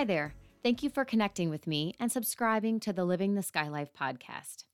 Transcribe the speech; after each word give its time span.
Hi 0.00 0.04
there. 0.04 0.32
Thank 0.62 0.82
you 0.82 0.88
for 0.88 1.04
connecting 1.04 1.50
with 1.50 1.66
me 1.66 1.94
and 2.00 2.10
subscribing 2.10 2.80
to 2.80 2.92
the 2.94 3.04
Living 3.04 3.34
the 3.34 3.42
Sky 3.42 3.68
Life 3.68 3.90
podcast. 3.92 4.64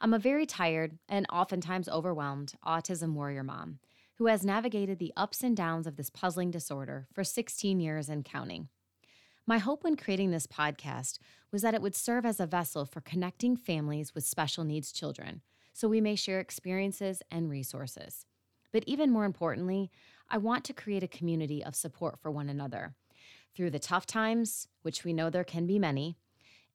I'm 0.00 0.12
a 0.12 0.18
very 0.18 0.46
tired 0.46 0.98
and 1.08 1.26
oftentimes 1.32 1.88
overwhelmed 1.88 2.54
autism 2.66 3.12
warrior 3.12 3.44
mom 3.44 3.78
who 4.16 4.26
has 4.26 4.44
navigated 4.44 4.98
the 4.98 5.12
ups 5.16 5.44
and 5.44 5.56
downs 5.56 5.86
of 5.86 5.94
this 5.94 6.10
puzzling 6.10 6.50
disorder 6.50 7.06
for 7.12 7.22
16 7.22 7.78
years 7.78 8.08
and 8.08 8.24
counting. 8.24 8.66
My 9.46 9.58
hope 9.58 9.84
when 9.84 9.94
creating 9.94 10.32
this 10.32 10.48
podcast 10.48 11.20
was 11.52 11.62
that 11.62 11.74
it 11.74 11.80
would 11.80 11.94
serve 11.94 12.26
as 12.26 12.40
a 12.40 12.44
vessel 12.44 12.84
for 12.84 13.00
connecting 13.00 13.56
families 13.56 14.12
with 14.12 14.24
special 14.26 14.64
needs 14.64 14.90
children 14.90 15.42
so 15.72 15.86
we 15.86 16.00
may 16.00 16.16
share 16.16 16.40
experiences 16.40 17.22
and 17.30 17.48
resources. 17.48 18.26
But 18.72 18.82
even 18.88 19.12
more 19.12 19.24
importantly, 19.24 19.92
I 20.28 20.38
want 20.38 20.64
to 20.64 20.72
create 20.72 21.04
a 21.04 21.06
community 21.06 21.62
of 21.62 21.76
support 21.76 22.18
for 22.18 22.32
one 22.32 22.48
another 22.48 22.96
through 23.54 23.70
the 23.70 23.78
tough 23.78 24.06
times, 24.06 24.68
which 24.82 25.04
we 25.04 25.12
know 25.12 25.30
there 25.30 25.44
can 25.44 25.66
be 25.66 25.78
many, 25.78 26.16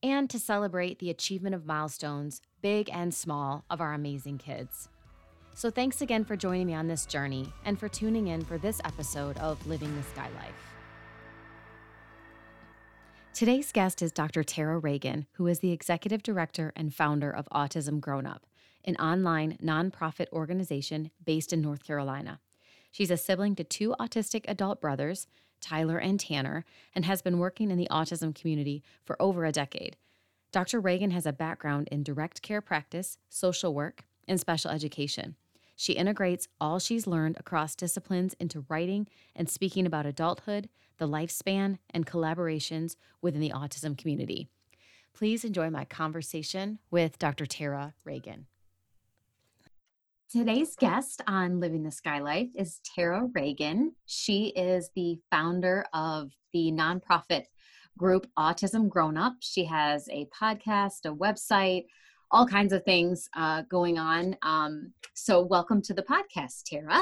and 0.02 0.30
to 0.30 0.40
celebrate 0.40 1.00
the 1.00 1.10
achievement 1.10 1.56
of 1.56 1.66
milestones, 1.66 2.42
big 2.62 2.90
and 2.92 3.14
small, 3.14 3.66
of 3.70 3.82
our 3.82 3.94
amazing 3.94 4.38
kids. 4.38 4.90
So, 5.54 5.70
thanks 5.70 6.02
again 6.02 6.24
for 6.24 6.38
joining 6.38 6.68
me 6.68 6.74
on 6.74 6.88
this 6.88 7.06
journey 7.06 7.52
and 7.66 7.78
for 7.78 7.90
tuning 7.90 8.28
in 8.28 8.46
for 8.46 8.58
this 8.58 8.80
episode 8.86 9.38
of 9.40 9.66
Living 9.68 9.94
the 9.96 10.04
Sky 10.04 10.30
Life. 10.36 10.70
Today's 13.34 13.72
guest 13.72 14.02
is 14.02 14.12
Dr. 14.12 14.44
Tara 14.44 14.78
Regan, 14.78 15.26
who 15.34 15.48
is 15.48 15.60
the 15.60 15.72
executive 15.72 16.24
director 16.24 16.74
and 16.76 16.94
founder 16.94 17.30
of 17.30 17.48
Autism 17.54 18.00
Grown 18.00 18.26
Up, 18.26 18.46
an 18.86 18.96
online 18.98 19.58
nonprofit 19.64 20.28
organization 20.32 21.12
based 21.24 21.54
in 21.54 21.62
North 21.62 21.84
Carolina. 21.84 22.40
She's 22.92 23.12
a 23.12 23.18
sibling 23.18 23.56
to 23.56 23.64
two 23.64 23.96
autistic 24.00 24.46
adult 24.48 24.82
brothers 24.82 25.28
Tyler 25.62 25.98
and 25.98 26.20
Tanner, 26.20 26.66
and 26.94 27.06
has 27.06 27.22
been 27.22 27.40
working 27.40 27.72
in 27.72 27.78
the 27.78 27.88
autism 27.92 28.34
community 28.34 28.84
for 29.04 29.22
over 29.22 29.46
a 29.46 29.52
decade. 29.52 29.98
Dr. 30.52 30.80
Regan 30.80 31.12
has 31.12 31.26
a 31.26 31.34
background 31.34 31.88
in 31.92 32.04
direct 32.04 32.42
care 32.42 32.62
practice, 32.62 33.18
social 33.30 33.74
work, 33.74 34.06
and 34.28 34.40
special 34.40 34.72
education. 34.72 35.36
She 35.76 35.94
integrates 35.94 36.48
all 36.60 36.80
she's 36.80 37.08
learned 37.08 37.38
across 37.40 37.76
disciplines 37.76 38.34
into 38.40 38.66
writing 38.68 39.08
and 39.36 39.50
speaking 39.50 39.86
about 39.86 40.06
adulthood, 40.06 40.68
the 40.98 41.08
lifespan, 41.08 41.78
and 41.92 42.06
collaborations 42.06 42.96
within 43.22 43.40
the 43.40 43.52
autism 43.52 43.98
community. 43.98 44.50
Please 45.14 45.46
enjoy 45.46 45.70
my 45.70 45.86
conversation 45.86 46.80
with 46.92 47.18
Dr. 47.18 47.46
Tara 47.46 47.94
Regan. 48.04 48.48
Today's 50.32 50.76
guest 50.76 51.24
on 51.26 51.60
Living 51.60 51.82
the 51.82 51.90
Sky 51.90 52.20
Life 52.20 52.50
is 52.54 52.82
Tara 52.84 53.28
Regan. 53.34 53.96
She 54.06 54.50
is 54.50 54.92
the 54.96 55.18
founder 55.32 55.84
of 55.92 56.30
the 56.54 56.72
nonprofit 56.72 57.46
group 57.98 58.28
Autism 58.38 58.90
Grown 58.90 59.18
Up. 59.18 59.34
She 59.40 59.66
has 59.66 60.08
a 60.10 60.28
podcast, 60.28 61.06
a 61.06 61.16
website, 61.16 61.86
all 62.30 62.46
kinds 62.46 62.74
of 62.74 62.84
things 62.84 63.28
uh, 63.36 63.64
going 63.72 63.98
on. 63.98 64.38
Um, 64.44 64.94
so, 65.16 65.42
welcome 65.42 65.82
to 65.82 65.96
the 65.96 66.04
podcast, 66.04 66.66
Tara. 66.66 67.02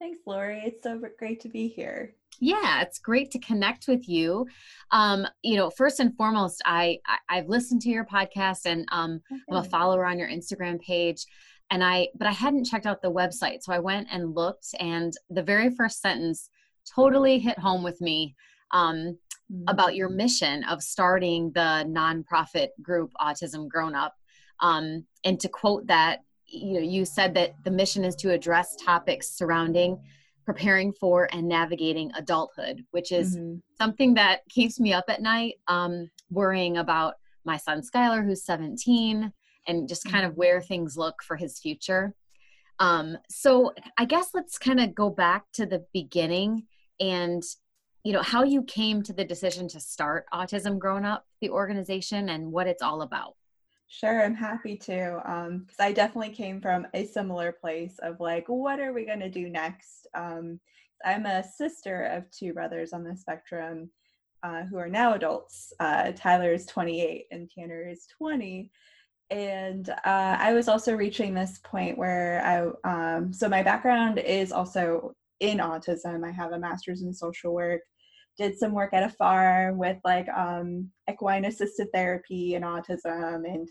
Thanks, 0.00 0.18
Lori. 0.26 0.60
It's 0.64 0.82
so 0.82 1.00
great 1.20 1.40
to 1.42 1.48
be 1.48 1.68
here. 1.68 2.16
Yeah, 2.40 2.82
it's 2.82 2.98
great 2.98 3.30
to 3.30 3.38
connect 3.38 3.86
with 3.86 4.08
you. 4.08 4.48
Um, 4.90 5.24
you 5.44 5.56
know, 5.56 5.70
first 5.70 6.00
and 6.00 6.16
foremost, 6.16 6.60
I, 6.66 6.98
I 7.28 7.36
have 7.36 7.48
listened 7.48 7.82
to 7.82 7.90
your 7.90 8.04
podcast 8.04 8.66
and 8.66 8.86
um, 8.90 9.22
okay. 9.32 9.40
I'm 9.48 9.56
a 9.58 9.64
follower 9.64 10.04
on 10.04 10.18
your 10.18 10.28
Instagram 10.28 10.80
page 10.80 11.26
and 11.70 11.82
I 11.82 12.08
but 12.16 12.28
I 12.28 12.32
hadn't 12.32 12.64
checked 12.64 12.86
out 12.86 13.02
the 13.02 13.12
website. 13.12 13.62
So 13.62 13.72
I 13.72 13.78
went 13.78 14.08
and 14.10 14.34
looked 14.34 14.68
and 14.80 15.12
the 15.30 15.42
very 15.42 15.70
first 15.70 16.00
sentence 16.00 16.50
totally 16.94 17.38
hit 17.38 17.58
home 17.58 17.82
with 17.82 18.00
me 18.00 18.34
um, 18.70 19.18
mm-hmm. 19.52 19.64
about 19.68 19.94
your 19.94 20.08
mission 20.08 20.64
of 20.64 20.82
starting 20.82 21.50
the 21.52 21.84
nonprofit 21.88 22.68
group 22.82 23.12
Autism 23.20 23.68
Grown 23.68 23.94
Up. 23.94 24.14
Um, 24.60 25.04
and 25.24 25.38
to 25.40 25.48
quote 25.48 25.86
that, 25.88 26.20
you 26.46 26.74
know, 26.74 26.80
you 26.80 27.04
said 27.04 27.34
that 27.34 27.54
the 27.64 27.70
mission 27.70 28.04
is 28.04 28.14
to 28.16 28.30
address 28.30 28.76
topics 28.76 29.36
surrounding 29.36 29.98
preparing 30.46 30.92
for 30.92 31.28
and 31.32 31.48
navigating 31.48 32.12
adulthood, 32.16 32.84
which 32.92 33.10
is 33.10 33.36
mm-hmm. 33.36 33.56
something 33.76 34.14
that 34.14 34.48
keeps 34.48 34.78
me 34.78 34.92
up 34.92 35.04
at 35.08 35.20
night, 35.20 35.54
um, 35.66 36.08
worrying 36.30 36.76
about 36.76 37.14
my 37.44 37.56
son 37.56 37.82
Skylar, 37.82 38.24
who's 38.24 38.44
17, 38.44 39.32
and 39.66 39.88
just 39.88 40.10
kind 40.10 40.24
of 40.24 40.32
mm-hmm. 40.32 40.40
where 40.40 40.60
things 40.60 40.96
look 40.96 41.22
for 41.22 41.36
his 41.36 41.58
future. 41.58 42.14
Um, 42.78 43.16
so 43.28 43.72
I 43.96 44.04
guess 44.04 44.30
let's 44.34 44.58
kind 44.58 44.80
of 44.80 44.94
go 44.94 45.10
back 45.10 45.44
to 45.54 45.66
the 45.66 45.84
beginning 45.92 46.64
and 47.00 47.42
you 48.04 48.12
know 48.12 48.22
how 48.22 48.44
you 48.44 48.62
came 48.62 49.02
to 49.02 49.12
the 49.12 49.24
decision 49.24 49.66
to 49.68 49.80
start 49.80 50.26
Autism 50.32 50.78
Grown 50.78 51.04
Up, 51.04 51.26
the 51.40 51.50
organization, 51.50 52.28
and 52.28 52.52
what 52.52 52.68
it's 52.68 52.82
all 52.82 53.02
about. 53.02 53.34
Sure, 53.88 54.24
I'm 54.24 54.34
happy 54.34 54.76
to. 54.76 55.20
Because 55.24 55.48
um, 55.48 55.66
I 55.80 55.92
definitely 55.92 56.30
came 56.30 56.60
from 56.60 56.86
a 56.94 57.04
similar 57.04 57.50
place 57.50 57.98
of 58.02 58.20
like, 58.20 58.44
what 58.48 58.78
are 58.78 58.92
we 58.92 59.04
going 59.04 59.20
to 59.20 59.28
do 59.28 59.48
next? 59.48 60.06
Um, 60.14 60.60
I'm 61.04 61.26
a 61.26 61.42
sister 61.42 62.04
of 62.04 62.30
two 62.30 62.52
brothers 62.52 62.92
on 62.92 63.02
the 63.02 63.16
spectrum 63.16 63.90
uh, 64.42 64.62
who 64.64 64.76
are 64.76 64.88
now 64.88 65.14
adults. 65.14 65.72
Uh, 65.80 66.12
Tyler 66.12 66.52
is 66.52 66.66
28 66.66 67.26
and 67.30 67.50
Tanner 67.50 67.88
is 67.88 68.06
20 68.18 68.70
and 69.30 69.88
uh, 69.88 70.36
I 70.38 70.52
was 70.52 70.68
also 70.68 70.94
reaching 70.94 71.34
this 71.34 71.58
point 71.64 71.98
where 71.98 72.42
I, 72.84 73.16
um, 73.16 73.32
so 73.32 73.48
my 73.48 73.62
background 73.62 74.18
is 74.18 74.52
also 74.52 75.14
in 75.40 75.58
autism. 75.58 76.24
I 76.24 76.30
have 76.30 76.52
a 76.52 76.58
master's 76.58 77.02
in 77.02 77.12
social 77.12 77.52
work, 77.52 77.80
did 78.38 78.56
some 78.56 78.72
work 78.72 78.92
at 78.92 79.02
a 79.02 79.08
farm 79.08 79.78
with 79.78 79.98
like 80.04 80.28
um, 80.28 80.90
equine 81.10 81.44
assisted 81.44 81.88
therapy 81.92 82.54
and 82.54 82.64
autism, 82.64 83.44
and 83.44 83.68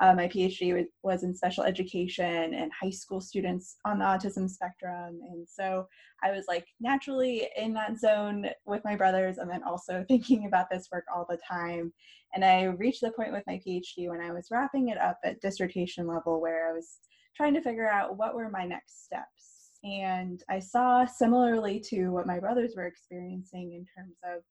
uh, 0.00 0.12
my 0.12 0.26
PhD 0.26 0.84
was 1.02 1.22
in 1.22 1.34
special 1.34 1.62
education 1.62 2.54
and 2.54 2.72
high 2.72 2.90
school 2.90 3.20
students 3.20 3.76
on 3.84 4.00
the 4.00 4.04
autism 4.04 4.50
spectrum. 4.50 5.20
And 5.30 5.46
so 5.48 5.86
I 6.22 6.32
was 6.32 6.46
like 6.48 6.66
naturally 6.80 7.48
in 7.56 7.72
that 7.74 7.98
zone 7.98 8.46
with 8.66 8.82
my 8.84 8.96
brothers 8.96 9.38
and 9.38 9.48
then 9.48 9.62
also 9.62 10.04
thinking 10.08 10.46
about 10.46 10.66
this 10.70 10.88
work 10.92 11.04
all 11.14 11.26
the 11.28 11.38
time. 11.48 11.92
And 12.34 12.44
I 12.44 12.64
reached 12.64 13.02
the 13.02 13.12
point 13.12 13.32
with 13.32 13.44
my 13.46 13.60
PhD 13.66 14.08
when 14.08 14.20
I 14.20 14.32
was 14.32 14.48
wrapping 14.50 14.88
it 14.88 14.98
up 14.98 15.18
at 15.24 15.40
dissertation 15.40 16.08
level 16.08 16.40
where 16.40 16.68
I 16.68 16.72
was 16.72 16.98
trying 17.36 17.54
to 17.54 17.62
figure 17.62 17.88
out 17.88 18.16
what 18.16 18.34
were 18.34 18.50
my 18.50 18.64
next 18.64 19.04
steps. 19.04 19.70
And 19.84 20.42
I 20.48 20.58
saw, 20.58 21.04
similarly 21.04 21.78
to 21.90 22.08
what 22.08 22.26
my 22.26 22.40
brothers 22.40 22.72
were 22.74 22.86
experiencing 22.86 23.74
in 23.74 23.86
terms 23.94 24.16
of 24.24 24.42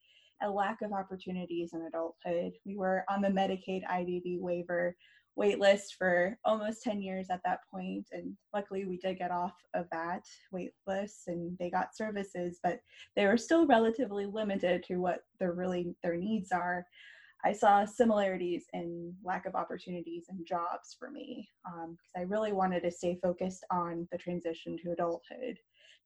a 0.42 0.50
lack 0.50 0.82
of 0.82 0.94
opportunities 0.94 1.72
in 1.74 1.82
adulthood. 1.82 2.54
We 2.66 2.78
were 2.78 3.04
on 3.10 3.22
the 3.22 3.30
Medicaid 3.30 3.82
IDD 3.90 4.40
waiver 4.40 4.96
wait 5.36 5.60
list 5.60 5.96
for 5.98 6.38
almost 6.46 6.84
10 6.84 7.02
years 7.02 7.28
at 7.32 7.42
that 7.44 7.60
point 7.72 8.08
and 8.12 8.34
luckily 8.54 8.86
we 8.86 8.98
did 8.98 9.18
get 9.18 9.32
off 9.32 9.56
of 9.74 9.86
that 9.92 10.24
wait 10.52 10.72
list 10.86 11.24
and 11.28 11.58
they 11.58 11.70
got 11.70 11.96
services 11.96 12.60
but 12.64 12.80
they 13.16 13.26
were 13.26 13.38
still 13.38 13.66
relatively 13.66 14.26
limited 14.26 14.84
to 14.84 14.98
what 14.98 15.22
their 15.40 15.54
really 15.54 15.96
their 16.04 16.16
needs 16.16 16.52
are. 16.52 16.86
I 17.46 17.52
saw 17.52 17.84
similarities 17.84 18.66
in 18.74 19.14
lack 19.24 19.46
of 19.46 19.56
opportunities 19.56 20.26
and 20.30 20.46
jobs 20.48 20.96
for 20.98 21.12
me 21.12 21.50
because 21.66 21.86
um, 21.86 21.98
i 22.16 22.22
really 22.22 22.54
wanted 22.54 22.84
to 22.84 22.92
stay 22.92 23.18
focused 23.22 23.66
on 23.72 24.08
the 24.12 24.18
transition 24.18 24.78
to 24.84 24.92
adulthood. 24.92 25.58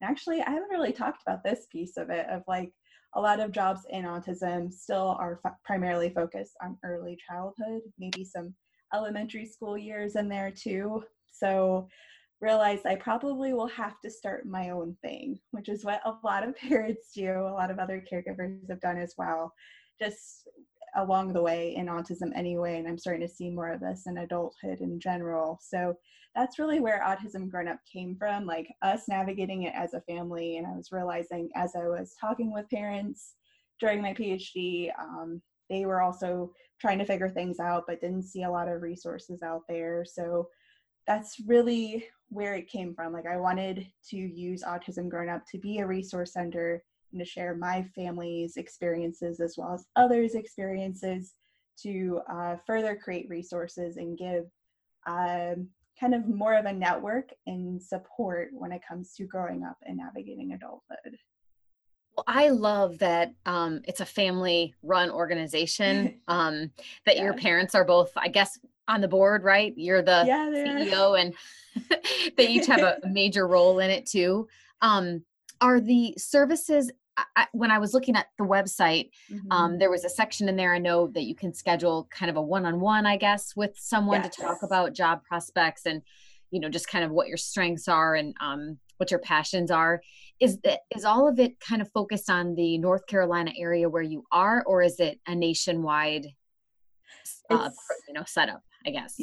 And 0.01 0.09
actually 0.09 0.41
i 0.41 0.49
haven't 0.49 0.71
really 0.71 0.93
talked 0.93 1.21
about 1.21 1.43
this 1.43 1.67
piece 1.71 1.97
of 1.97 2.09
it 2.09 2.27
of 2.29 2.43
like 2.47 2.71
a 3.15 3.21
lot 3.21 3.39
of 3.39 3.51
jobs 3.51 3.81
in 3.89 4.05
autism 4.05 4.71
still 4.71 5.17
are 5.19 5.39
f- 5.45 5.53
primarily 5.63 6.09
focused 6.09 6.53
on 6.61 6.77
early 6.83 7.17
childhood 7.27 7.81
maybe 7.97 8.23
some 8.23 8.53
elementary 8.93 9.45
school 9.45 9.77
years 9.77 10.15
in 10.15 10.29
there 10.29 10.51
too. 10.51 11.03
So 11.31 11.87
realized 12.39 12.85
I 12.85 12.95
probably 12.95 13.53
will 13.53 13.67
have 13.67 13.99
to 14.01 14.09
start 14.09 14.45
my 14.45 14.69
own 14.69 14.95
thing, 15.01 15.39
which 15.51 15.69
is 15.69 15.83
what 15.83 16.01
a 16.05 16.15
lot 16.23 16.47
of 16.47 16.55
parents 16.69 17.11
do, 17.15 17.31
a 17.31 17.53
lot 17.53 17.71
of 17.71 17.79
other 17.79 18.03
caregivers 18.11 18.69
have 18.69 18.81
done 18.81 18.97
as 18.97 19.13
well, 19.17 19.53
just 19.99 20.47
along 20.95 21.33
the 21.33 21.41
way 21.41 21.75
in 21.75 21.87
autism 21.87 22.31
anyway. 22.35 22.77
And 22.77 22.87
I'm 22.87 22.97
starting 22.97 23.27
to 23.27 23.33
see 23.33 23.49
more 23.49 23.71
of 23.71 23.81
this 23.81 24.03
in 24.07 24.17
adulthood 24.17 24.81
in 24.81 24.99
general. 24.99 25.59
So 25.61 25.95
that's 26.35 26.59
really 26.59 26.79
where 26.79 27.03
Autism 27.03 27.49
Grown 27.49 27.67
Up 27.67 27.79
came 27.91 28.15
from, 28.15 28.45
like 28.45 28.67
us 28.83 29.03
navigating 29.07 29.63
it 29.63 29.73
as 29.75 29.93
a 29.93 30.01
family. 30.01 30.57
And 30.57 30.67
I 30.67 30.71
was 30.71 30.91
realizing 30.91 31.49
as 31.55 31.73
I 31.75 31.87
was 31.87 32.13
talking 32.19 32.53
with 32.53 32.69
parents 32.69 33.33
during 33.79 34.01
my 34.01 34.13
PhD, 34.13 34.91
um, 34.99 35.41
they 35.69 35.85
were 35.85 36.01
also 36.01 36.51
trying 36.79 36.99
to 36.99 37.05
figure 37.05 37.29
things 37.29 37.59
out 37.59 37.83
but 37.87 38.01
didn't 38.01 38.23
see 38.23 38.43
a 38.43 38.51
lot 38.51 38.67
of 38.67 38.81
resources 38.81 39.41
out 39.43 39.63
there. 39.67 40.05
So 40.05 40.49
that's 41.05 41.39
really 41.45 42.05
where 42.29 42.55
it 42.55 42.69
came 42.69 42.93
from. 42.93 43.13
Like 43.13 43.25
i 43.25 43.37
wanted 43.37 43.87
to 44.09 44.17
use 44.17 44.63
autism 44.63 45.09
grown 45.09 45.29
up 45.29 45.43
to 45.51 45.57
be 45.57 45.79
a 45.79 45.87
resource 45.87 46.33
center 46.33 46.83
and 47.11 47.19
to 47.19 47.25
share 47.25 47.55
my 47.55 47.83
family's 47.95 48.57
experiences 48.57 49.39
as 49.39 49.55
well 49.57 49.73
as 49.73 49.85
others 49.95 50.35
experiences 50.35 51.33
to 51.81 52.19
uh, 52.29 52.55
further 52.65 52.95
create 52.95 53.29
resources 53.29 53.97
and 53.97 54.17
give 54.17 54.45
um, 55.05 55.69
kind 55.99 56.13
of 56.13 56.27
more 56.27 56.55
of 56.55 56.65
a 56.65 56.73
network 56.73 57.29
and 57.45 57.81
support 57.81 58.49
when 58.51 58.71
it 58.71 58.81
comes 58.87 59.13
to 59.13 59.23
growing 59.23 59.63
up 59.63 59.77
and 59.83 59.97
navigating 59.97 60.53
adulthood 60.53 61.17
I 62.25 62.49
love 62.49 62.99
that 62.99 63.33
um, 63.45 63.81
it's 63.85 63.99
a 63.99 64.05
family 64.05 64.73
run 64.81 65.11
organization, 65.11 66.19
um, 66.27 66.71
that 67.05 67.17
yeah. 67.17 67.23
your 67.23 67.33
parents 67.33 67.75
are 67.75 67.85
both, 67.85 68.11
I 68.15 68.29
guess, 68.29 68.59
on 68.87 69.01
the 69.01 69.07
board, 69.07 69.43
right? 69.43 69.73
You're 69.75 70.01
the 70.01 70.23
yeah, 70.25 70.49
CEO 70.49 71.19
and 71.19 71.33
they 72.37 72.47
each 72.47 72.67
have 72.67 72.81
a 72.81 72.99
major 73.09 73.47
role 73.47 73.79
in 73.79 73.89
it 73.89 74.05
too. 74.05 74.47
Um, 74.81 75.23
are 75.59 75.79
the 75.79 76.13
services 76.17 76.91
I, 77.35 77.47
when 77.51 77.71
I 77.71 77.79
was 77.79 77.93
looking 77.93 78.15
at 78.15 78.27
the 78.37 78.43
website, 78.43 79.09
um, 79.31 79.37
mm-hmm. 79.37 79.51
um, 79.51 79.77
there 79.79 79.89
was 79.89 80.05
a 80.05 80.09
section 80.09 80.47
in 80.49 80.55
there. 80.55 80.73
I 80.73 80.77
know 80.77 81.07
that 81.07 81.23
you 81.23 81.33
can 81.33 81.53
schedule 81.53 82.07
kind 82.11 82.29
of 82.29 82.37
a 82.37 82.41
one-on-one, 82.41 83.07
I 83.07 83.17
guess, 83.17 83.55
with 83.55 83.71
someone 83.75 84.21
yes. 84.21 84.35
to 84.35 84.41
talk 84.43 84.61
about 84.61 84.93
job 84.93 85.23
prospects 85.23 85.87
and, 85.87 86.03
you 86.51 86.59
know, 86.59 86.69
just 86.69 86.87
kind 86.87 87.03
of 87.03 87.09
what 87.09 87.27
your 87.27 87.37
strengths 87.37 87.87
are 87.87 88.13
and 88.13 88.35
um, 88.39 88.77
what 88.97 89.09
your 89.09 89.19
passions 89.19 89.71
are. 89.71 90.01
Is 90.39 90.59
that 90.63 90.81
is 90.95 91.05
all 91.05 91.27
of 91.27 91.39
it 91.39 91.59
kind 91.59 91.81
of 91.81 91.89
focused 91.91 92.29
on 92.29 92.55
the 92.55 92.77
North 92.77 93.05
Carolina 93.07 93.51
area 93.57 93.89
where 93.89 94.03
you 94.03 94.23
are, 94.31 94.63
or 94.65 94.81
is 94.81 94.99
it 94.99 95.19
a 95.27 95.35
nationwide, 95.35 96.27
uh, 97.49 97.69
you 98.07 98.13
know, 98.13 98.23
setup? 98.25 98.61
I 98.85 98.91
guess. 98.91 99.19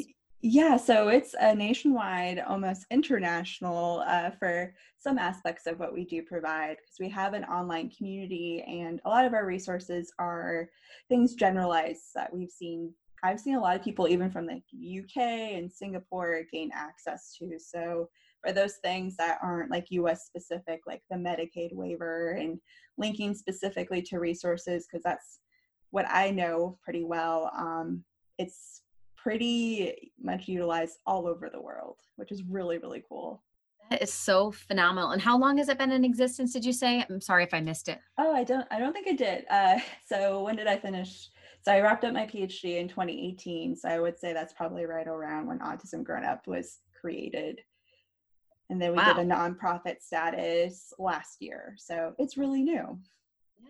Yeah, 0.47 0.77
so 0.77 1.07
it's 1.07 1.33
a 1.39 1.55
nationwide, 1.55 2.37
almost 2.37 2.85
international 2.91 4.03
uh, 4.05 4.29
for 4.29 4.75
some 4.95 5.17
aspects 5.17 5.65
of 5.65 5.79
what 5.79 5.91
we 5.91 6.05
do 6.05 6.21
provide 6.21 6.77
because 6.77 6.97
we 6.99 7.09
have 7.09 7.33
an 7.33 7.45
online 7.45 7.89
community 7.89 8.63
and 8.67 9.01
a 9.05 9.09
lot 9.09 9.25
of 9.25 9.33
our 9.33 9.47
resources 9.47 10.13
are 10.19 10.69
things 11.09 11.33
generalized 11.33 12.03
that 12.13 12.31
we've 12.31 12.51
seen. 12.51 12.93
I've 13.25 13.39
seen 13.39 13.55
a 13.55 13.61
lot 13.61 13.75
of 13.75 13.83
people, 13.83 14.07
even 14.07 14.31
from 14.31 14.47
the 14.47 14.61
UK 15.01 15.17
and 15.17 15.71
Singapore, 15.71 16.43
gain 16.51 16.71
access 16.73 17.35
to. 17.39 17.57
So, 17.59 18.09
for 18.45 18.53
those 18.53 18.75
things 18.83 19.17
that 19.17 19.39
aren't 19.41 19.71
like 19.71 19.87
US 19.89 20.25
specific, 20.25 20.81
like 20.85 21.01
the 21.09 21.17
Medicaid 21.17 21.73
waiver 21.73 22.31
and 22.31 22.59
linking 22.97 23.33
specifically 23.33 24.01
to 24.03 24.19
resources, 24.19 24.85
because 24.85 25.03
that's 25.03 25.39
what 25.89 26.05
I 26.09 26.29
know 26.29 26.77
pretty 26.83 27.03
well. 27.03 27.51
Um, 27.57 28.03
it's 28.37 28.83
pretty 29.15 30.11
much 30.21 30.47
utilized 30.47 30.99
all 31.07 31.25
over 31.25 31.49
the 31.49 31.61
world, 31.61 31.97
which 32.17 32.31
is 32.31 32.43
really, 32.43 32.77
really 32.77 33.03
cool. 33.09 33.41
That 33.89 34.01
is 34.01 34.13
so 34.13 34.51
phenomenal. 34.51 35.11
And 35.11 35.21
how 35.21 35.37
long 35.37 35.57
has 35.57 35.69
it 35.69 35.77
been 35.77 35.91
in 35.91 36.03
existence? 36.03 36.53
Did 36.53 36.65
you 36.65 36.73
say? 36.73 37.05
I'm 37.09 37.21
sorry 37.21 37.43
if 37.43 37.53
I 37.53 37.61
missed 37.61 37.87
it. 37.87 37.99
Oh, 38.17 38.33
I 38.33 38.43
don't. 38.43 38.67
I 38.71 38.79
don't 38.79 38.93
think 38.93 39.07
I 39.07 39.13
did. 39.13 39.45
Uh, 39.49 39.79
so 40.05 40.43
when 40.43 40.55
did 40.55 40.67
I 40.67 40.77
finish? 40.77 41.29
So 41.65 41.71
I 41.71 41.81
wrapped 41.81 42.03
up 42.03 42.13
my 42.13 42.27
PhD 42.27 42.77
in 42.79 42.87
2018. 42.87 43.75
So 43.75 43.89
I 43.89 43.99
would 43.99 44.19
say 44.19 44.33
that's 44.33 44.53
probably 44.53 44.85
right 44.85 45.07
around 45.07 45.47
when 45.47 45.57
Autism 45.59 46.03
Grown 46.03 46.23
Up 46.23 46.45
was 46.45 46.77
created. 47.01 47.59
And 48.69 48.79
then 48.79 48.91
we 48.91 48.97
wow. 48.97 49.13
did 49.13 49.25
a 49.25 49.27
nonprofit 49.27 49.99
status 50.03 50.93
last 50.99 51.41
year. 51.41 51.75
So 51.79 52.13
it's 52.19 52.37
really 52.37 52.61
new. 52.61 52.99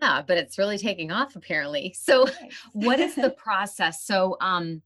Yeah, 0.02 0.20
but 0.20 0.36
it's 0.36 0.58
really 0.58 0.76
taking 0.76 1.10
off 1.10 1.36
apparently. 1.36 1.94
So 1.98 2.26
what 2.74 3.00
is 3.00 3.14
the 3.14 3.30
process? 3.38 4.04
So 4.04 4.36
um 4.42 4.82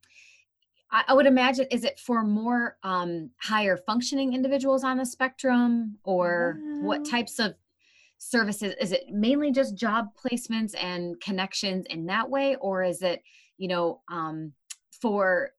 I, 0.92 1.02
I 1.08 1.14
would 1.14 1.26
imagine, 1.26 1.66
is 1.72 1.82
it 1.82 1.98
for 1.98 2.22
more 2.22 2.76
um, 2.82 3.30
higher 3.38 3.76
functioning 3.76 4.34
individuals 4.34 4.82
on 4.82 4.98
the 4.98 5.06
spectrum 5.06 5.98
or 6.02 6.58
what 6.80 7.08
types 7.08 7.38
of 7.38 7.54
services? 8.20 8.74
Is 8.80 8.92
it 8.92 9.04
mainly 9.10 9.50
just 9.50 9.76
job 9.76 10.08
placements 10.14 10.74
and 10.80 11.20
connections 11.20 11.86
in 11.90 12.06
that 12.06 12.28
way? 12.30 12.56
Or 12.60 12.84
is 12.84 13.02
it, 13.02 13.22
you 13.58 13.66
know, 13.66 14.02
um, 14.10 14.52
for 15.00 15.50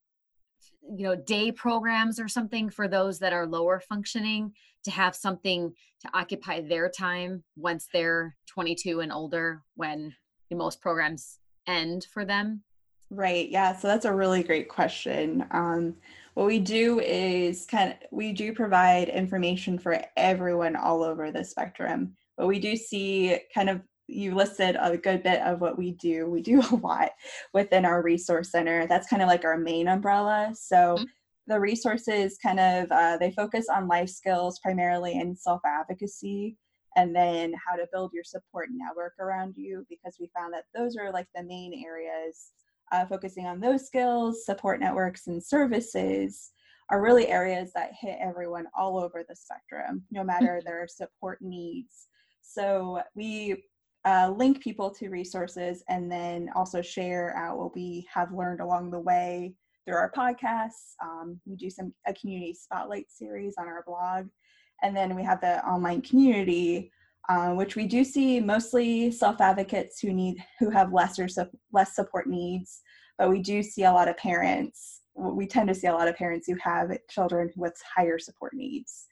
you 0.95 1.03
know 1.03 1.15
day 1.15 1.51
programs 1.51 2.19
or 2.19 2.27
something 2.27 2.69
for 2.69 2.87
those 2.87 3.19
that 3.19 3.33
are 3.33 3.45
lower 3.45 3.79
functioning 3.79 4.51
to 4.83 4.91
have 4.91 5.15
something 5.15 5.71
to 5.99 6.09
occupy 6.13 6.61
their 6.61 6.89
time 6.89 7.43
once 7.55 7.87
they're 7.93 8.35
22 8.47 8.99
and 8.99 9.11
older 9.11 9.61
when 9.75 10.13
most 10.51 10.81
programs 10.81 11.37
end 11.67 12.05
for 12.11 12.25
them 12.25 12.63
Right. 13.11 13.49
Yeah. 13.49 13.75
So 13.75 13.89
that's 13.89 14.05
a 14.05 14.13
really 14.13 14.41
great 14.41 14.69
question. 14.69 15.45
Um, 15.51 15.97
what 16.33 16.47
we 16.47 16.59
do 16.59 17.01
is 17.01 17.65
kind 17.65 17.91
of 17.91 17.97
we 18.09 18.31
do 18.31 18.53
provide 18.53 19.09
information 19.09 19.77
for 19.77 20.01
everyone 20.15 20.77
all 20.77 21.03
over 21.03 21.29
the 21.29 21.43
spectrum, 21.43 22.15
but 22.41 22.47
we 22.47 22.57
do 22.57 22.75
see 22.75 23.37
kind 23.53 23.69
of 23.69 23.81
you 24.07 24.33
listed 24.33 24.75
a 24.81 24.97
good 24.97 25.21
bit 25.21 25.41
of 25.43 25.61
what 25.61 25.77
we 25.77 25.91
do. 25.91 26.27
We 26.27 26.41
do 26.41 26.59
a 26.71 26.75
lot 26.75 27.11
within 27.53 27.85
our 27.85 28.01
resource 28.01 28.49
center. 28.49 28.87
That's 28.87 29.07
kind 29.07 29.21
of 29.21 29.27
like 29.27 29.45
our 29.45 29.59
main 29.59 29.87
umbrella. 29.87 30.51
So 30.55 30.95
mm-hmm. 30.95 31.03
the 31.45 31.59
resources 31.59 32.39
kind 32.41 32.59
of 32.59 32.91
uh, 32.91 33.17
they 33.17 33.29
focus 33.29 33.67
on 33.69 33.87
life 33.87 34.09
skills 34.09 34.57
primarily 34.57 35.19
in 35.19 35.35
self 35.35 35.61
advocacy 35.63 36.57
and 36.95 37.15
then 37.15 37.53
how 37.63 37.75
to 37.75 37.87
build 37.93 38.11
your 38.11 38.23
support 38.23 38.69
network 38.73 39.13
around 39.19 39.53
you 39.55 39.85
because 39.87 40.17
we 40.19 40.31
found 40.35 40.51
that 40.55 40.63
those 40.73 40.97
are 40.97 41.11
like 41.11 41.27
the 41.35 41.43
main 41.43 41.83
areas 41.85 42.53
uh, 42.91 43.05
focusing 43.05 43.45
on 43.45 43.59
those 43.59 43.85
skills, 43.85 44.47
support 44.47 44.79
networks, 44.79 45.27
and 45.27 45.43
services 45.43 46.53
are 46.89 47.03
really 47.03 47.27
areas 47.27 47.71
that 47.75 47.91
hit 48.01 48.17
everyone 48.19 48.65
all 48.75 48.97
over 48.97 49.23
the 49.29 49.35
spectrum, 49.35 50.03
no 50.09 50.23
matter 50.23 50.57
mm-hmm. 50.57 50.67
their 50.67 50.87
support 50.87 51.37
needs. 51.39 52.07
So 52.41 53.01
we 53.15 53.63
uh, 54.05 54.33
link 54.35 54.61
people 54.61 54.89
to 54.89 55.09
resources 55.09 55.83
and 55.89 56.11
then 56.11 56.49
also 56.55 56.81
share 56.81 57.35
out 57.37 57.57
what 57.57 57.75
we 57.75 58.07
have 58.13 58.33
learned 58.33 58.59
along 58.59 58.91
the 58.91 58.99
way 58.99 59.53
through 59.85 59.95
our 59.95 60.11
podcasts. 60.11 60.95
Um, 61.03 61.39
we 61.45 61.55
do 61.55 61.69
some 61.69 61.93
a 62.07 62.13
community 62.13 62.53
spotlight 62.53 63.05
series 63.09 63.55
on 63.57 63.67
our 63.67 63.83
blog, 63.85 64.27
and 64.83 64.95
then 64.95 65.15
we 65.15 65.23
have 65.23 65.41
the 65.41 65.63
online 65.65 66.01
community 66.01 66.91
um, 67.29 67.55
which 67.55 67.75
we 67.75 67.85
do 67.85 68.03
see 68.03 68.39
mostly 68.39 69.11
self-advocates 69.11 69.99
who 69.99 70.13
need 70.13 70.43
who 70.59 70.69
have 70.69 70.93
lesser 70.93 71.27
less 71.71 71.95
support 71.95 72.27
needs, 72.27 72.81
but 73.17 73.29
we 73.29 73.41
do 73.41 73.61
see 73.61 73.83
a 73.83 73.91
lot 73.91 74.07
of 74.07 74.17
parents. 74.17 75.01
We 75.15 75.45
tend 75.45 75.67
to 75.69 75.75
see 75.75 75.87
a 75.87 75.93
lot 75.93 76.07
of 76.07 76.15
parents 76.15 76.47
who 76.47 76.55
have 76.61 76.97
children 77.09 77.51
with 77.55 77.73
higher 77.95 78.17
support 78.17 78.53
needs. 78.53 79.07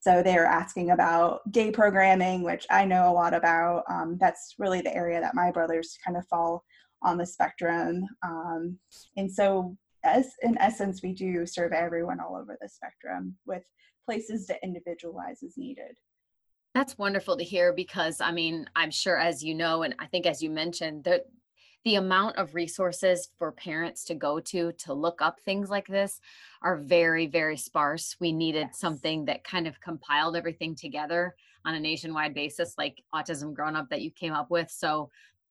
So 0.00 0.22
they 0.22 0.36
are 0.36 0.46
asking 0.46 0.90
about 0.90 1.40
day 1.50 1.70
programming, 1.70 2.42
which 2.42 2.66
I 2.70 2.84
know 2.84 3.10
a 3.10 3.12
lot 3.12 3.34
about. 3.34 3.82
Um, 3.90 4.16
that's 4.20 4.54
really 4.58 4.80
the 4.80 4.94
area 4.94 5.20
that 5.20 5.34
my 5.34 5.50
brothers 5.50 5.98
kind 6.04 6.16
of 6.16 6.26
fall 6.28 6.64
on 7.02 7.18
the 7.18 7.26
spectrum. 7.26 8.04
Um, 8.22 8.78
and 9.16 9.30
so, 9.30 9.76
as 10.04 10.32
in 10.42 10.56
essence, 10.58 11.02
we 11.02 11.12
do 11.12 11.44
serve 11.44 11.72
everyone 11.72 12.20
all 12.20 12.36
over 12.36 12.56
the 12.60 12.68
spectrum 12.68 13.36
with 13.46 13.62
places 14.06 14.46
to 14.46 14.56
individualize 14.62 15.42
as 15.42 15.58
needed. 15.58 15.96
That's 16.74 16.96
wonderful 16.96 17.36
to 17.36 17.44
hear 17.44 17.72
because 17.72 18.20
I 18.20 18.30
mean, 18.30 18.66
I'm 18.76 18.90
sure 18.90 19.18
as 19.18 19.42
you 19.42 19.54
know, 19.54 19.82
and 19.82 19.94
I 19.98 20.06
think 20.06 20.26
as 20.26 20.42
you 20.42 20.50
mentioned, 20.50 21.04
that 21.04 21.24
the 21.84 21.94
amount 21.94 22.36
of 22.36 22.54
resources 22.54 23.28
for 23.38 23.52
parents 23.52 24.04
to 24.04 24.14
go 24.14 24.40
to 24.40 24.72
to 24.72 24.92
look 24.92 25.22
up 25.22 25.40
things 25.40 25.70
like 25.70 25.86
this 25.86 26.20
are 26.62 26.76
very, 26.76 27.26
very 27.26 27.56
sparse. 27.56 28.16
We 28.20 28.32
needed 28.32 28.68
yes. 28.68 28.80
something 28.80 29.24
that 29.26 29.44
kind 29.44 29.66
of 29.66 29.80
compiled 29.80 30.36
everything 30.36 30.74
together 30.74 31.34
on 31.64 31.74
a 31.74 31.80
nationwide 31.80 32.34
basis, 32.34 32.74
like 32.78 33.02
Autism 33.14 33.54
Grown 33.54 33.76
Up 33.76 33.88
that 33.90 34.02
you 34.02 34.10
came 34.10 34.32
up 34.32 34.50
with. 34.50 34.70
So, 34.70 35.10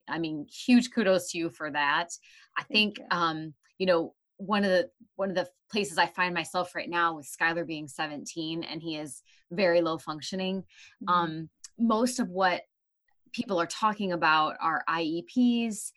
I 0.09 0.19
mean, 0.19 0.45
huge 0.49 0.91
kudos 0.91 1.31
to 1.31 1.37
you 1.37 1.49
for 1.49 1.71
that. 1.71 2.09
I 2.57 2.63
think, 2.63 2.99
you. 2.99 3.05
um, 3.11 3.53
you 3.77 3.85
know, 3.85 4.13
one 4.37 4.63
of 4.63 4.69
the 4.69 4.89
one 5.15 5.29
of 5.29 5.35
the 5.35 5.47
places 5.71 5.97
I 5.97 6.05
find 6.05 6.33
myself 6.33 6.75
right 6.75 6.89
now 6.89 7.15
with 7.15 7.27
Skylar 7.27 7.65
being 7.65 7.87
17 7.87 8.63
and 8.63 8.81
he 8.81 8.95
is 8.95 9.23
very 9.51 9.81
low 9.81 9.97
functioning. 9.97 10.63
Mm-hmm. 11.03 11.09
Um, 11.09 11.49
most 11.79 12.19
of 12.19 12.29
what 12.29 12.61
people 13.33 13.59
are 13.59 13.67
talking 13.67 14.13
about 14.13 14.55
are 14.61 14.83
IEPs 14.89 15.91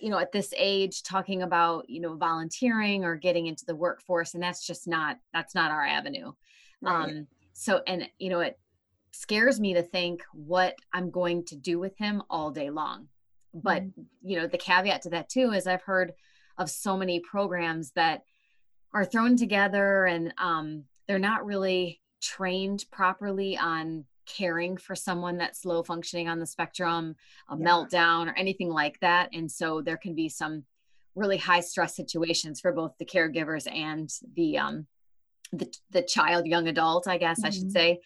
you 0.00 0.10
know 0.10 0.18
at 0.18 0.32
this 0.32 0.52
age 0.56 1.02
talking 1.02 1.42
about 1.42 1.88
you 1.88 2.00
know 2.00 2.14
volunteering 2.14 3.04
or 3.04 3.16
getting 3.16 3.46
into 3.46 3.64
the 3.64 3.76
workforce 3.76 4.34
and 4.34 4.42
that's 4.42 4.66
just 4.66 4.86
not 4.86 5.18
that's 5.32 5.54
not 5.54 5.70
our 5.70 5.84
avenue 5.84 6.32
right. 6.82 7.10
um 7.10 7.26
so 7.52 7.82
and 7.86 8.08
you 8.18 8.30
know 8.30 8.40
it 8.40 8.58
scares 9.12 9.58
me 9.58 9.74
to 9.74 9.82
think 9.82 10.22
what 10.32 10.76
i'm 10.92 11.10
going 11.10 11.44
to 11.44 11.56
do 11.56 11.78
with 11.78 11.96
him 11.98 12.22
all 12.30 12.50
day 12.50 12.70
long 12.70 13.08
but 13.54 13.82
mm-hmm. 13.82 14.02
you 14.22 14.38
know 14.38 14.46
the 14.46 14.58
caveat 14.58 15.02
to 15.02 15.10
that 15.10 15.28
too 15.28 15.52
is 15.52 15.66
i've 15.66 15.82
heard 15.82 16.12
of 16.58 16.68
so 16.68 16.96
many 16.96 17.20
programs 17.20 17.92
that 17.92 18.22
are 18.92 19.04
thrown 19.04 19.36
together 19.36 20.06
and 20.06 20.34
um, 20.38 20.84
they're 21.06 21.18
not 21.18 21.46
really 21.46 22.00
trained 22.20 22.84
properly 22.90 23.56
on 23.56 24.04
caring 24.28 24.76
for 24.76 24.94
someone 24.94 25.38
that's 25.38 25.64
low 25.64 25.82
functioning 25.82 26.28
on 26.28 26.38
the 26.38 26.46
spectrum, 26.46 27.16
a 27.48 27.56
yeah. 27.56 27.64
meltdown, 27.64 28.28
or 28.28 28.36
anything 28.36 28.68
like 28.70 29.00
that. 29.00 29.30
And 29.32 29.50
so 29.50 29.80
there 29.80 29.96
can 29.96 30.14
be 30.14 30.28
some 30.28 30.64
really 31.14 31.36
high 31.36 31.60
stress 31.60 31.96
situations 31.96 32.60
for 32.60 32.72
both 32.72 32.92
the 32.98 33.04
caregivers 33.04 33.70
and 33.72 34.08
the 34.34 34.58
um, 34.58 34.86
the, 35.52 35.72
the 35.90 36.02
child, 36.02 36.46
young 36.46 36.68
adult, 36.68 37.08
I 37.08 37.18
guess 37.18 37.38
mm-hmm. 37.38 37.46
I 37.46 37.50
should 37.50 37.62
mm-hmm. 37.64 37.70
say. 37.70 38.00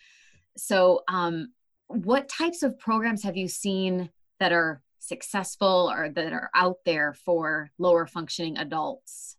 So, 0.56 1.02
um, 1.08 1.52
what 1.88 2.28
types 2.28 2.62
of 2.62 2.78
programs 2.78 3.22
have 3.24 3.36
you 3.36 3.48
seen 3.48 4.10
that 4.40 4.52
are 4.52 4.80
successful 4.98 5.90
or 5.92 6.08
that 6.08 6.32
are 6.32 6.50
out 6.54 6.78
there 6.86 7.12
for 7.12 7.70
lower 7.78 8.06
functioning 8.06 8.56
adults? 8.58 9.36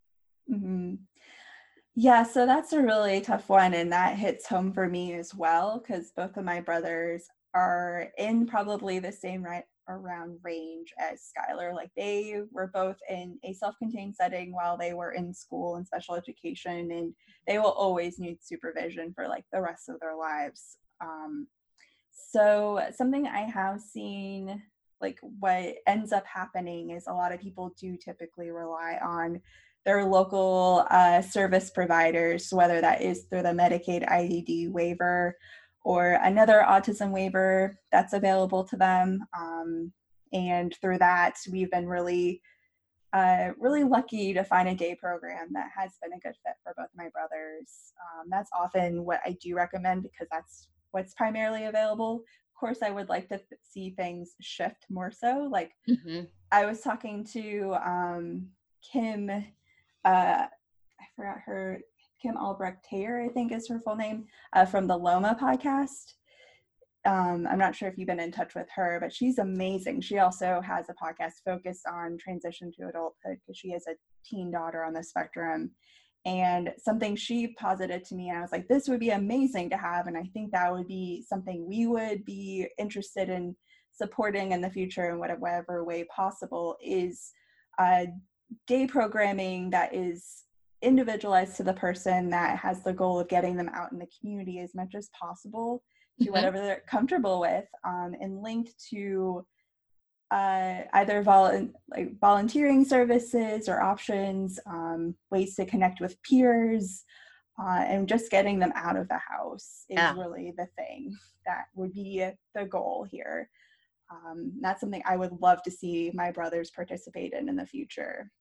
Mm-hmm. 0.52 0.96
Yeah, 1.96 2.24
so 2.24 2.46
that's 2.48 2.74
a 2.74 2.82
really 2.82 3.22
tough 3.22 3.50
one, 3.50 3.74
and 3.76 3.92
that 3.92 4.18
hits 4.18 4.48
home 4.48 4.74
for 4.74 4.88
me 4.90 5.14
as 5.14 5.36
well 5.36 5.80
because 5.80 6.12
both 6.16 6.38
of 6.38 6.44
my 6.46 6.60
brothers 6.60 7.26
are 7.54 8.08
in 8.18 8.48
probably 8.48 8.98
the 8.98 9.12
same 9.12 9.44
right 9.44 9.66
around 9.88 10.40
range 10.44 10.92
as 10.98 11.22
Skylar. 11.32 11.76
Like 11.76 11.92
they 11.96 12.42
were 12.52 12.72
both 12.74 12.98
in 13.10 13.38
a 13.44 13.54
self-contained 13.54 14.16
setting 14.16 14.54
while 14.54 14.76
they 14.76 14.94
were 14.94 15.12
in 15.12 15.34
school 15.36 15.76
and 15.76 15.86
special 15.86 16.16
education, 16.16 16.90
and 16.92 17.14
they 17.46 17.60
will 17.60 17.72
always 17.72 18.18
need 18.18 18.40
supervision 18.42 19.14
for 19.14 19.28
like 19.28 19.46
the 19.54 19.62
rest 19.62 19.88
of 19.88 20.00
their 20.00 20.16
lives. 20.16 20.78
Um, 21.00 21.48
so 22.32 22.82
something 22.96 23.28
I 23.28 23.42
have 23.42 23.80
seen, 23.82 24.64
like 25.00 25.20
what 25.22 25.76
ends 25.86 26.12
up 26.12 26.26
happening 26.26 26.90
is 26.92 27.06
a 27.08 27.14
lot 27.14 27.32
of 27.34 27.40
people 27.42 27.76
do 27.80 27.98
typically 27.98 28.50
rely 28.50 29.00
on 29.04 29.42
their 29.86 30.06
local 30.06 30.86
uh, 30.90 31.22
service 31.22 31.70
providers, 31.70 32.50
whether 32.52 32.80
that 32.82 33.02
is 33.02 33.26
through 33.30 33.44
the 33.44 33.50
Medicaid 33.50 34.08
IDD 34.10 34.72
waiver 34.72 35.36
or 35.84 36.20
another 36.24 36.64
autism 36.68 37.12
waiver 37.12 37.78
that's 37.92 38.14
available 38.14 38.64
to 38.64 38.78
them. 38.78 39.20
Um, 39.38 39.92
and 40.32 40.74
through 40.82 41.00
that, 41.00 41.36
we've 41.52 41.70
been 41.70 41.88
really, 41.88 42.42
uh, 43.12 43.50
really 43.60 43.84
lucky 43.84 44.34
to 44.34 44.44
find 44.44 44.70
a 44.70 44.76
day 44.76 44.96
program 44.96 45.50
that 45.52 45.70
has 45.76 45.92
been 46.02 46.14
a 46.14 46.20
good 46.20 46.36
fit 46.46 46.56
for 46.64 46.74
both 46.78 46.88
my 46.96 47.10
brothers. 47.10 47.94
Um, 48.02 48.30
that's 48.30 48.50
often 48.58 49.04
what 49.04 49.20
I 49.26 49.38
do 49.42 49.56
recommend 49.56 50.04
because 50.04 50.28
that's 50.32 50.70
what's 50.92 51.14
primarily 51.14 51.66
available. 51.66 52.24
Of 52.56 52.60
course, 52.60 52.80
I 52.82 52.90
would 52.90 53.10
like 53.10 53.28
to 53.30 53.38
th- 53.38 53.62
see 53.62 53.92
things 53.92 54.36
shift 54.42 54.86
more 54.90 55.12
so. 55.12 55.48
Like 55.52 55.72
mm-hmm. 55.90 56.22
I 56.52 56.66
was 56.66 56.80
talking 56.80 57.26
to 57.34 57.76
um, 57.86 58.48
Kim, 58.92 59.30
uh, 60.06 60.46
I 60.48 61.06
forgot 61.16 61.38
her 61.46 61.80
Kim 62.22 62.38
Albrecht 62.38 62.86
Taylor, 62.90 63.22
I 63.22 63.30
think 63.30 63.52
is 63.52 63.68
her 63.68 63.80
full 63.80 63.96
name, 63.96 64.26
uh, 64.54 64.66
from 64.66 64.88
the 64.88 64.98
Loma 64.98 65.38
podcast. 65.40 66.14
Um, 67.06 67.46
I'm 67.50 67.60
not 67.60 67.76
sure 67.76 67.90
if 67.90 67.98
you've 67.98 68.08
been 68.08 68.20
in 68.20 68.32
touch 68.32 68.56
with 68.56 68.68
her, 68.74 68.98
but 69.02 69.14
she's 69.14 69.38
amazing. 69.38 70.00
She 70.00 70.20
also 70.20 70.62
has 70.62 70.86
a 70.90 70.94
podcast 70.94 71.34
focused 71.44 71.86
on 71.86 72.18
transition 72.18 72.72
to 72.78 72.88
adulthood 72.88 73.40
because 73.42 73.58
she 73.58 73.72
has 73.72 73.86
a 73.88 73.96
teen 74.26 74.52
daughter 74.52 74.86
on 74.86 74.94
the 74.94 75.04
spectrum. 75.04 75.72
And 76.26 76.72
something 76.78 77.18
she 77.18 77.48
posited 77.60 78.06
to 78.06 78.16
me, 78.16 78.30
and 78.30 78.38
I 78.38 78.42
was 78.42 78.54
like, 78.54 78.70
this 78.70 78.88
would 78.88 79.02
be 79.02 79.10
amazing 79.10 79.70
to 79.72 79.78
have. 79.78 80.08
And 80.08 80.18
I 80.18 80.24
think 80.34 80.54
that 80.54 80.72
would 80.72 80.88
be 80.88 81.26
something 81.28 81.68
we 81.68 81.88
would 81.88 82.24
be 82.24 82.70
interested 82.78 83.28
in 83.28 83.54
supporting 83.92 84.54
in 84.54 84.62
the 84.62 84.70
future 84.70 85.10
in 85.10 85.20
whatever 85.20 85.84
way 85.84 86.06
possible 86.06 86.78
is 86.82 87.34
uh, 87.78 88.06
day 88.68 88.88
programming 88.88 89.70
that 89.72 89.94
is 89.94 90.44
individualized 90.82 91.56
to 91.58 91.64
the 91.64 91.74
person 91.74 92.30
that 92.30 92.58
has 92.60 92.84
the 92.84 92.94
goal 92.94 93.20
of 93.20 93.30
getting 93.30 93.56
them 93.56 93.70
out 93.74 93.92
in 93.92 94.00
the 94.00 94.08
community 94.20 94.60
as 94.60 94.76
much 94.76 94.96
as 94.96 95.10
possible 95.20 95.82
to 96.20 96.26
mm-hmm. 96.26 96.34
whatever 96.34 96.60
they're 96.60 96.84
comfortable 96.88 97.40
with 97.40 97.66
um, 97.86 98.14
and 98.20 98.42
linked 98.42 98.74
to 98.90 99.46
uh, 100.32 100.82
either 100.94 101.22
vol- 101.22 101.70
like 101.90 102.20
volunteering 102.20 102.84
services 102.84 103.70
or 103.70 103.82
options, 103.82 104.60
um, 104.66 105.16
ways 105.30 105.56
to 105.56 105.66
connect 105.66 106.02
with 106.02 106.22
peers, 106.24 107.04
uh, 107.62 107.84
and 107.88 108.08
just 108.08 108.32
getting 108.32 108.58
them 108.58 108.74
out 108.76 108.98
of 108.98 109.08
the 109.10 109.20
house 109.20 109.86
is 109.90 109.98
yeah. 109.98 110.14
really 110.16 110.54
the 110.58 110.68
thing 110.76 111.16
that 111.46 111.66
would 111.76 111.94
be 111.94 112.28
the 112.56 112.66
goal 112.66 113.06
here. 113.10 113.50
Um, 114.12 114.54
that's 114.62 114.82
something 114.82 115.04
I 115.06 115.18
would 115.18 115.40
love 115.40 115.62
to 115.64 115.72
see 115.72 116.12
my 116.14 116.32
brothers 116.32 116.72
participate 116.72 117.34
in 117.34 117.48
in 117.48 117.56
the 117.56 117.66
future. 117.66 118.32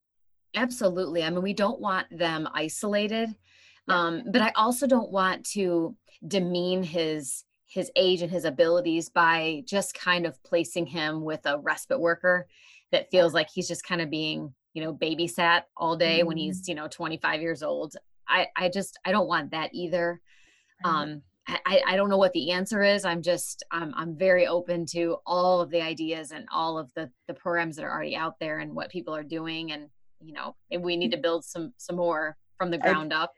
Absolutely. 0.55 1.23
I 1.23 1.31
mean, 1.31 1.43
we 1.43 1.55
don't 1.55 1.81
want 1.81 2.07
them 2.11 2.49
isolated, 2.55 3.35
um, 3.89 4.23
but 4.31 4.43
I 4.43 4.53
also 4.55 4.87
don't 4.87 5.11
want 5.11 5.45
to 5.51 5.97
demean 6.27 6.83
his 6.83 7.45
his 7.67 7.91
age 7.97 8.21
and 8.21 8.31
his 8.31 8.45
abilities 8.45 9.09
by 9.09 9.63
just 9.67 9.95
kind 9.95 10.27
of 10.27 10.43
placing 10.43 10.85
him 10.85 11.23
with 11.23 11.41
a 11.47 11.59
respite 11.59 11.99
worker 11.99 12.47
that 12.91 13.11
feels 13.11 13.33
like 13.33 13.49
he's 13.51 13.67
just 13.67 13.83
kind 13.83 14.03
of 14.03 14.11
being, 14.11 14.53
you 14.75 14.85
know, 14.85 14.93
babysat 14.93 15.63
all 15.75 15.97
day 15.97 16.19
mm-hmm. 16.19 16.29
when 16.29 16.37
he's, 16.37 16.69
you 16.69 16.75
know, 16.75 16.87
25 16.87 17.41
years 17.41 17.63
old. 17.63 17.97
I 18.29 18.49
I 18.57 18.69
just 18.69 18.99
I 19.07 19.11
don't 19.11 19.27
want 19.27 19.53
that 19.53 19.71
either. 19.73 20.21
Um, 20.85 21.23
I, 21.47 21.83
I 21.87 21.97
don't 21.97 22.09
know 22.09 22.19
what 22.19 22.33
the 22.33 22.53
answer 22.53 22.83
is. 22.83 23.05
I'm 23.05 23.23
just 23.23 23.65
I'm 23.71 23.93
I'm 23.97 24.17
very 24.17 24.47
open 24.47 24.87
to 24.87 25.17
all 25.27 25.61
of 25.61 25.71
the 25.71 25.83
ideas 25.83 26.31
and 26.31 26.47
all 26.53 26.79
of 26.79 26.93
the 26.95 27.11
the 27.27 27.35
programs 27.35 27.77
that 27.77 27.85
are 27.85 27.91
already 27.91 28.15
out 28.15 28.39
there 28.39 28.61
and 28.61 28.75
what 28.75 28.91
people 28.91 29.15
are 29.15 29.25
doing 29.25 29.73
and 29.73 29.89
you 30.25 30.33
know 30.33 30.55
maybe 30.71 30.83
we 30.83 30.97
need 30.97 31.09
mm. 31.09 31.17
to 31.17 31.23
build 31.23 31.45
some 31.45 31.73
some 31.77 31.97
more 31.97 32.37
from 32.59 32.71
the 32.71 32.79
ground 32.79 33.13
I, 33.13 33.23
up. 33.23 33.33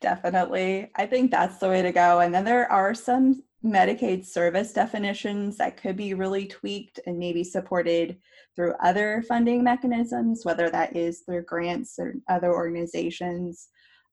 Definitely. 0.00 0.90
I 0.94 1.06
think 1.06 1.30
that's 1.30 1.58
the 1.58 1.68
way 1.68 1.82
to 1.82 1.90
go. 1.90 2.20
And 2.20 2.32
then 2.32 2.44
there 2.44 2.70
are 2.70 2.94
some 2.94 3.42
medicaid 3.64 4.24
service 4.24 4.72
definitions 4.72 5.56
that 5.56 5.76
could 5.76 5.96
be 5.96 6.14
really 6.14 6.46
tweaked 6.46 7.00
and 7.06 7.18
maybe 7.18 7.42
supported 7.42 8.16
through 8.54 8.74
other 8.80 9.24
funding 9.26 9.64
mechanisms 9.64 10.44
whether 10.44 10.70
that 10.70 10.94
is 10.94 11.20
through 11.20 11.42
grants 11.42 11.98
or 11.98 12.14
other 12.28 12.52
organizations 12.52 13.68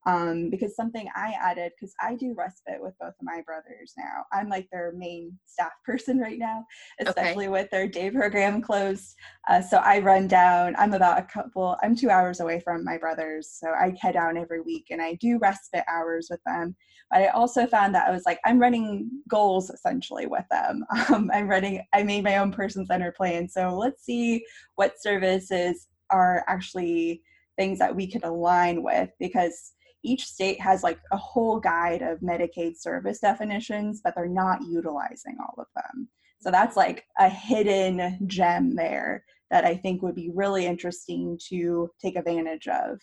um, 0.06 0.50
because 0.50 0.76
something 0.76 1.08
I 1.16 1.34
added, 1.40 1.72
because 1.76 1.92
I 2.00 2.14
do 2.14 2.32
respite 2.38 2.80
with 2.80 2.94
both 3.00 3.10
of 3.10 3.22
my 3.22 3.42
brothers 3.44 3.92
now. 3.98 4.24
I'm 4.32 4.48
like 4.48 4.68
their 4.70 4.92
main 4.96 5.36
staff 5.46 5.72
person 5.84 6.18
right 6.18 6.38
now, 6.38 6.64
especially 7.00 7.46
okay. 7.46 7.52
with 7.52 7.70
their 7.70 7.88
day 7.88 8.10
program 8.10 8.62
closed. 8.62 9.16
Uh, 9.48 9.60
so 9.60 9.78
I 9.78 9.98
run 9.98 10.28
down, 10.28 10.76
I'm 10.78 10.94
about 10.94 11.18
a 11.18 11.22
couple, 11.22 11.76
I'm 11.82 11.96
two 11.96 12.08
hours 12.08 12.38
away 12.38 12.60
from 12.60 12.84
my 12.84 12.96
brothers. 12.98 13.58
So 13.60 13.70
I 13.70 13.94
head 14.00 14.14
down 14.14 14.36
every 14.36 14.60
week 14.60 14.86
and 14.90 15.02
I 15.02 15.14
do 15.14 15.38
respite 15.38 15.84
hours 15.88 16.28
with 16.30 16.40
them. 16.46 16.76
But 17.10 17.22
I 17.22 17.26
also 17.28 17.66
found 17.66 17.94
that 17.94 18.08
I 18.08 18.12
was 18.12 18.22
like, 18.26 18.38
I'm 18.44 18.60
running 18.60 19.10
goals 19.28 19.70
essentially 19.70 20.26
with 20.26 20.44
them. 20.50 20.84
Um, 21.08 21.30
I'm 21.32 21.46
running, 21.46 21.84
I 21.94 22.02
made 22.02 22.24
my 22.24 22.38
own 22.38 22.50
person 22.50 22.84
centered 22.84 23.14
plan. 23.14 23.48
So 23.48 23.76
let's 23.76 24.04
see 24.04 24.44
what 24.74 25.00
services 25.00 25.86
are 26.10 26.44
actually 26.48 27.22
things 27.56 27.78
that 27.78 27.94
we 27.94 28.10
could 28.10 28.24
align 28.24 28.82
with 28.82 29.10
because 29.20 29.72
each 30.06 30.26
state 30.26 30.60
has 30.60 30.82
like 30.82 30.98
a 31.12 31.16
whole 31.16 31.58
guide 31.60 32.02
of 32.02 32.20
Medicaid 32.20 32.76
service 32.76 33.18
definitions, 33.18 34.00
but 34.02 34.14
they're 34.14 34.26
not 34.26 34.62
utilizing 34.62 35.36
all 35.40 35.54
of 35.58 35.66
them. 35.74 36.08
So 36.40 36.50
that's 36.50 36.76
like 36.76 37.04
a 37.18 37.28
hidden 37.28 38.18
gem 38.26 38.74
there 38.74 39.24
that 39.50 39.64
I 39.64 39.76
think 39.76 40.02
would 40.02 40.14
be 40.14 40.30
really 40.34 40.66
interesting 40.66 41.38
to 41.48 41.90
take 42.00 42.16
advantage 42.16 42.68
of. 42.68 43.00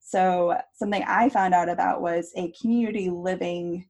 So, 0.00 0.56
something 0.72 1.02
I 1.06 1.28
found 1.28 1.52
out 1.52 1.68
about 1.68 2.00
was 2.00 2.30
a 2.36 2.52
community 2.60 3.10
living 3.10 3.88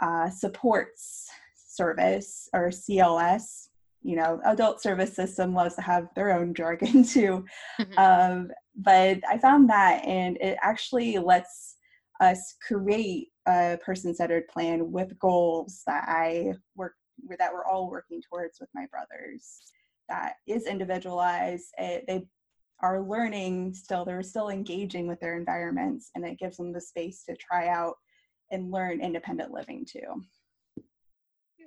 uh, 0.00 0.30
supports 0.30 1.28
service 1.54 2.48
or 2.54 2.68
CLS. 2.68 3.68
You 4.02 4.16
know, 4.16 4.40
adult 4.44 4.82
service 4.82 5.14
system 5.14 5.54
loves 5.54 5.74
to 5.76 5.82
have 5.82 6.08
their 6.16 6.32
own 6.32 6.54
jargon 6.54 7.04
too. 7.04 7.44
Mm-hmm. 7.80 7.98
Um, 7.98 8.50
but 8.76 9.18
I 9.28 9.38
found 9.38 9.68
that, 9.70 10.04
and 10.04 10.38
it 10.40 10.56
actually 10.62 11.18
lets 11.18 11.76
us 12.22 12.54
create 12.66 13.28
a 13.46 13.78
person-centered 13.84 14.46
plan 14.48 14.92
with 14.92 15.18
goals 15.18 15.82
that 15.86 16.04
I 16.08 16.54
work 16.76 16.94
that 17.38 17.52
we're 17.52 17.66
all 17.66 17.90
working 17.90 18.22
towards 18.22 18.58
with 18.60 18.68
my 18.74 18.86
brothers. 18.86 19.72
That 20.08 20.34
is 20.46 20.66
individualized. 20.66 21.66
It, 21.78 22.04
they 22.06 22.24
are 22.80 23.02
learning 23.02 23.74
still. 23.74 24.04
They're 24.04 24.22
still 24.22 24.48
engaging 24.48 25.06
with 25.06 25.20
their 25.20 25.36
environments, 25.36 26.10
and 26.14 26.24
it 26.24 26.38
gives 26.38 26.56
them 26.56 26.72
the 26.72 26.80
space 26.80 27.24
to 27.28 27.36
try 27.36 27.68
out 27.68 27.96
and 28.50 28.70
learn 28.70 29.00
independent 29.00 29.50
living 29.50 29.84
too. 29.84 30.22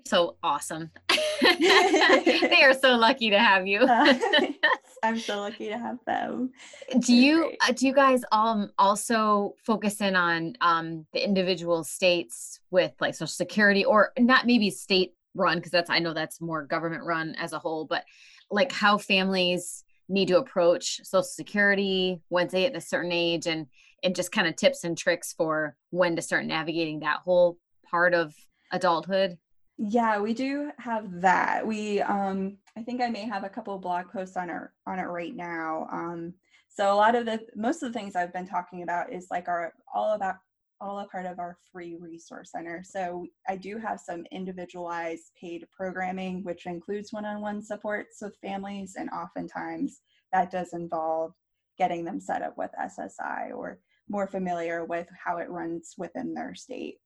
So 0.05 0.35
awesome. 0.43 0.91
they 1.41 2.63
are 2.63 2.74
so 2.74 2.95
lucky 2.95 3.31
to 3.31 3.39
have 3.39 3.65
you. 3.65 3.79
I'm 5.05 5.19
so 5.19 5.39
lucky 5.39 5.67
to 5.69 5.77
have 5.77 6.00
them. 6.05 6.51
Do 7.00 7.13
you 7.13 7.53
uh, 7.62 7.71
do 7.71 7.88
you 7.88 7.93
guys 7.93 8.24
um 8.31 8.71
also 8.77 9.55
focus 9.65 10.01
in 10.01 10.15
on 10.15 10.55
um 10.62 11.05
the 11.13 11.24
individual 11.24 11.83
states 11.83 12.59
with 12.71 12.93
like 13.00 13.15
social 13.15 13.27
security 13.27 13.85
or 13.85 14.12
not 14.17 14.45
maybe 14.45 14.69
state 14.69 15.13
run 15.35 15.57
because 15.57 15.71
that's 15.71 15.89
I 15.89 16.00
know 16.00 16.13
that's 16.13 16.41
more 16.41 16.63
government 16.63 17.03
run 17.03 17.35
as 17.35 17.53
a 17.53 17.59
whole, 17.59 17.85
but 17.85 18.03
like 18.51 18.71
how 18.71 18.97
families 18.97 19.83
need 20.07 20.27
to 20.27 20.38
approach 20.38 21.01
social 21.03 21.24
security 21.24 22.21
once 22.29 22.51
they 22.51 22.63
hit 22.63 22.75
a 22.75 22.81
certain 22.81 23.12
age 23.12 23.47
and 23.47 23.67
and 24.03 24.15
just 24.15 24.31
kind 24.31 24.47
of 24.47 24.55
tips 24.55 24.83
and 24.83 24.97
tricks 24.97 25.33
for 25.33 25.75
when 25.89 26.15
to 26.15 26.21
start 26.21 26.45
navigating 26.45 27.00
that 27.00 27.19
whole 27.24 27.57
part 27.89 28.13
of 28.13 28.33
adulthood 28.71 29.38
yeah, 29.77 30.19
we 30.19 30.33
do 30.33 30.71
have 30.77 31.21
that. 31.21 31.65
We 31.67 32.01
um 32.01 32.57
I 32.77 32.84
think 32.84 33.01
I 33.01 33.10
may 33.10 33.25
have 33.25 33.44
a 33.44 33.50
couple 33.50 33.77
blog 33.79 34.12
posts 34.12 34.38
on 34.38 34.50
it 34.50 34.62
on 34.86 35.00
it 35.00 35.03
right 35.03 35.36
now. 35.36 35.88
Um 35.91 36.34
so 36.70 36.94
a 36.94 36.96
lot 36.96 37.15
of 37.15 37.25
the 37.25 37.39
most 37.55 37.84
of 37.84 37.94
the 37.94 37.98
things 37.98 38.15
I've 38.15 38.34
been 38.34 38.48
talking 38.48 38.84
about 38.84 39.13
is 39.13 39.27
like 39.32 39.48
our 39.48 39.74
all 39.94 40.13
about 40.13 40.36
all 40.82 41.00
a 41.00 41.08
part 41.08 41.25
of 41.25 41.39
our 41.39 41.58
free 41.72 41.96
resource 41.98 42.51
center. 42.51 42.84
So 42.84 43.25
I 43.48 43.55
do 43.55 43.77
have 43.77 44.00
some 44.00 44.25
individualized 44.32 45.32
paid 45.39 45.65
programming 45.75 46.44
which 46.44 46.65
includes 46.65 47.13
one-on-one 47.13 47.63
supports 47.63 48.17
with 48.22 48.38
families 48.41 48.96
and 48.98 49.10
oftentimes 49.10 50.01
that 50.34 50.51
does 50.51 50.74
involve 50.74 51.34
getting 51.77 52.03
them 52.03 52.20
set 52.20 52.41
up 52.41 52.58
with 52.58 52.72
SSI 52.79 53.55
or 53.55 53.79
more 54.10 54.27
familiar 54.27 54.86
with 54.86 55.08
how 55.24 55.38
it 55.38 55.50
runs 55.50 55.96
within 55.98 56.34
their 56.34 56.53
state. 56.55 56.98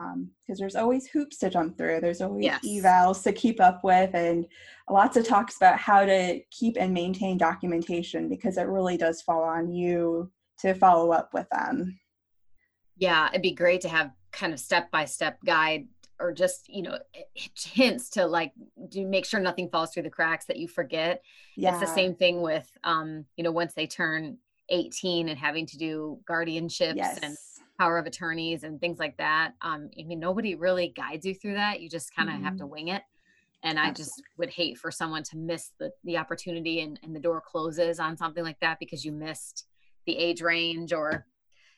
Because 0.00 0.58
um, 0.58 0.58
there's 0.58 0.76
always 0.76 1.06
hoops 1.06 1.38
to 1.38 1.50
jump 1.50 1.76
through. 1.76 2.00
There's 2.00 2.20
always 2.20 2.44
yes. 2.44 2.60
evals 2.66 3.22
to 3.24 3.32
keep 3.32 3.60
up 3.60 3.84
with, 3.84 4.14
and 4.14 4.46
lots 4.88 5.16
of 5.16 5.26
talks 5.26 5.56
about 5.56 5.78
how 5.78 6.04
to 6.04 6.40
keep 6.50 6.76
and 6.78 6.94
maintain 6.94 7.36
documentation 7.36 8.28
because 8.28 8.56
it 8.56 8.66
really 8.66 8.96
does 8.96 9.22
fall 9.22 9.42
on 9.42 9.70
you 9.70 10.30
to 10.60 10.74
follow 10.74 11.12
up 11.12 11.30
with 11.34 11.48
them. 11.50 11.98
Yeah, 12.96 13.28
it'd 13.28 13.42
be 13.42 13.52
great 13.52 13.80
to 13.82 13.88
have 13.88 14.10
kind 14.32 14.52
of 14.52 14.60
step 14.60 14.90
by 14.90 15.04
step 15.04 15.38
guide 15.44 15.86
or 16.20 16.32
just 16.32 16.68
you 16.68 16.82
know 16.82 16.98
hints 17.56 18.10
to 18.10 18.26
like 18.26 18.52
do 18.90 19.06
make 19.06 19.24
sure 19.24 19.40
nothing 19.40 19.68
falls 19.70 19.92
through 19.92 20.02
the 20.02 20.10
cracks 20.10 20.44
that 20.44 20.58
you 20.58 20.68
forget 20.68 21.22
yeah. 21.56 21.70
it's 21.70 21.80
the 21.80 21.94
same 21.94 22.14
thing 22.14 22.42
with 22.42 22.70
um 22.84 23.24
you 23.36 23.42
know 23.42 23.50
once 23.50 23.72
they 23.74 23.86
turn 23.86 24.36
18 24.68 25.28
and 25.28 25.38
having 25.38 25.66
to 25.66 25.76
do 25.76 26.18
guardianships 26.28 26.94
yes. 26.94 27.18
and 27.22 27.36
power 27.80 27.98
of 27.98 28.06
attorneys 28.06 28.62
and 28.62 28.80
things 28.80 28.98
like 28.98 29.16
that 29.16 29.52
um 29.62 29.88
i 29.98 30.02
mean 30.02 30.20
nobody 30.20 30.54
really 30.54 30.92
guides 30.96 31.24
you 31.24 31.34
through 31.34 31.54
that 31.54 31.80
you 31.80 31.88
just 31.88 32.14
kind 32.14 32.28
of 32.28 32.34
mm-hmm. 32.34 32.44
have 32.44 32.56
to 32.56 32.66
wing 32.66 32.88
it 32.88 33.02
and 33.62 33.78
i 33.78 33.90
just 33.90 34.22
would 34.36 34.50
hate 34.50 34.76
for 34.76 34.90
someone 34.90 35.22
to 35.22 35.36
miss 35.36 35.70
the 35.78 35.90
the 36.04 36.16
opportunity 36.16 36.80
and, 36.80 37.00
and 37.02 37.16
the 37.16 37.20
door 37.20 37.42
closes 37.44 37.98
on 37.98 38.16
something 38.16 38.44
like 38.44 38.60
that 38.60 38.78
because 38.78 39.04
you 39.04 39.12
missed 39.12 39.66
the 40.06 40.16
age 40.16 40.42
range 40.42 40.92
or 40.92 41.26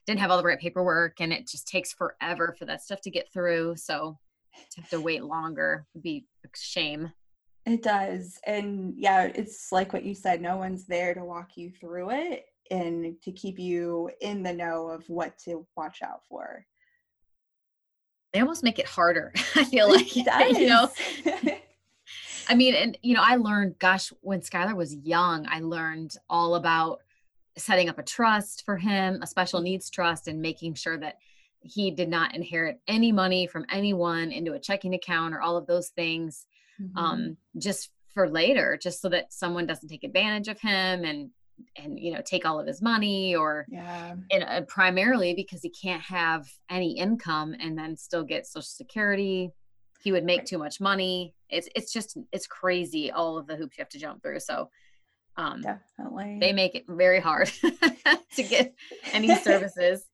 didn't 0.06 0.20
have 0.20 0.30
all 0.30 0.38
the 0.38 0.44
right 0.44 0.58
paperwork 0.58 1.20
and 1.20 1.32
it 1.32 1.46
just 1.46 1.68
takes 1.68 1.92
forever 1.92 2.54
for 2.58 2.64
that 2.64 2.82
stuff 2.82 3.00
to 3.00 3.10
get 3.10 3.32
through 3.32 3.76
so 3.76 4.18
to 4.70 4.80
have 4.80 4.90
to 4.90 5.00
wait 5.00 5.24
longer 5.24 5.86
would 5.94 6.02
be 6.02 6.26
a 6.44 6.48
shame. 6.54 7.12
It 7.64 7.82
does. 7.82 8.38
And 8.46 8.94
yeah, 8.96 9.30
it's 9.34 9.70
like 9.70 9.92
what 9.92 10.04
you 10.04 10.14
said 10.14 10.40
no 10.40 10.56
one's 10.56 10.86
there 10.86 11.14
to 11.14 11.24
walk 11.24 11.56
you 11.56 11.70
through 11.70 12.10
it 12.10 12.44
and 12.72 13.20
to 13.22 13.30
keep 13.30 13.58
you 13.58 14.10
in 14.22 14.42
the 14.42 14.52
know 14.52 14.88
of 14.88 15.08
what 15.08 15.38
to 15.38 15.66
watch 15.76 16.00
out 16.02 16.24
for. 16.26 16.64
They 18.32 18.40
almost 18.40 18.64
make 18.64 18.78
it 18.78 18.86
harder. 18.86 19.32
I 19.54 19.64
feel 19.64 19.90
like 19.90 20.16
you 20.16 20.24
know. 20.66 20.90
I 22.48 22.54
mean, 22.54 22.74
and 22.74 22.98
you 23.02 23.14
know, 23.14 23.22
I 23.22 23.36
learned, 23.36 23.78
gosh, 23.78 24.10
when 24.22 24.40
Skylar 24.40 24.74
was 24.74 24.96
young, 24.96 25.46
I 25.48 25.60
learned 25.60 26.16
all 26.28 26.54
about 26.54 27.00
setting 27.56 27.90
up 27.90 27.98
a 27.98 28.02
trust 28.02 28.64
for 28.64 28.78
him, 28.78 29.20
a 29.22 29.26
special 29.26 29.60
needs 29.60 29.90
trust, 29.90 30.26
and 30.26 30.40
making 30.40 30.74
sure 30.74 30.96
that 30.98 31.18
he 31.60 31.90
did 31.90 32.08
not 32.08 32.34
inherit 32.34 32.80
any 32.88 33.12
money 33.12 33.46
from 33.46 33.66
anyone 33.70 34.32
into 34.32 34.54
a 34.54 34.58
checking 34.58 34.94
account 34.94 35.34
or 35.34 35.42
all 35.42 35.56
of 35.56 35.66
those 35.66 35.88
things 35.90 36.46
mm-hmm. 36.80 36.98
um, 36.98 37.36
just 37.58 37.90
for 38.12 38.28
later 38.28 38.76
just 38.82 39.00
so 39.00 39.08
that 39.08 39.32
someone 39.32 39.64
doesn't 39.64 39.88
take 39.88 40.02
advantage 40.02 40.48
of 40.48 40.60
him 40.60 41.04
and 41.04 41.30
and 41.76 41.98
you 41.98 42.12
know 42.12 42.20
take 42.24 42.44
all 42.44 42.60
of 42.60 42.66
his 42.66 42.82
money 42.82 43.34
or 43.34 43.66
yeah 43.68 44.14
and 44.30 44.44
uh, 44.44 44.60
primarily 44.62 45.34
because 45.34 45.62
he 45.62 45.70
can't 45.70 46.02
have 46.02 46.46
any 46.70 46.96
income 46.98 47.54
and 47.60 47.76
then 47.76 47.96
still 47.96 48.24
get 48.24 48.46
social 48.46 48.62
security 48.62 49.50
he 50.02 50.12
would 50.12 50.24
make 50.24 50.40
right. 50.40 50.46
too 50.46 50.58
much 50.58 50.80
money 50.80 51.34
it's 51.48 51.68
it's 51.74 51.92
just 51.92 52.16
it's 52.32 52.46
crazy 52.46 53.10
all 53.10 53.38
of 53.38 53.46
the 53.46 53.56
hoops 53.56 53.76
you 53.76 53.82
have 53.82 53.88
to 53.88 53.98
jump 53.98 54.22
through 54.22 54.40
so 54.40 54.68
um, 55.36 55.62
Definitely. 55.62 56.38
They 56.40 56.52
make 56.52 56.74
it 56.74 56.84
very 56.88 57.20
hard 57.20 57.50
to 58.34 58.42
get 58.42 58.74
any 59.12 59.34
services. 59.42 60.04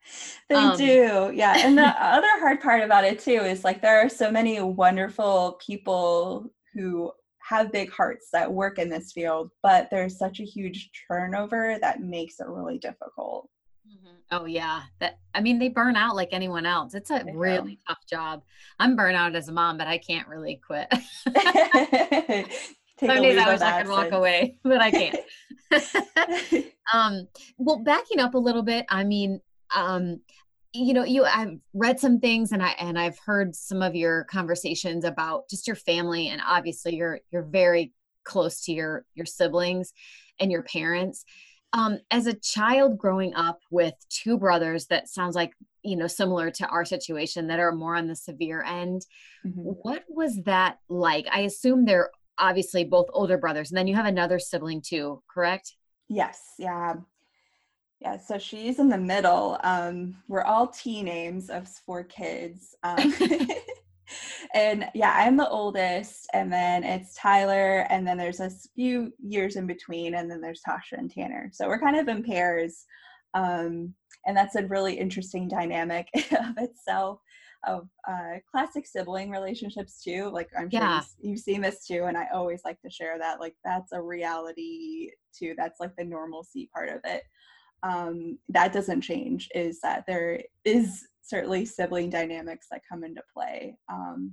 they 0.48 0.54
um, 0.54 0.76
do. 0.76 1.32
Yeah. 1.34 1.66
And 1.66 1.76
the 1.76 1.86
other 2.00 2.28
hard 2.38 2.60
part 2.60 2.82
about 2.82 3.04
it 3.04 3.18
too 3.18 3.30
is 3.32 3.64
like 3.64 3.82
there 3.82 4.00
are 4.04 4.08
so 4.08 4.30
many 4.30 4.60
wonderful 4.60 5.58
people 5.64 6.52
who 6.74 7.10
have 7.48 7.72
big 7.72 7.90
hearts 7.90 8.28
that 8.32 8.52
work 8.52 8.78
in 8.78 8.90
this 8.90 9.12
field, 9.12 9.50
but 9.62 9.88
there's 9.90 10.18
such 10.18 10.40
a 10.40 10.44
huge 10.44 10.90
turnover 11.08 11.78
that 11.80 12.02
makes 12.02 12.40
it 12.40 12.46
really 12.46 12.78
difficult. 12.78 13.48
Mm-hmm. 13.88 14.16
Oh 14.32 14.44
yeah, 14.44 14.82
that 15.00 15.18
I 15.34 15.40
mean 15.40 15.58
they 15.58 15.70
burn 15.70 15.96
out 15.96 16.14
like 16.14 16.28
anyone 16.32 16.66
else. 16.66 16.94
It's 16.94 17.10
a 17.10 17.24
really 17.32 17.78
tough 17.88 18.06
job. 18.08 18.42
I'm 18.78 18.96
burnt 18.96 19.16
out 19.16 19.34
as 19.34 19.48
a 19.48 19.52
mom, 19.52 19.78
but 19.78 19.86
I 19.86 19.96
can't 19.96 20.28
really 20.28 20.60
quit. 20.66 20.92
Some 23.00 23.22
days 23.22 23.38
I 23.38 23.52
wish 23.52 23.60
I 23.60 23.82
could 23.82 23.90
walk 23.90 24.12
away, 24.12 24.58
but 24.62 24.82
I 24.82 24.90
can't. 24.90 25.16
um, 26.92 27.28
well, 27.56 27.78
backing 27.78 28.20
up 28.20 28.34
a 28.34 28.38
little 28.38 28.62
bit, 28.62 28.84
I 28.88 29.04
mean, 29.04 29.40
um, 29.74 30.20
you 30.72 30.94
know, 30.94 31.04
you 31.04 31.24
I've 31.24 31.59
read 31.72 31.98
some 31.98 32.20
things 32.20 32.52
and 32.52 32.62
I 32.62 32.70
and 32.78 32.98
I've 32.98 33.18
heard 33.18 33.54
some 33.54 33.83
of 33.83 33.94
your 33.94 34.24
conversations 34.24 35.04
about 35.04 35.48
just 35.48 35.66
your 35.66 35.76
family, 35.76 36.28
and 36.28 36.40
obviously 36.46 36.96
you're 36.96 37.20
you're 37.31 37.42
very 37.42 37.92
close 38.24 38.62
to 38.64 38.72
your 38.72 39.04
your 39.14 39.26
siblings 39.26 39.92
and 40.38 40.50
your 40.50 40.62
parents. 40.62 41.24
Um, 41.74 41.98
as 42.11 42.26
a 42.26 42.33
child 42.33 42.96
growing 42.96 43.35
up 43.35 43.61
with 43.70 43.92
two 44.09 44.38
brothers 44.38 44.87
that 44.87 45.09
sounds 45.09 45.35
like 45.35 45.52
you 45.83 45.96
know 45.96 46.07
similar 46.07 46.50
to 46.50 46.66
our 46.66 46.85
situation 46.85 47.48
that 47.48 47.61
are 47.61 47.72
more 47.72 47.94
on 47.94 48.07
the 48.07 48.16
severe 48.16 48.62
end 48.62 49.04
mm-hmm. 49.46 49.61
what 49.61 50.02
was 50.09 50.40
that 50.44 50.78
like 50.88 51.26
i 51.31 51.40
assume 51.40 51.85
they're 51.85 52.11
obviously 52.38 52.85
both 52.85 53.09
older 53.12 53.38
brothers, 53.38 53.70
and 53.70 53.78
then 53.78 53.87
you 53.87 53.94
have 53.94 54.07
another 54.07 54.38
sibling 54.38 54.81
too, 54.81 55.22
correct? 55.28 55.74
Yes. 56.09 56.40
Yeah. 56.59 56.94
Yeah, 58.00 58.16
so 58.16 58.38
she's 58.38 58.78
in 58.78 58.88
the 58.88 58.98
middle. 58.98 59.58
Um, 59.64 60.16
we're 60.28 60.44
all 60.44 60.68
T 60.68 61.02
names 61.02 61.50
of 61.50 61.68
four 61.68 62.04
kids. 62.04 62.74
Um, 62.82 63.12
and 64.54 64.88
yeah, 64.94 65.12
I'm 65.16 65.37
the 65.37 65.48
oldest, 65.48 66.28
and 66.32 66.52
then 66.52 66.84
it's 66.84 67.14
Tyler, 67.14 67.87
and 67.90 68.06
then 68.06 68.16
there's 68.16 68.40
a 68.40 68.50
few 68.74 69.12
years 69.18 69.56
in 69.56 69.66
between, 69.66 70.14
and 70.14 70.30
then 70.30 70.40
there's 70.40 70.62
Tasha 70.66 70.92
and 70.92 71.11
Tanner. 71.11 71.50
So 71.52 71.66
we're 71.66 71.80
kind 71.80 71.96
of 71.96 72.08
in 72.08 72.22
pairs. 72.22 72.84
Um, 73.34 73.94
and 74.26 74.37
that's 74.37 74.56
a 74.56 74.66
really 74.66 74.94
interesting 74.94 75.48
dynamic 75.48 76.08
of 76.14 76.56
itself 76.58 77.20
of 77.66 77.88
uh, 78.08 78.37
classic 78.50 78.87
sibling 78.87 79.30
relationships 79.30 80.02
too. 80.02 80.30
Like 80.32 80.48
I'm 80.56 80.70
sure 80.70 80.80
yeah. 80.80 80.96
you've, 80.96 81.30
you've 81.30 81.40
seen 81.40 81.61
this 81.61 81.87
too, 81.87 82.04
and 82.04 82.16
I 82.16 82.26
always 82.32 82.61
like 82.64 82.80
to 82.82 82.90
share 82.90 83.18
that. 83.18 83.40
Like 83.40 83.54
that's 83.64 83.92
a 83.92 84.00
reality 84.00 85.11
too. 85.37 85.54
That's 85.56 85.80
like 85.80 85.94
the 85.96 86.04
normalcy 86.04 86.70
part 86.72 86.88
of 86.88 87.00
it. 87.04 87.22
Um, 87.82 88.38
that 88.48 88.72
doesn't 88.72 89.02
change. 89.02 89.48
Is 89.54 89.80
that 89.80 90.04
there 90.06 90.42
is 90.64 91.06
certainly 91.22 91.64
sibling 91.64 92.10
dynamics 92.10 92.66
that 92.70 92.82
come 92.90 93.04
into 93.04 93.22
play. 93.32 93.76
Um, 93.90 94.32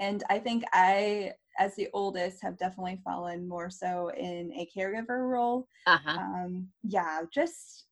and 0.00 0.24
I 0.28 0.38
think 0.40 0.64
I, 0.72 1.32
as 1.58 1.76
the 1.76 1.88
oldest, 1.92 2.42
have 2.42 2.58
definitely 2.58 3.00
fallen 3.04 3.48
more 3.48 3.70
so 3.70 4.10
in 4.16 4.52
a 4.52 4.68
caregiver 4.76 5.30
role. 5.30 5.68
Uh-huh. 5.86 6.18
Um, 6.18 6.68
yeah, 6.82 7.20
just 7.32 7.84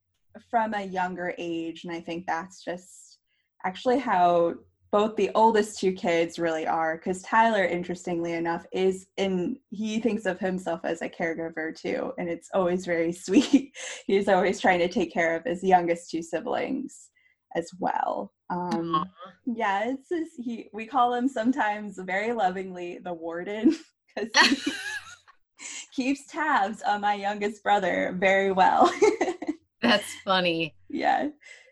from 0.50 0.74
a 0.74 0.82
younger 0.82 1.34
age, 1.38 1.84
and 1.84 1.92
I 1.92 2.00
think 2.00 2.26
that's 2.26 2.64
just 2.64 3.18
actually 3.64 3.98
how 3.98 4.54
both 4.92 5.14
the 5.16 5.30
oldest 5.34 5.78
two 5.78 5.92
kids 5.92 6.38
really 6.38 6.66
are 6.66 6.96
because 6.96 7.22
tyler 7.22 7.64
interestingly 7.64 8.32
enough 8.32 8.66
is 8.72 9.06
in 9.16 9.56
he 9.70 10.00
thinks 10.00 10.26
of 10.26 10.38
himself 10.38 10.80
as 10.84 11.02
a 11.02 11.08
caregiver 11.08 11.74
too 11.74 12.12
and 12.18 12.28
it's 12.28 12.48
always 12.54 12.84
very 12.84 13.12
sweet. 13.26 13.72
He's 14.06 14.28
always 14.28 14.60
trying 14.60 14.80
to 14.80 14.88
take 14.88 15.12
care 15.12 15.36
of 15.36 15.44
his 15.44 15.62
youngest 15.62 16.10
two 16.10 16.22
siblings 16.22 17.10
as 17.56 17.70
well. 17.78 18.32
Um 18.50 19.08
yeah 19.46 19.90
it's 19.90 20.08
just, 20.08 20.32
he 20.38 20.68
we 20.72 20.86
call 20.86 21.14
him 21.14 21.28
sometimes 21.28 21.98
very 21.98 22.32
lovingly 22.32 22.98
the 23.02 23.12
warden 23.12 23.76
because 24.16 24.30
he 24.64 24.72
keeps 25.94 26.26
tabs 26.26 26.82
on 26.82 27.00
my 27.00 27.14
youngest 27.14 27.62
brother 27.62 28.16
very 28.18 28.52
well. 28.52 28.92
That's 29.82 30.12
funny. 30.24 30.74
Yeah. 30.88 31.28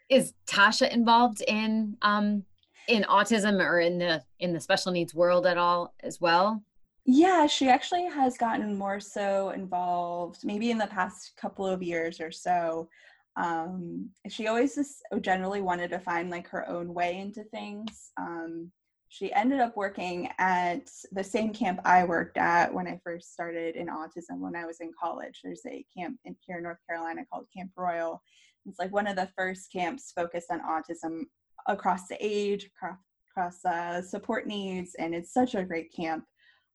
Is 0.09 0.33
tasha 0.47 0.91
involved 0.91 1.43
in 1.47 1.97
um 2.03 2.45
in 2.89 3.05
autism 3.05 3.61
or 3.61 3.81
in 3.81 3.99
the 3.99 4.23
in 4.41 4.53
the 4.53 4.61
special 4.61 4.91
needs 4.91 5.15
world 5.15 5.47
at 5.47 5.59
all 5.59 5.95
as 6.01 6.21
well? 6.21 6.63
Yeah, 7.05 7.47
she 7.47 7.69
actually 7.69 8.07
has 8.07 8.37
gotten 8.37 8.77
more 8.77 9.01
so 9.01 9.51
involved 9.51 10.45
maybe 10.45 10.71
in 10.71 10.79
the 10.79 10.87
past 10.89 11.33
couple 11.41 11.67
of 11.67 11.83
years 11.83 12.21
or 12.21 12.31
so. 12.31 12.89
Um, 13.37 14.11
she 14.29 14.49
always 14.49 14.75
just 14.75 15.03
generally 15.21 15.63
wanted 15.63 15.91
to 15.91 16.01
find 16.01 16.29
like 16.29 16.49
her 16.49 16.69
own 16.69 16.93
way 16.93 17.19
into 17.19 17.45
things. 17.45 18.11
Um, 18.19 18.73
she 19.09 19.33
ended 19.33 19.61
up 19.61 19.75
working 19.77 20.29
at 20.39 20.91
the 21.13 21.25
same 21.25 21.53
camp 21.53 21.81
I 21.85 22.05
worked 22.05 22.37
at 22.37 22.73
when 22.73 22.87
I 22.87 23.01
first 23.03 23.33
started 23.33 23.75
in 23.75 23.87
autism 23.87 24.41
when 24.41 24.55
I 24.55 24.67
was 24.67 24.81
in 24.81 24.91
college. 25.01 25.41
There's 25.43 25.65
a 25.67 25.85
camp 25.97 26.19
in 26.25 26.37
here 26.41 26.59
in 26.59 26.65
North 26.65 26.79
Carolina 26.87 27.23
called 27.33 27.47
Camp 27.57 27.71
Royall. 27.75 28.21
It's 28.67 28.79
like 28.79 28.93
one 28.93 29.07
of 29.07 29.17
the 29.17 29.31
first 29.35 29.73
camps 29.73 30.13
focused 30.15 30.51
on 30.51 30.61
autism 30.61 31.23
across 31.69 32.09
the 32.09 32.17
age, 32.21 32.67
across, 32.67 32.99
across 33.31 33.65
uh, 33.65 34.03
support 34.03 34.47
needs, 34.47 34.95
and 34.99 35.15
it's 35.15 35.33
such 35.33 35.55
a 35.55 35.65
great 35.65 35.93
camp. 35.95 36.25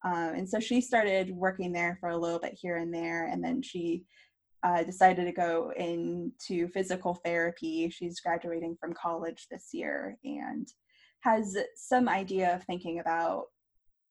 Um, 0.06 0.36
and 0.36 0.50
so 0.50 0.60
she 0.60 0.82
started 0.82 1.32
working 1.32 1.72
there 1.72 1.98
for 2.00 2.10
a 2.10 2.18
little 2.18 2.40
bit 2.40 2.58
here 2.60 2.78
and 2.78 2.94
there, 2.94 3.28
and 3.28 3.44
then 3.44 3.62
she 3.62 4.06
uh, 4.64 4.84
decided 4.84 5.26
to 5.26 5.32
go 5.32 5.74
into 5.76 6.68
physical 6.70 7.16
therapy. 7.16 7.90
She's 7.90 8.20
graduating 8.22 8.78
from 8.80 8.94
college 8.94 9.48
this 9.52 9.70
year 9.74 10.18
and 10.24 10.68
has 11.22 11.58
some 11.76 12.08
idea 12.08 12.56
of 12.56 12.64
thinking 12.64 13.00
about. 13.00 13.46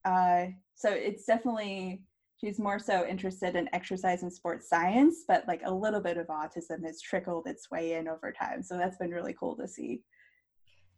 Uh, 0.05 0.47
so 0.75 0.90
it's 0.90 1.25
definitely 1.25 2.03
she's 2.42 2.59
more 2.59 2.79
so 2.79 3.07
interested 3.07 3.55
in 3.55 3.68
exercise 3.73 4.23
and 4.23 4.33
sports 4.33 4.68
science, 4.68 5.25
but 5.29 5.47
like 5.47 5.62
a 5.64 5.73
little 5.73 6.01
bit 6.01 6.16
of 6.16 6.27
autism 6.27 6.85
has 6.85 7.01
trickled 7.01 7.47
its 7.47 7.71
way 7.71 7.95
in 7.95 8.09
over 8.09 8.33
time. 8.33 8.62
So 8.62 8.77
that's 8.77 8.97
been 8.97 9.11
really 9.11 9.35
cool 9.38 9.57
to 9.57 9.68
see. 9.68 10.03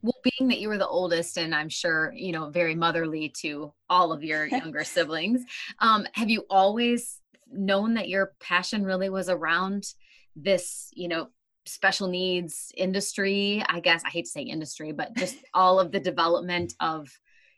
Well 0.05 0.21
being 0.23 0.49
that 0.49 0.61
you 0.61 0.69
were 0.69 0.79
the 0.79 0.87
oldest 0.87 1.38
and 1.38 1.55
i'm 1.55 1.69
sure 1.69 2.12
you 2.14 2.31
know 2.31 2.51
very 2.51 2.75
motherly 2.75 3.29
to 3.31 3.73
all 3.88 4.12
of 4.12 4.23
your 4.23 4.47
younger 4.61 4.85
siblings 4.85 5.43
um, 5.81 6.07
have 6.12 6.31
you 6.31 6.45
always 6.51 7.21
known 7.51 7.95
that 7.95 8.09
your 8.09 8.33
passion 8.40 8.85
really 8.85 9.09
was 9.09 9.29
around 9.29 9.85
this 10.37 10.90
you 10.93 11.09
know 11.09 11.29
special 11.67 12.09
needs 12.09 12.73
industry? 12.77 13.64
I 13.71 13.81
guess 13.81 14.03
i 14.05 14.11
hate 14.11 14.27
to 14.27 14.31
say 14.31 14.43
industry 14.43 14.93
but 14.93 15.14
just 15.17 15.37
all 15.55 15.81
of 15.81 15.93
the 15.93 16.01
development 16.01 16.75
of 16.81 17.09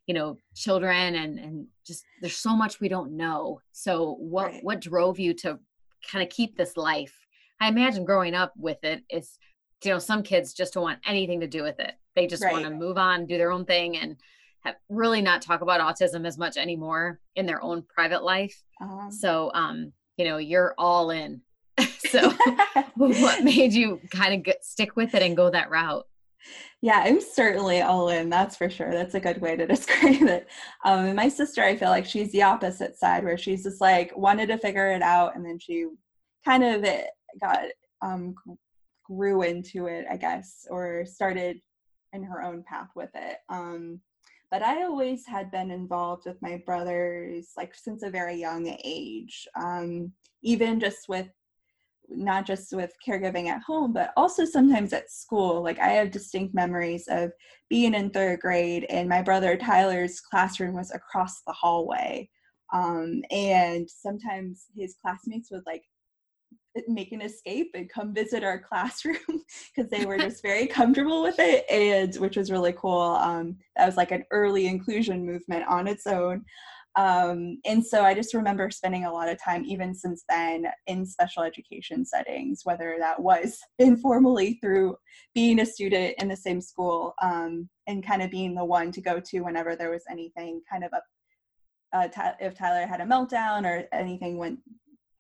you 0.06 0.14
know 0.14 0.38
children 0.54 1.16
and 1.16 1.38
and 1.38 1.66
just 1.86 2.04
there's 2.20 2.36
so 2.36 2.56
much 2.56 2.80
we 2.80 2.88
don't 2.88 3.16
know. 3.16 3.60
So 3.72 4.14
what 4.18 4.46
right. 4.46 4.64
what 4.64 4.80
drove 4.80 5.18
you 5.18 5.34
to 5.34 5.58
kind 6.10 6.22
of 6.22 6.30
keep 6.30 6.56
this 6.56 6.76
life? 6.76 7.14
I 7.60 7.68
imagine 7.68 8.04
growing 8.04 8.34
up 8.34 8.52
with 8.56 8.82
it 8.84 9.02
is 9.10 9.38
you 9.84 9.90
know 9.90 9.98
some 9.98 10.22
kids 10.22 10.52
just 10.52 10.74
don't 10.74 10.82
want 10.82 11.00
anything 11.06 11.40
to 11.40 11.46
do 11.46 11.62
with 11.62 11.78
it. 11.80 11.92
They 12.14 12.26
just 12.26 12.42
right. 12.42 12.52
want 12.52 12.64
to 12.64 12.70
move 12.70 12.98
on 12.98 13.26
do 13.26 13.38
their 13.38 13.52
own 13.52 13.64
thing 13.64 13.96
and 13.96 14.16
have 14.64 14.76
really 14.88 15.20
not 15.20 15.42
talk 15.42 15.60
about 15.60 15.80
autism 15.80 16.26
as 16.26 16.38
much 16.38 16.56
anymore 16.56 17.20
in 17.36 17.46
their 17.46 17.62
own 17.62 17.82
private 17.82 18.22
life. 18.22 18.62
Uh-huh. 18.80 19.10
so 19.10 19.50
um 19.54 19.92
you 20.16 20.24
know 20.24 20.38
you're 20.38 20.74
all 20.78 21.10
in. 21.10 21.42
So 21.98 22.32
what 22.94 23.42
made 23.42 23.72
you 23.72 24.00
kind 24.12 24.32
of 24.32 24.44
get, 24.44 24.64
stick 24.64 24.94
with 24.94 25.14
it 25.14 25.22
and 25.22 25.36
go 25.36 25.50
that 25.50 25.70
route? 25.70 26.06
Yeah 26.80 27.02
i'm 27.04 27.20
certainly 27.20 27.82
all 27.82 28.08
in 28.08 28.30
that's 28.30 28.56
for 28.56 28.70
sure. 28.70 28.92
That's 28.92 29.14
a 29.14 29.20
good 29.20 29.40
way 29.40 29.56
to 29.56 29.66
describe 29.74 30.22
it. 30.22 30.46
Um, 30.84 31.06
and 31.06 31.16
my 31.16 31.28
sister 31.28 31.62
i 31.62 31.76
feel 31.76 31.90
like 31.90 32.06
she's 32.06 32.32
the 32.32 32.42
opposite 32.44 32.96
side 32.96 33.24
where 33.24 33.36
she's 33.36 33.64
just 33.64 33.80
like 33.80 34.16
wanted 34.16 34.46
to 34.48 34.58
figure 34.58 34.90
it 34.92 35.02
out 35.02 35.36
and 35.36 35.44
then 35.44 35.58
she 35.58 35.86
kind 36.44 36.62
of 36.64 36.86
got 37.40 37.64
um, 38.02 38.34
grew 39.08 39.42
into 39.42 39.86
it, 39.86 40.06
I 40.10 40.16
guess, 40.16 40.66
or 40.70 41.04
started 41.06 41.60
in 42.12 42.22
her 42.22 42.42
own 42.42 42.62
path 42.62 42.88
with 42.94 43.10
it. 43.14 43.38
Um, 43.48 44.00
but 44.50 44.62
I 44.62 44.84
always 44.84 45.26
had 45.26 45.50
been 45.50 45.70
involved 45.70 46.24
with 46.26 46.40
my 46.40 46.62
brothers, 46.64 47.52
like 47.56 47.74
since 47.74 48.02
a 48.02 48.10
very 48.10 48.36
young 48.36 48.76
age, 48.84 49.46
um, 49.56 50.12
even 50.42 50.78
just 50.78 51.08
with 51.08 51.28
not 52.08 52.46
just 52.46 52.72
with 52.72 52.92
caregiving 53.06 53.48
at 53.48 53.62
home, 53.62 53.92
but 53.92 54.12
also 54.16 54.44
sometimes 54.44 54.92
at 54.92 55.10
school. 55.10 55.62
Like 55.62 55.80
I 55.80 55.88
have 55.88 56.12
distinct 56.12 56.54
memories 56.54 57.08
of 57.08 57.32
being 57.68 57.94
in 57.94 58.10
third 58.10 58.40
grade, 58.40 58.86
and 58.88 59.08
my 59.08 59.22
brother 59.22 59.56
Tyler's 59.56 60.20
classroom 60.20 60.74
was 60.74 60.92
across 60.92 61.42
the 61.42 61.52
hallway. 61.52 62.28
Um, 62.72 63.22
and 63.30 63.88
sometimes 63.88 64.66
his 64.76 64.96
classmates 65.00 65.50
would 65.50 65.62
like 65.66 65.82
make 66.88 67.12
an 67.12 67.22
escape 67.22 67.70
and 67.74 67.88
come 67.88 68.14
visit 68.14 68.44
our 68.44 68.58
classroom 68.68 69.16
because 69.74 69.90
they 69.90 70.04
were 70.04 70.18
just 70.18 70.42
very 70.42 70.66
comfortable 70.66 71.22
with 71.22 71.36
it 71.38 71.64
and 71.70 72.14
which 72.16 72.36
was 72.36 72.50
really 72.50 72.72
cool 72.72 73.00
um, 73.00 73.56
that 73.76 73.86
was 73.86 73.96
like 73.96 74.10
an 74.10 74.24
early 74.30 74.66
inclusion 74.66 75.24
movement 75.24 75.64
on 75.68 75.86
its 75.86 76.06
own. 76.06 76.44
Um, 76.96 77.58
and 77.66 77.84
so 77.84 78.04
i 78.04 78.14
just 78.14 78.32
remember 78.32 78.70
spending 78.70 79.04
a 79.04 79.12
lot 79.12 79.28
of 79.28 79.38
time 79.38 79.66
even 79.66 79.94
since 79.94 80.24
then 80.30 80.64
in 80.86 81.04
special 81.04 81.42
education 81.42 82.06
settings 82.06 82.62
whether 82.64 82.96
that 82.98 83.20
was 83.20 83.60
informally 83.78 84.58
through 84.62 84.96
being 85.34 85.60
a 85.60 85.66
student 85.66 86.14
in 86.16 86.28
the 86.28 86.36
same 86.36 86.62
school 86.62 87.12
um, 87.20 87.68
and 87.86 88.06
kind 88.06 88.22
of 88.22 88.30
being 88.30 88.54
the 88.54 88.64
one 88.64 88.90
to 88.92 89.02
go 89.02 89.20
to 89.20 89.40
whenever 89.40 89.76
there 89.76 89.90
was 89.90 90.04
anything 90.10 90.62
kind 90.70 90.84
of 90.84 90.92
up 90.94 91.04
uh, 91.92 92.08
if 92.40 92.54
Tyler 92.54 92.86
had 92.86 93.00
a 93.00 93.04
meltdown 93.04 93.64
or 93.64 93.86
anything 93.92 94.38
went 94.38 94.58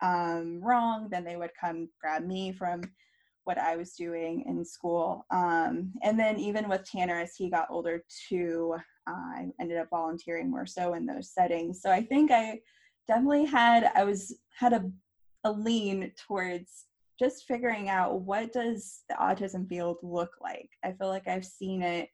um, 0.02 0.60
wrong, 0.62 1.08
then 1.10 1.24
they 1.24 1.36
would 1.36 1.52
come 1.58 1.88
grab 2.00 2.26
me 2.26 2.52
from 2.52 2.82
what 3.44 3.58
I 3.58 3.76
was 3.76 3.92
doing 3.92 4.44
in 4.46 4.64
school. 4.64 5.24
Um, 5.30 5.92
and 6.02 6.18
then 6.18 6.38
even 6.38 6.68
with 6.68 6.84
Tanner, 6.84 7.20
as 7.20 7.36
he 7.36 7.48
got 7.48 7.68
older 7.70 8.02
too, 8.28 8.76
uh, 9.08 9.12
I 9.12 9.46
ended 9.60 9.78
up 9.78 9.88
volunteering 9.90 10.50
more 10.50 10.66
so 10.66 10.94
in 10.94 11.06
those 11.06 11.32
settings. 11.32 11.80
So 11.80 11.90
I 11.90 12.02
think 12.02 12.32
I 12.32 12.60
definitely 13.06 13.44
had 13.44 13.90
I 13.94 14.02
was 14.04 14.36
had 14.58 14.72
a 14.72 14.90
a 15.44 15.52
lean 15.52 16.10
towards 16.26 16.86
just 17.18 17.46
figuring 17.46 17.88
out 17.88 18.20
what 18.20 18.52
does 18.52 19.02
the 19.08 19.14
autism 19.14 19.68
field 19.68 19.98
look 20.02 20.32
like. 20.42 20.68
I 20.84 20.92
feel 20.92 21.08
like 21.08 21.28
I've 21.28 21.46
seen 21.46 21.82
it 21.82 22.08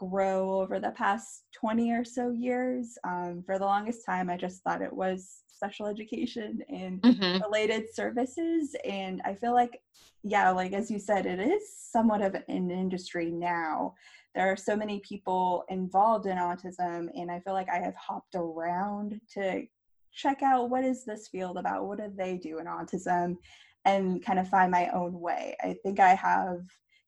grow 0.00 0.60
over 0.60 0.80
the 0.80 0.92
past 0.92 1.44
20 1.52 1.92
or 1.92 2.04
so 2.04 2.30
years. 2.30 2.96
Um, 3.04 3.42
for 3.44 3.58
the 3.58 3.64
longest 3.64 4.06
time, 4.06 4.30
I 4.30 4.36
just 4.36 4.62
thought 4.62 4.82
it 4.82 4.92
was 4.92 5.42
special 5.46 5.86
education 5.86 6.60
and 6.70 7.02
mm-hmm. 7.02 7.42
related 7.42 7.94
services. 7.94 8.74
And 8.88 9.20
I 9.26 9.34
feel 9.34 9.52
like, 9.52 9.80
yeah, 10.22 10.50
like 10.50 10.72
as 10.72 10.90
you 10.90 10.98
said, 10.98 11.26
it 11.26 11.38
is 11.38 11.62
somewhat 11.76 12.22
of 12.22 12.34
an 12.34 12.70
industry 12.70 13.30
now. 13.30 13.94
There 14.34 14.50
are 14.50 14.56
so 14.56 14.74
many 14.74 15.00
people 15.00 15.64
involved 15.68 16.26
in 16.26 16.38
autism, 16.38 17.08
and 17.14 17.30
I 17.30 17.40
feel 17.40 17.52
like 17.52 17.68
I 17.68 17.78
have 17.78 17.96
hopped 17.96 18.36
around 18.36 19.20
to 19.34 19.64
check 20.12 20.42
out 20.42 20.70
what 20.70 20.84
is 20.84 21.04
this 21.04 21.28
field 21.28 21.58
about? 21.58 21.86
What 21.86 21.98
do 21.98 22.10
they 22.16 22.38
do 22.38 22.58
in 22.58 22.66
autism? 22.66 23.36
And 23.84 24.24
kind 24.24 24.38
of 24.38 24.48
find 24.48 24.70
my 24.70 24.88
own 24.90 25.18
way. 25.18 25.56
I 25.62 25.74
think 25.82 26.00
I 26.00 26.14
have 26.14 26.60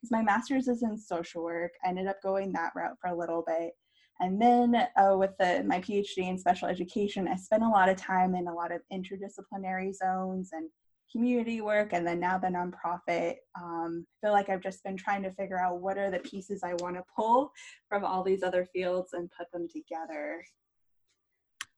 because 0.02 0.10
my 0.10 0.22
master's 0.22 0.66
is 0.66 0.82
in 0.82 0.98
social 0.98 1.44
work. 1.44 1.72
I 1.84 1.88
ended 1.88 2.08
up 2.08 2.20
going 2.22 2.52
that 2.52 2.72
route 2.74 2.96
for 3.00 3.10
a 3.10 3.16
little 3.16 3.44
bit. 3.46 3.72
And 4.20 4.40
then 4.40 4.74
uh, 4.96 5.16
with 5.16 5.30
the, 5.38 5.62
my 5.64 5.80
PhD 5.80 6.28
in 6.28 6.38
special 6.38 6.68
education, 6.68 7.28
I 7.28 7.36
spent 7.36 7.62
a 7.62 7.68
lot 7.68 7.88
of 7.88 7.96
time 7.96 8.34
in 8.34 8.48
a 8.48 8.54
lot 8.54 8.72
of 8.72 8.80
interdisciplinary 8.92 9.94
zones 9.94 10.50
and 10.52 10.68
community 11.10 11.60
work, 11.60 11.92
and 11.92 12.06
then 12.06 12.18
now 12.18 12.38
the 12.38 12.48
nonprofit. 12.48 13.36
Um, 13.60 14.06
I 14.06 14.26
feel 14.26 14.32
like 14.32 14.48
I've 14.48 14.62
just 14.62 14.82
been 14.82 14.96
trying 14.96 15.22
to 15.22 15.32
figure 15.32 15.60
out 15.60 15.80
what 15.80 15.98
are 15.98 16.10
the 16.10 16.18
pieces 16.20 16.62
I 16.64 16.74
want 16.74 16.96
to 16.96 17.04
pull 17.14 17.52
from 17.88 18.04
all 18.04 18.22
these 18.22 18.42
other 18.42 18.66
fields 18.72 19.12
and 19.12 19.30
put 19.36 19.50
them 19.52 19.68
together. 19.68 20.42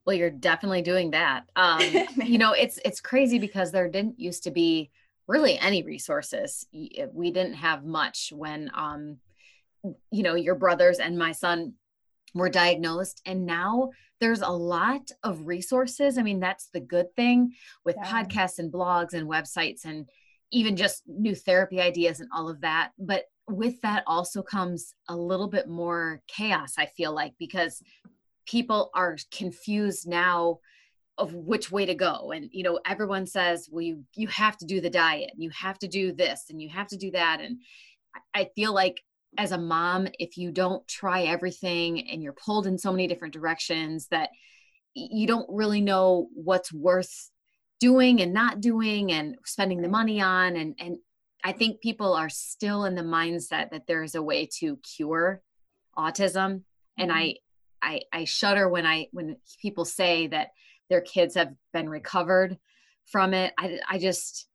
Well, 0.06 0.16
you're 0.16 0.30
definitely 0.30 0.82
doing 0.82 1.10
that. 1.12 1.44
Um, 1.56 1.80
you 2.24 2.38
know, 2.38 2.52
it's 2.52 2.78
it's 2.84 3.00
crazy 3.00 3.38
because 3.38 3.72
there 3.72 3.88
didn't 3.88 4.20
used 4.20 4.44
to 4.44 4.50
be 4.50 4.90
really 5.26 5.58
any 5.58 5.82
resources. 5.82 6.66
We 6.72 7.30
didn't 7.30 7.54
have 7.54 7.84
much 7.84 8.32
when, 8.34 8.70
um, 8.74 9.18
you 10.10 10.22
know, 10.22 10.34
your 10.34 10.54
brothers 10.54 10.98
and 10.98 11.18
my 11.18 11.32
son 11.32 11.74
were 12.34 12.48
diagnosed. 12.48 13.22
And 13.24 13.46
now 13.46 13.90
there's 14.20 14.42
a 14.42 14.48
lot 14.48 15.10
of 15.22 15.46
resources. 15.46 16.18
I 16.18 16.22
mean, 16.22 16.40
that's 16.40 16.68
the 16.72 16.80
good 16.80 17.14
thing 17.14 17.54
with 17.84 17.96
yeah. 17.96 18.10
podcasts 18.10 18.58
and 18.58 18.72
blogs 18.72 19.14
and 19.14 19.28
websites 19.28 19.84
and 19.84 20.08
even 20.50 20.76
just 20.76 21.02
new 21.06 21.34
therapy 21.34 21.80
ideas 21.80 22.20
and 22.20 22.28
all 22.34 22.48
of 22.48 22.60
that. 22.60 22.90
But 22.98 23.24
with 23.48 23.80
that 23.82 24.04
also 24.06 24.42
comes 24.42 24.94
a 25.08 25.16
little 25.16 25.48
bit 25.48 25.68
more 25.68 26.22
chaos, 26.28 26.74
I 26.78 26.86
feel 26.86 27.12
like, 27.12 27.34
because 27.38 27.82
people 28.46 28.90
are 28.94 29.16
confused 29.30 30.06
now 30.08 30.58
of 31.16 31.32
which 31.34 31.70
way 31.70 31.86
to 31.86 31.94
go. 31.94 32.32
And 32.32 32.48
you 32.52 32.62
know 32.62 32.80
everyone 32.86 33.26
says 33.26 33.68
well 33.70 33.82
you 33.82 34.04
you 34.14 34.28
have 34.28 34.56
to 34.58 34.66
do 34.66 34.80
the 34.80 34.90
diet 34.90 35.30
and 35.32 35.42
you 35.42 35.50
have 35.50 35.78
to 35.80 35.88
do 35.88 36.12
this 36.12 36.46
and 36.50 36.60
you 36.60 36.68
have 36.70 36.88
to 36.88 36.96
do 36.96 37.10
that. 37.12 37.40
And 37.40 37.58
i 38.32 38.48
feel 38.54 38.72
like 38.72 39.02
as 39.36 39.50
a 39.50 39.58
mom 39.58 40.06
if 40.20 40.36
you 40.36 40.52
don't 40.52 40.86
try 40.86 41.22
everything 41.22 42.08
and 42.08 42.22
you're 42.22 42.32
pulled 42.32 42.68
in 42.68 42.78
so 42.78 42.92
many 42.92 43.08
different 43.08 43.34
directions 43.34 44.06
that 44.08 44.30
you 44.94 45.26
don't 45.26 45.48
really 45.50 45.80
know 45.80 46.28
what's 46.34 46.72
worth 46.72 47.30
doing 47.80 48.22
and 48.22 48.32
not 48.32 48.60
doing 48.60 49.12
and 49.12 49.36
spending 49.44 49.82
the 49.82 49.88
money 49.88 50.20
on. 50.20 50.56
And 50.56 50.74
and 50.78 50.96
i 51.44 51.52
think 51.52 51.80
people 51.80 52.14
are 52.14 52.28
still 52.28 52.84
in 52.84 52.94
the 52.94 53.02
mindset 53.02 53.70
that 53.70 53.86
there 53.86 54.02
is 54.02 54.14
a 54.14 54.22
way 54.22 54.48
to 54.60 54.76
cure 54.78 55.42
autism. 55.96 56.62
And 56.96 57.10
mm-hmm. 57.10 57.18
i 57.18 57.34
i 57.82 58.00
i 58.12 58.24
shudder 58.24 58.68
when 58.68 58.86
i 58.86 59.08
when 59.12 59.36
people 59.60 59.84
say 59.84 60.28
that 60.28 60.48
their 60.88 61.00
kids 61.00 61.34
have 61.34 61.54
been 61.72 61.88
recovered 61.88 62.58
from 63.06 63.34
it. 63.34 63.52
I, 63.58 63.78
I 63.88 63.98
just, 63.98 64.46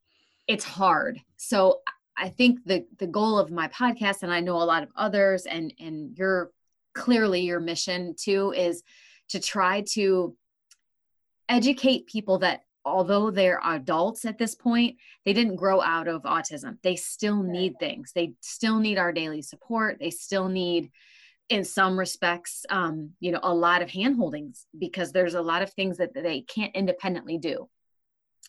it's 0.48 0.64
hard. 0.64 1.20
So 1.38 1.82
I 2.20 2.30
think 2.30 2.66
the 2.66 2.86
the 2.98 3.08
goal 3.08 3.40
of 3.40 3.50
my 3.50 3.70
podcast, 3.70 4.24
and 4.24 4.32
I 4.32 4.42
know 4.42 4.58
a 4.58 4.64
lot 4.64 4.84
of 4.84 4.90
others, 4.96 5.46
and 5.46 5.74
and 5.80 6.18
your 6.18 6.52
clearly 6.94 7.42
your 7.42 7.62
mission 7.62 8.14
too 8.20 8.54
is 8.56 8.84
to 9.30 9.40
try 9.40 9.82
to 9.94 10.36
educate 11.48 12.08
people 12.08 12.40
that 12.40 12.64
although 12.84 13.32
they're 13.32 13.62
adults 13.64 14.26
at 14.26 14.38
this 14.38 14.56
point, 14.56 14.98
they 15.24 15.34
didn't 15.34 15.56
grow 15.56 15.82
out 15.82 16.08
of 16.08 16.24
autism. 16.24 16.78
They 16.82 16.96
still 16.96 17.42
need 17.42 17.76
things. 17.80 18.12
They 18.14 18.34
still 18.42 18.80
need 18.80 18.98
our 18.98 19.14
daily 19.14 19.42
support. 19.42 19.98
They 20.00 20.10
still 20.10 20.50
need 20.50 20.92
in 21.50 21.64
some 21.64 21.98
respects, 21.98 22.66
um, 22.70 23.12
you 23.20 23.32
know, 23.32 23.40
a 23.44 23.54
lot 23.54 23.82
of 23.82 23.90
hand 23.90 24.16
holdings 24.16 24.68
because 24.78 25.12
there's 25.12 25.34
a 25.34 25.42
lot 25.42 25.62
of 25.62 25.74
things 25.74 25.98
that 25.98 26.14
they 26.14 26.42
can't 26.42 26.76
independently 26.76 27.38
do. 27.38 27.68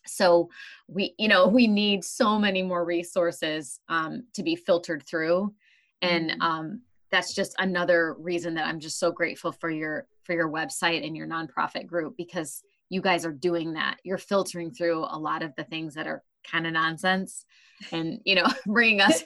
So 0.07 0.51
we, 0.87 1.15
you 1.19 1.29
know, 1.29 1.47
we 1.59 1.67
need 1.67 2.05
so 2.05 2.39
many 2.39 2.63
more 2.63 2.85
resources 2.85 3.81
um, 3.89 4.25
to 4.35 4.43
be 4.43 4.57
filtered 4.57 5.05
through, 5.07 5.55
and 6.03 6.31
mm-hmm. 6.31 6.43
um, 6.43 6.83
that's 7.11 7.35
just 7.35 7.55
another 7.59 8.15
reason 8.19 8.55
that 8.55 8.67
I'm 8.67 8.81
just 8.81 8.99
so 8.99 9.11
grateful 9.11 9.53
for 9.53 9.71
your 9.71 10.07
for 10.25 10.35
your 10.35 10.49
website 10.49 11.05
and 11.05 11.17
your 11.17 11.27
nonprofit 11.27 11.87
group 11.87 12.17
because 12.17 12.63
you 12.89 13.01
guys 13.01 13.25
are 13.25 13.33
doing 13.33 13.73
that. 13.75 13.99
You're 14.05 14.19
filtering 14.19 14.71
through 14.71 15.05
a 15.11 15.19
lot 15.19 15.43
of 15.43 15.55
the 15.57 15.65
things 15.65 15.95
that 15.95 16.07
are 16.07 16.23
kind 16.45 16.67
of 16.67 16.73
nonsense 16.73 17.45
and 17.93 18.21
you 18.25 18.35
know 18.35 18.47
bringing 18.67 19.01
us 19.01 19.23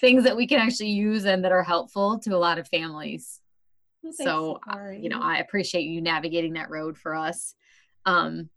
things 0.00 0.24
that 0.24 0.36
we 0.36 0.46
can 0.46 0.60
actually 0.60 0.90
use 0.90 1.24
and 1.24 1.44
that 1.44 1.52
are 1.52 1.62
helpful 1.62 2.18
to 2.20 2.34
a 2.34 2.38
lot 2.38 2.58
of 2.58 2.68
families. 2.68 3.40
Well, 4.02 4.12
so 4.12 4.60
uh, 4.70 4.90
you 4.90 5.08
know 5.08 5.20
i 5.20 5.38
appreciate 5.38 5.82
you 5.82 6.00
navigating 6.00 6.54
that 6.54 6.70
road 6.70 6.96
for 6.96 7.14
us. 7.14 7.54
Um 8.04 8.50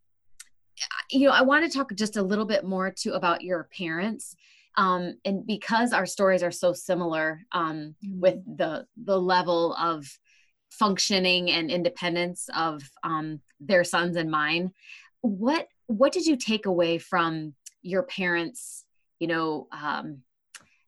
you 1.11 1.27
know 1.27 1.33
i 1.33 1.41
want 1.41 1.69
to 1.69 1.77
talk 1.77 1.93
just 1.95 2.17
a 2.17 2.23
little 2.23 2.45
bit 2.45 2.63
more 2.63 2.91
too 2.91 3.13
about 3.13 3.41
your 3.41 3.67
parents. 3.75 4.35
Um 4.77 5.15
and 5.25 5.45
because 5.45 5.93
our 5.93 6.05
stories 6.05 6.43
are 6.43 6.51
so 6.51 6.73
similar 6.73 7.41
um 7.51 7.95
mm-hmm. 8.05 8.19
with 8.19 8.57
the 8.57 8.85
the 9.03 9.19
level 9.19 9.73
of 9.75 10.05
functioning 10.69 11.49
and 11.49 11.71
independence 11.71 12.47
of 12.55 12.83
um 13.03 13.41
their 13.59 13.83
sons 13.83 14.15
and 14.15 14.29
mine 14.29 14.71
what 15.21 15.67
what 15.87 16.11
did 16.11 16.25
you 16.25 16.35
take 16.35 16.65
away 16.67 16.97
from 16.99 17.53
your 17.81 18.03
parents 18.03 18.85
you 19.19 19.27
know 19.27 19.67
um, 19.71 20.19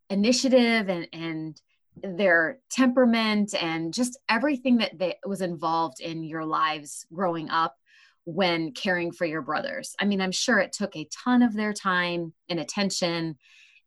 initiative 0.10 0.90
and 0.90 1.08
and 1.14 1.62
their 2.04 2.60
temperament 2.70 3.54
and 3.62 3.94
just 3.94 4.18
everything 4.30 4.78
that 4.78 4.98
they, 4.98 5.16
was 5.26 5.42
involved 5.42 6.00
in 6.00 6.24
your 6.24 6.46
lives 6.46 7.06
growing 7.14 7.50
up 7.50 7.76
when 8.24 8.72
caring 8.72 9.12
for 9.12 9.26
your 9.26 9.42
brothers. 9.42 9.96
I 10.00 10.06
mean 10.06 10.22
i'm 10.22 10.32
sure 10.32 10.60
it 10.60 10.72
took 10.74 10.96
a 10.96 11.10
ton 11.24 11.42
of 11.42 11.54
their 11.54 11.74
time 11.74 12.34
and 12.50 12.60
attention 12.60 13.38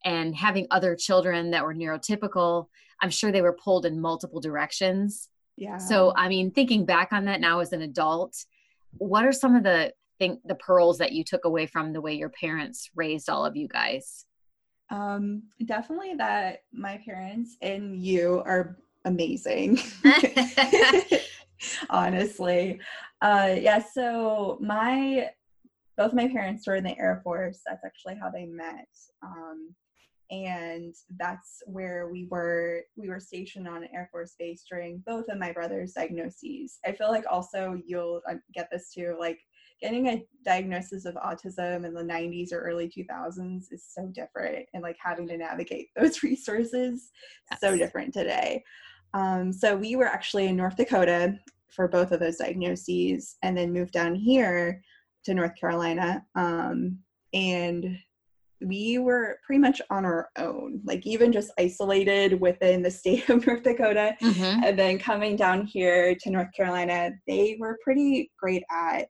and 0.04 0.34
having 0.34 0.66
other 0.70 0.94
children 0.94 1.52
that 1.52 1.64
were 1.64 1.74
neurotypical 1.74 2.66
i'm 3.00 3.10
sure 3.10 3.32
they 3.32 3.42
were 3.42 3.56
pulled 3.64 3.86
in 3.86 4.00
multiple 4.00 4.40
directions. 4.40 5.28
Yeah. 5.56 5.78
So 5.78 6.12
i 6.16 6.28
mean 6.28 6.50
thinking 6.50 6.84
back 6.84 7.12
on 7.12 7.24
that 7.26 7.40
now 7.40 7.60
as 7.60 7.72
an 7.72 7.82
adult 7.82 8.44
what 8.98 9.24
are 9.24 9.32
some 9.32 9.56
of 9.56 9.62
the 9.62 9.92
think 10.18 10.40
the 10.44 10.54
pearls 10.54 10.98
that 10.98 11.12
you 11.12 11.24
took 11.24 11.44
away 11.44 11.66
from 11.66 11.92
the 11.92 12.00
way 12.00 12.14
your 12.14 12.28
parents 12.28 12.90
raised 12.94 13.28
all 13.28 13.44
of 13.44 13.56
you 13.56 13.68
guys 13.68 14.26
um, 14.90 15.42
definitely 15.64 16.14
that 16.14 16.60
my 16.72 17.00
parents 17.04 17.56
and 17.62 17.96
you 17.96 18.42
are 18.44 18.76
amazing. 19.04 19.78
Honestly. 21.90 22.80
Uh, 23.22 23.56
yeah, 23.58 23.82
so 23.82 24.58
my 24.60 25.30
both 25.96 26.12
my 26.12 26.28
parents 26.28 26.66
were 26.66 26.74
in 26.74 26.84
the 26.84 26.98
Air 26.98 27.20
Force. 27.22 27.60
That's 27.66 27.84
actually 27.84 28.16
how 28.20 28.28
they 28.28 28.46
met. 28.46 28.88
Um, 29.22 29.74
and 30.30 30.94
that's 31.18 31.62
where 31.66 32.08
we 32.08 32.26
were 32.30 32.82
we 32.96 33.08
were 33.08 33.20
stationed 33.20 33.68
on 33.68 33.82
an 33.82 33.88
air 33.92 34.08
force 34.10 34.34
base 34.38 34.64
during 34.68 35.02
both 35.06 35.28
of 35.28 35.38
my 35.38 35.52
brother's 35.52 35.92
diagnoses 35.92 36.78
i 36.86 36.92
feel 36.92 37.10
like 37.10 37.24
also 37.30 37.78
you'll 37.86 38.22
uh, 38.28 38.34
get 38.54 38.68
this 38.72 38.90
too 38.90 39.14
like 39.20 39.38
getting 39.80 40.08
a 40.08 40.24
diagnosis 40.44 41.04
of 41.04 41.14
autism 41.16 41.84
in 41.84 41.94
the 41.94 42.02
90s 42.02 42.52
or 42.52 42.60
early 42.60 42.88
2000s 42.88 43.64
is 43.70 43.84
so 43.88 44.06
different 44.14 44.66
and 44.74 44.82
like 44.82 44.96
having 45.02 45.26
to 45.28 45.36
navigate 45.36 45.88
those 45.96 46.22
resources 46.22 47.10
yes. 47.50 47.60
so 47.60 47.76
different 47.76 48.12
today 48.12 48.62
um, 49.14 49.52
so 49.52 49.76
we 49.76 49.96
were 49.96 50.06
actually 50.06 50.46
in 50.46 50.56
north 50.56 50.76
dakota 50.76 51.34
for 51.70 51.88
both 51.88 52.12
of 52.12 52.20
those 52.20 52.36
diagnoses 52.36 53.36
and 53.42 53.56
then 53.56 53.72
moved 53.72 53.92
down 53.92 54.14
here 54.14 54.80
to 55.24 55.34
north 55.34 55.54
carolina 55.58 56.24
um, 56.36 56.98
and 57.32 57.98
we 58.64 58.98
were 58.98 59.38
pretty 59.44 59.60
much 59.60 59.80
on 59.90 60.04
our 60.04 60.30
own, 60.38 60.80
like 60.84 61.06
even 61.06 61.32
just 61.32 61.52
isolated 61.58 62.40
within 62.40 62.82
the 62.82 62.90
state 62.90 63.28
of 63.28 63.46
North 63.46 63.62
Dakota. 63.62 64.16
Mm-hmm. 64.22 64.64
And 64.64 64.78
then 64.78 64.98
coming 64.98 65.36
down 65.36 65.66
here 65.66 66.14
to 66.14 66.30
North 66.30 66.52
Carolina, 66.56 67.12
they 67.26 67.56
were 67.58 67.78
pretty 67.84 68.30
great 68.38 68.62
at 68.70 69.08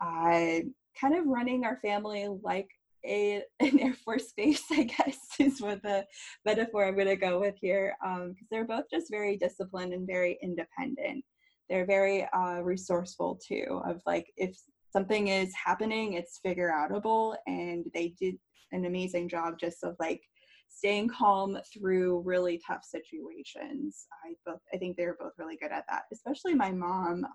uh, 0.00 0.60
kind 1.00 1.14
of 1.14 1.26
running 1.26 1.64
our 1.64 1.78
family 1.82 2.28
like 2.42 2.68
a, 3.04 3.42
an 3.60 3.80
Air 3.80 3.94
Force 4.04 4.32
base, 4.36 4.64
I 4.70 4.84
guess, 4.84 5.18
is 5.38 5.60
what 5.60 5.82
the 5.82 6.06
metaphor 6.44 6.86
I'm 6.86 6.94
going 6.94 7.06
to 7.06 7.16
go 7.16 7.40
with 7.40 7.56
here. 7.60 7.96
Because 8.02 8.26
um, 8.26 8.34
they're 8.50 8.66
both 8.66 8.84
just 8.90 9.10
very 9.10 9.36
disciplined 9.36 9.92
and 9.92 10.06
very 10.06 10.38
independent. 10.42 11.24
They're 11.68 11.86
very 11.86 12.26
uh, 12.34 12.60
resourceful 12.60 13.40
too, 13.46 13.80
of 13.86 14.02
like, 14.06 14.26
if 14.36 14.56
something 14.92 15.28
is 15.28 15.52
happening, 15.54 16.14
it's 16.14 16.38
figure 16.38 16.70
outable. 16.70 17.36
And 17.46 17.86
they 17.94 18.14
did 18.20 18.36
an 18.72 18.84
amazing 18.84 19.28
job 19.28 19.54
just 19.58 19.82
of 19.82 19.96
like 19.98 20.20
staying 20.68 21.08
calm 21.08 21.58
through 21.72 22.20
really 22.20 22.60
tough 22.66 22.84
situations. 22.84 24.06
I 24.24 24.34
both 24.44 24.60
I 24.72 24.76
think 24.76 24.96
they 24.96 25.06
were 25.06 25.16
both 25.18 25.32
really 25.38 25.56
good 25.56 25.72
at 25.72 25.84
that, 25.88 26.02
especially 26.12 26.54
my 26.54 26.72
mom, 26.72 27.26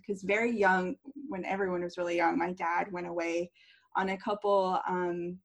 because 0.00 0.22
um, 0.22 0.28
very 0.28 0.56
young, 0.56 0.96
when 1.28 1.44
everyone 1.44 1.82
was 1.82 1.98
really 1.98 2.16
young, 2.16 2.38
my 2.38 2.52
dad 2.52 2.92
went 2.92 3.06
away 3.06 3.50
on 3.96 4.10
a 4.10 4.16
couple 4.16 4.80
um, 4.88 5.38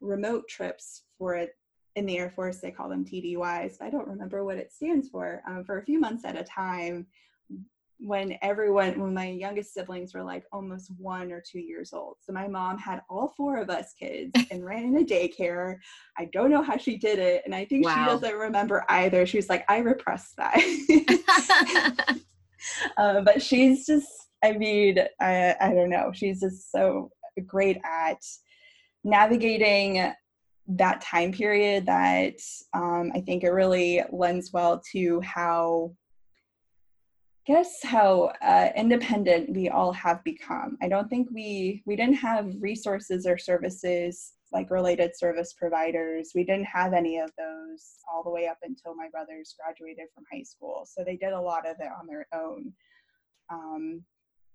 remote 0.00 0.48
trips 0.48 1.02
for 1.18 1.34
it 1.34 1.50
in 1.96 2.06
the 2.06 2.18
Air 2.18 2.30
Force. 2.30 2.58
They 2.58 2.70
call 2.70 2.88
them 2.88 3.04
TDYs, 3.04 3.80
I 3.80 3.90
don't 3.90 4.08
remember 4.08 4.44
what 4.44 4.58
it 4.58 4.72
stands 4.72 5.08
for. 5.08 5.42
Um, 5.48 5.64
for 5.64 5.78
a 5.78 5.84
few 5.84 5.98
months 5.98 6.24
at 6.24 6.38
a 6.38 6.44
time, 6.44 7.06
when 7.98 8.36
everyone 8.42 8.98
when 9.00 9.14
my 9.14 9.28
youngest 9.28 9.72
siblings 9.72 10.12
were 10.12 10.22
like 10.22 10.44
almost 10.52 10.90
one 10.98 11.32
or 11.32 11.42
two 11.42 11.60
years 11.60 11.92
old. 11.92 12.16
So 12.20 12.32
my 12.32 12.46
mom 12.46 12.78
had 12.78 13.02
all 13.08 13.32
four 13.36 13.58
of 13.58 13.70
us 13.70 13.94
kids 13.98 14.32
and 14.50 14.64
ran 14.64 14.84
in 14.84 14.98
a 14.98 15.04
daycare. 15.04 15.76
I 16.18 16.26
don't 16.32 16.50
know 16.50 16.62
how 16.62 16.76
she 16.76 16.98
did 16.98 17.18
it 17.18 17.42
and 17.44 17.54
i 17.54 17.64
think 17.64 17.86
wow. 17.86 17.94
she 17.94 18.04
doesn't 18.04 18.38
remember 18.38 18.84
either. 18.88 19.26
She 19.26 19.38
was 19.38 19.48
like 19.48 19.64
i 19.68 19.78
repressed 19.78 20.36
that. 20.36 22.16
Uh, 22.96 23.20
but 23.20 23.40
she's 23.40 23.86
just 23.86 24.08
i 24.42 24.50
mean 24.50 24.98
I, 25.20 25.54
I 25.60 25.72
don't 25.72 25.90
know. 25.90 26.10
She's 26.12 26.40
just 26.40 26.72
so 26.72 27.10
great 27.46 27.78
at 27.84 28.18
navigating 29.04 30.12
that 30.68 31.00
time 31.00 31.30
period 31.30 31.86
that 31.86 32.34
um, 32.74 33.12
i 33.14 33.20
think 33.20 33.44
it 33.44 33.50
really 33.50 34.02
lends 34.10 34.52
well 34.52 34.82
to 34.92 35.20
how 35.20 35.92
guess 37.46 37.78
how 37.82 38.32
uh, 38.42 38.70
independent 38.76 39.54
we 39.54 39.68
all 39.68 39.92
have 39.92 40.22
become. 40.24 40.76
I 40.82 40.88
don't 40.88 41.08
think 41.08 41.28
we 41.32 41.82
we 41.86 41.94
didn't 41.94 42.14
have 42.16 42.54
resources 42.58 43.26
or 43.26 43.38
services 43.38 44.32
like 44.52 44.70
related 44.70 45.16
service 45.16 45.52
providers. 45.52 46.32
We 46.34 46.44
didn't 46.44 46.66
have 46.66 46.92
any 46.92 47.18
of 47.18 47.30
those 47.36 47.96
all 48.12 48.22
the 48.22 48.30
way 48.30 48.46
up 48.46 48.58
until 48.62 48.94
my 48.94 49.08
brothers 49.08 49.54
graduated 49.60 50.06
from 50.14 50.24
high 50.32 50.44
school. 50.44 50.86
So 50.86 51.04
they 51.04 51.16
did 51.16 51.32
a 51.32 51.40
lot 51.40 51.68
of 51.68 51.76
it 51.80 51.88
on 51.98 52.06
their 52.06 52.26
own. 52.32 52.72
Um, 53.50 54.02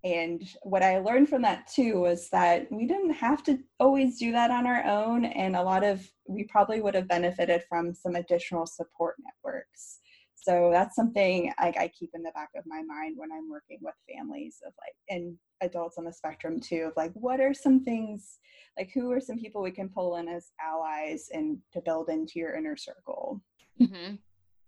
and 0.04 0.42
what 0.64 0.82
I 0.82 1.00
learned 1.00 1.30
from 1.30 1.44
that 1.44 1.68
too 1.68 2.00
was 2.00 2.30
that 2.30 2.72
we 2.72 2.88
didn't 2.88 3.14
have 3.14 3.44
to 3.44 3.60
always 3.80 4.18
do 4.18 4.32
that 4.32 4.50
on 4.50 4.66
our 4.66 4.84
own. 4.86 5.26
And 5.26 5.56
a 5.56 5.62
lot 5.62 5.84
of, 5.84 6.10
we 6.28 6.46
probably 6.46 6.82
would 6.82 6.96
have 6.96 7.08
benefited 7.08 7.64
from 7.70 7.94
some 7.94 8.16
additional 8.16 8.66
support 8.66 9.16
networks 9.24 10.00
so 10.42 10.70
that's 10.72 10.96
something 10.96 11.54
I, 11.60 11.68
I, 11.80 11.92
keep 11.98 12.12
in 12.14 12.24
the 12.24 12.32
back 12.32 12.50
of 12.56 12.64
my 12.66 12.82
mind 12.82 13.16
when 13.18 13.32
i'm 13.32 13.50
working 13.50 13.80
with 13.82 13.94
families 14.14 14.58
of 14.66 14.74
like 14.80 14.96
and 15.10 15.36
adults 15.62 15.98
on 15.98 16.06
the 16.06 16.14
spectrum 16.14 16.60
too 16.60 16.88
of 16.88 16.94
like 16.98 17.12
what 17.14 17.40
are 17.40 17.54
some 17.54 17.84
things 17.84 18.40
like 18.78 18.92
who 18.94 19.12
are 19.12 19.20
some 19.20 19.38
people 19.38 19.62
we 19.62 19.72
can 19.72 19.90
pull 19.90 20.18
in 20.18 20.28
as 20.28 20.52
allies 20.62 21.30
and 21.34 21.58
to 21.74 21.82
build 21.82 22.10
into 22.10 22.40
your 22.40 22.56
inner 22.56 22.76
circle 22.76 23.42
mm-hmm. 23.80 24.16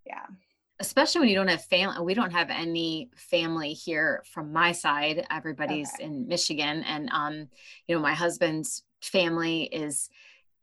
yeah 0.05 0.25
especially 0.79 1.21
when 1.21 1.29
you 1.29 1.35
don't 1.35 1.49
have 1.49 1.65
family 1.65 2.03
we 2.03 2.13
don't 2.13 2.31
have 2.31 2.49
any 2.49 3.09
family 3.15 3.73
here 3.73 4.23
from 4.31 4.51
my 4.51 4.71
side 4.71 5.25
everybody's 5.31 5.91
okay. 5.95 6.05
in 6.05 6.27
michigan 6.27 6.83
and 6.83 7.09
um 7.11 7.47
you 7.87 7.95
know 7.95 8.01
my 8.01 8.13
husband's 8.13 8.83
family 9.01 9.63
is 9.63 10.09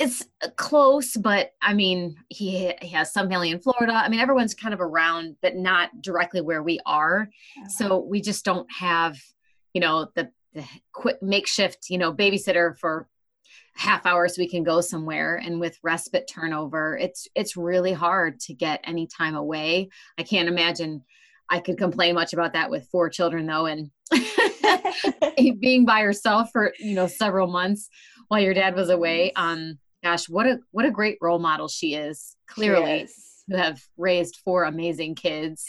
it's 0.00 0.26
close, 0.56 1.14
but 1.14 1.52
I 1.60 1.74
mean, 1.74 2.16
he, 2.30 2.72
he 2.80 2.88
has 2.88 3.12
some 3.12 3.28
family 3.28 3.50
in 3.50 3.60
Florida. 3.60 3.92
I 3.92 4.08
mean, 4.08 4.18
everyone's 4.18 4.54
kind 4.54 4.72
of 4.72 4.80
around, 4.80 5.36
but 5.42 5.56
not 5.56 5.90
directly 6.00 6.40
where 6.40 6.62
we 6.62 6.80
are. 6.86 7.28
Okay. 7.58 7.68
So 7.68 7.98
we 7.98 8.22
just 8.22 8.42
don't 8.42 8.66
have, 8.72 9.18
you 9.74 9.80
know, 9.82 10.08
the, 10.14 10.30
the 10.54 10.64
quick 10.92 11.22
makeshift, 11.22 11.90
you 11.90 11.98
know, 11.98 12.14
babysitter 12.14 12.78
for 12.78 13.08
half 13.74 14.06
hours 14.06 14.36
so 14.36 14.40
we 14.42 14.48
can 14.48 14.64
go 14.64 14.80
somewhere. 14.80 15.36
And 15.36 15.60
with 15.60 15.78
respite 15.82 16.26
turnover, 16.26 16.96
it's 16.96 17.28
it's 17.34 17.56
really 17.56 17.92
hard 17.92 18.40
to 18.40 18.54
get 18.54 18.80
any 18.84 19.06
time 19.06 19.36
away. 19.36 19.90
I 20.18 20.22
can't 20.22 20.48
imagine 20.48 21.04
I 21.50 21.60
could 21.60 21.76
complain 21.76 22.14
much 22.14 22.32
about 22.32 22.54
that 22.54 22.70
with 22.70 22.88
four 22.90 23.10
children 23.10 23.46
though, 23.46 23.66
and 23.66 23.90
being 25.60 25.84
by 25.84 26.00
yourself 26.00 26.50
for 26.52 26.72
you 26.78 26.94
know 26.94 27.06
several 27.06 27.48
months 27.48 27.90
while 28.28 28.40
your 28.40 28.54
dad 28.54 28.74
was 28.74 28.88
away. 28.88 29.32
Um, 29.34 29.78
gosh, 30.02 30.28
what 30.28 30.46
a 30.46 30.58
what 30.70 30.84
a 30.84 30.90
great 30.90 31.18
role 31.20 31.38
model 31.38 31.68
she 31.68 31.94
is. 31.94 32.36
Clearly, 32.46 33.08
who 33.48 33.56
have 33.56 33.80
raised 33.96 34.38
four 34.44 34.64
amazing 34.64 35.14
kids 35.14 35.66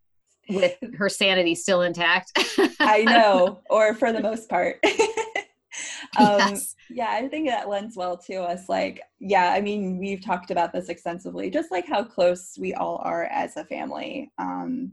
with 0.48 0.76
her 0.96 1.08
sanity 1.08 1.54
still 1.54 1.82
intact. 1.82 2.32
I 2.80 3.04
know, 3.04 3.60
or 3.70 3.94
for 3.94 4.12
the 4.12 4.20
most 4.20 4.48
part. 4.48 4.78
um, 6.18 6.38
yes. 6.38 6.74
Yeah, 6.90 7.10
I 7.10 7.28
think 7.28 7.48
that 7.48 7.68
lends 7.68 7.96
well 7.96 8.16
to 8.26 8.36
us. 8.36 8.68
Like, 8.68 9.02
yeah, 9.20 9.52
I 9.52 9.60
mean, 9.60 9.98
we've 9.98 10.24
talked 10.24 10.50
about 10.50 10.72
this 10.72 10.88
extensively, 10.88 11.50
just 11.50 11.70
like 11.70 11.86
how 11.86 12.02
close 12.02 12.56
we 12.58 12.72
all 12.74 13.00
are 13.04 13.24
as 13.24 13.56
a 13.56 13.64
family. 13.64 14.32
Um, 14.38 14.92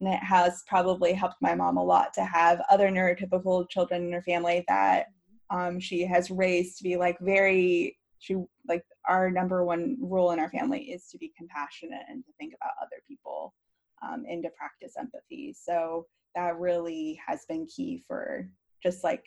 and 0.00 0.14
it 0.14 0.22
has 0.22 0.62
probably 0.68 1.12
helped 1.12 1.42
my 1.42 1.56
mom 1.56 1.76
a 1.76 1.82
lot 1.82 2.14
to 2.14 2.24
have 2.24 2.62
other 2.70 2.88
neurotypical 2.88 3.68
children 3.68 4.04
in 4.04 4.12
her 4.12 4.22
family 4.22 4.64
that 4.68 5.06
um, 5.50 5.80
she 5.80 6.04
has 6.04 6.30
raised 6.30 6.78
to 6.78 6.84
be 6.84 6.96
like 6.96 7.18
very 7.20 7.96
she 8.18 8.36
like 8.66 8.84
our 9.08 9.30
number 9.30 9.64
one 9.64 9.96
rule 10.00 10.32
in 10.32 10.38
our 10.38 10.50
family 10.50 10.90
is 10.90 11.08
to 11.08 11.18
be 11.18 11.32
compassionate 11.36 12.02
and 12.08 12.24
to 12.24 12.32
think 12.38 12.54
about 12.54 12.72
other 12.82 13.02
people 13.06 13.54
um, 14.02 14.24
and 14.28 14.42
to 14.42 14.50
practice 14.50 14.94
empathy. 14.98 15.54
So 15.58 16.06
that 16.34 16.58
really 16.58 17.20
has 17.26 17.44
been 17.48 17.66
key 17.66 18.02
for 18.06 18.48
just 18.82 19.02
like 19.04 19.24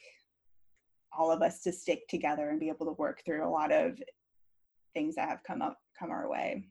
all 1.17 1.31
of 1.31 1.41
us 1.41 1.62
to 1.63 1.71
stick 1.71 2.07
together 2.07 2.49
and 2.49 2.60
be 2.60 2.69
able 2.69 2.86
to 2.86 2.93
work 2.93 3.21
through 3.25 3.45
a 3.45 3.49
lot 3.49 3.71
of 3.71 3.99
things 4.93 5.15
that 5.15 5.29
have 5.29 5.43
come 5.43 5.62
up 5.62 5.77
come 5.97 6.12
our 6.12 6.29
way. 6.29 6.65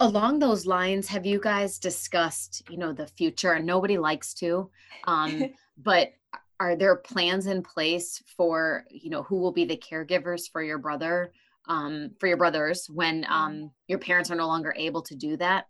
Along 0.00 0.38
those 0.38 0.66
lines 0.66 1.08
have 1.08 1.24
you 1.24 1.40
guys 1.40 1.78
discussed 1.78 2.62
you 2.68 2.76
know 2.76 2.92
the 2.92 3.06
future? 3.06 3.52
And 3.52 3.66
nobody 3.66 3.98
likes 3.98 4.34
to 4.34 4.70
um, 5.04 5.50
but 5.78 6.12
are 6.60 6.76
there 6.76 6.96
plans 6.96 7.46
in 7.46 7.62
place 7.62 8.22
for 8.36 8.84
you 8.90 9.10
know 9.10 9.22
who 9.22 9.36
will 9.36 9.52
be 9.52 9.64
the 9.64 9.76
caregivers 9.76 10.50
for 10.50 10.62
your 10.62 10.78
brother 10.78 11.32
um, 11.66 12.10
for 12.18 12.26
your 12.26 12.36
brothers 12.36 12.88
when 12.92 13.24
um, 13.28 13.70
your 13.88 13.98
parents 13.98 14.30
are 14.30 14.36
no 14.36 14.46
longer 14.46 14.74
able 14.76 15.02
to 15.02 15.14
do 15.14 15.36
that 15.36 15.66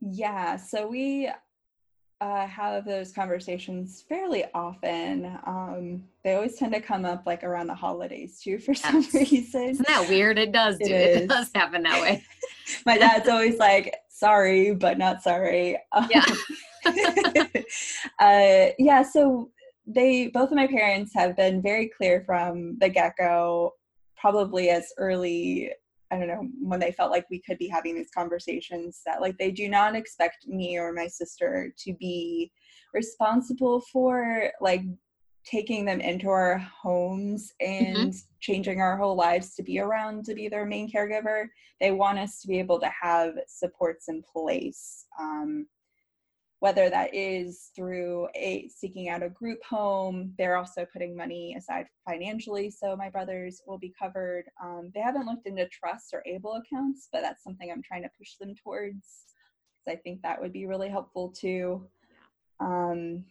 yeah 0.00 0.56
so 0.56 0.86
we 0.86 1.30
uh, 2.22 2.46
have 2.46 2.84
those 2.84 3.10
conversations 3.10 4.04
fairly 4.08 4.44
often. 4.54 5.26
Um, 5.44 6.04
they 6.22 6.36
always 6.36 6.54
tend 6.54 6.72
to 6.72 6.80
come 6.80 7.04
up 7.04 7.24
like 7.26 7.42
around 7.42 7.66
the 7.66 7.74
holidays 7.74 8.40
too, 8.40 8.60
for 8.60 8.74
some 8.74 9.02
yes. 9.02 9.14
reason. 9.14 9.62
Isn't 9.70 9.88
that 9.88 10.08
weird? 10.08 10.38
It 10.38 10.52
does. 10.52 10.76
It, 10.78 10.86
do. 10.86 10.94
it 10.94 11.28
does 11.28 11.50
happen 11.52 11.82
that 11.82 12.00
way. 12.00 12.22
My 12.86 12.96
dad's 12.96 13.28
always 13.28 13.58
like, 13.58 13.96
"Sorry, 14.08 14.72
but 14.72 14.98
not 14.98 15.20
sorry." 15.20 15.78
Yeah. 16.08 16.24
uh, 18.20 18.72
yeah. 18.78 19.02
So 19.02 19.50
they 19.86 20.28
both 20.28 20.50
of 20.50 20.56
my 20.56 20.66
parents 20.66 21.12
have 21.14 21.36
been 21.36 21.62
very 21.62 21.88
clear 21.88 22.22
from 22.24 22.78
the 22.78 22.88
get 22.88 23.14
go, 23.18 23.72
probably 24.16 24.70
as 24.70 24.92
early 24.98 25.72
I 26.12 26.18
don't 26.18 26.28
know, 26.28 26.46
when 26.60 26.78
they 26.78 26.92
felt 26.92 27.10
like 27.10 27.24
we 27.30 27.40
could 27.40 27.56
be 27.56 27.68
having 27.68 27.94
these 27.94 28.10
conversations 28.14 29.00
that 29.06 29.22
like 29.22 29.38
they 29.38 29.50
do 29.50 29.66
not 29.68 29.96
expect 29.96 30.46
me 30.46 30.76
or 30.76 30.92
my 30.92 31.06
sister 31.06 31.72
to 31.78 31.94
be 31.94 32.52
responsible 32.92 33.80
for 33.90 34.50
like 34.60 34.82
taking 35.44 35.86
them 35.86 36.00
into 36.00 36.28
our 36.28 36.58
homes 36.58 37.52
and 37.60 37.96
mm-hmm. 37.96 38.18
changing 38.40 38.80
our 38.80 38.96
whole 38.96 39.16
lives 39.16 39.54
to 39.54 39.62
be 39.62 39.80
around 39.80 40.24
to 40.26 40.34
be 40.34 40.48
their 40.48 40.66
main 40.66 40.90
caregiver. 40.92 41.46
They 41.80 41.92
want 41.92 42.18
us 42.18 42.40
to 42.42 42.48
be 42.48 42.58
able 42.58 42.78
to 42.80 42.90
have 43.00 43.34
supports 43.48 44.08
in 44.08 44.22
place. 44.22 45.06
Um, 45.18 45.66
whether 46.62 46.88
that 46.88 47.12
is 47.12 47.72
through 47.74 48.28
a 48.36 48.68
seeking 48.68 49.08
out 49.08 49.20
a 49.20 49.28
group 49.28 49.58
home 49.68 50.32
they're 50.38 50.56
also 50.56 50.86
putting 50.92 51.16
money 51.16 51.56
aside 51.58 51.86
financially 52.08 52.70
so 52.70 52.94
my 52.94 53.10
brothers 53.10 53.62
will 53.66 53.78
be 53.78 53.92
covered. 54.00 54.44
Um, 54.62 54.92
they 54.94 55.00
haven't 55.00 55.26
looked 55.26 55.48
into 55.48 55.66
trusts 55.66 56.10
or 56.12 56.22
able 56.24 56.52
accounts 56.52 57.08
but 57.12 57.20
that's 57.20 57.42
something 57.42 57.72
i'm 57.72 57.82
trying 57.82 58.04
to 58.04 58.10
push 58.16 58.36
them 58.36 58.54
towards 58.54 58.94
because 59.84 59.98
i 59.98 60.00
think 60.02 60.22
that 60.22 60.40
would 60.40 60.52
be 60.52 60.66
really 60.66 60.88
helpful 60.88 61.30
too. 61.36 61.84
Um, 62.60 63.24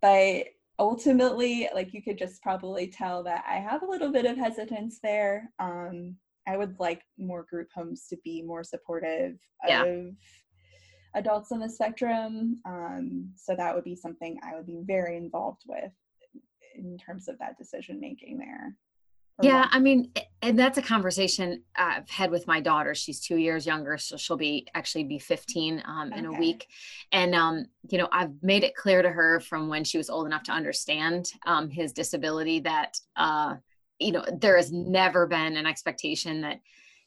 but 0.00 0.46
ultimately 0.78 1.68
like 1.74 1.92
you 1.92 2.02
could 2.02 2.16
just 2.16 2.42
probably 2.42 2.86
tell 2.86 3.22
that 3.24 3.44
i 3.46 3.56
have 3.56 3.82
a 3.82 3.90
little 3.90 4.10
bit 4.10 4.24
of 4.24 4.38
hesitance 4.38 4.98
there. 5.02 5.52
Um, 5.58 6.16
i 6.48 6.56
would 6.56 6.74
like 6.80 7.02
more 7.18 7.42
group 7.42 7.68
homes 7.74 8.06
to 8.08 8.16
be 8.24 8.40
more 8.40 8.64
supportive 8.64 9.36
yeah. 9.68 9.84
of 9.84 10.14
adults 11.16 11.50
on 11.50 11.58
the 11.58 11.68
spectrum. 11.68 12.60
Um, 12.64 13.30
so 13.36 13.56
that 13.56 13.74
would 13.74 13.84
be 13.84 13.96
something 13.96 14.38
I 14.42 14.54
would 14.54 14.66
be 14.66 14.80
very 14.84 15.16
involved 15.16 15.62
with 15.66 15.90
in 16.76 16.98
terms 16.98 17.26
of 17.26 17.38
that 17.38 17.58
decision 17.58 17.98
making 17.98 18.38
there. 18.38 18.76
Yeah, 19.42 19.68
I 19.70 19.80
mean, 19.80 20.12
and 20.40 20.58
that's 20.58 20.78
a 20.78 20.82
conversation 20.82 21.62
I've 21.74 22.08
had 22.08 22.30
with 22.30 22.46
my 22.46 22.58
daughter. 22.58 22.94
She's 22.94 23.20
two 23.20 23.36
years 23.36 23.66
younger, 23.66 23.98
so 23.98 24.16
she'll 24.16 24.38
be 24.38 24.66
actually 24.74 25.04
be 25.04 25.18
15 25.18 25.82
um, 25.84 26.12
in 26.14 26.26
okay. 26.26 26.36
a 26.36 26.40
week. 26.40 26.66
And 27.12 27.34
um, 27.34 27.66
you 27.90 27.98
know, 27.98 28.08
I've 28.12 28.32
made 28.42 28.64
it 28.64 28.74
clear 28.74 29.02
to 29.02 29.10
her 29.10 29.40
from 29.40 29.68
when 29.68 29.84
she 29.84 29.98
was 29.98 30.08
old 30.08 30.26
enough 30.26 30.44
to 30.44 30.52
understand 30.52 31.30
um, 31.44 31.68
his 31.68 31.92
disability 31.92 32.60
that 32.60 32.98
uh, 33.16 33.56
you 33.98 34.12
know 34.12 34.24
there 34.40 34.56
has 34.56 34.72
never 34.72 35.26
been 35.26 35.56
an 35.56 35.66
expectation 35.66 36.40
that 36.40 36.60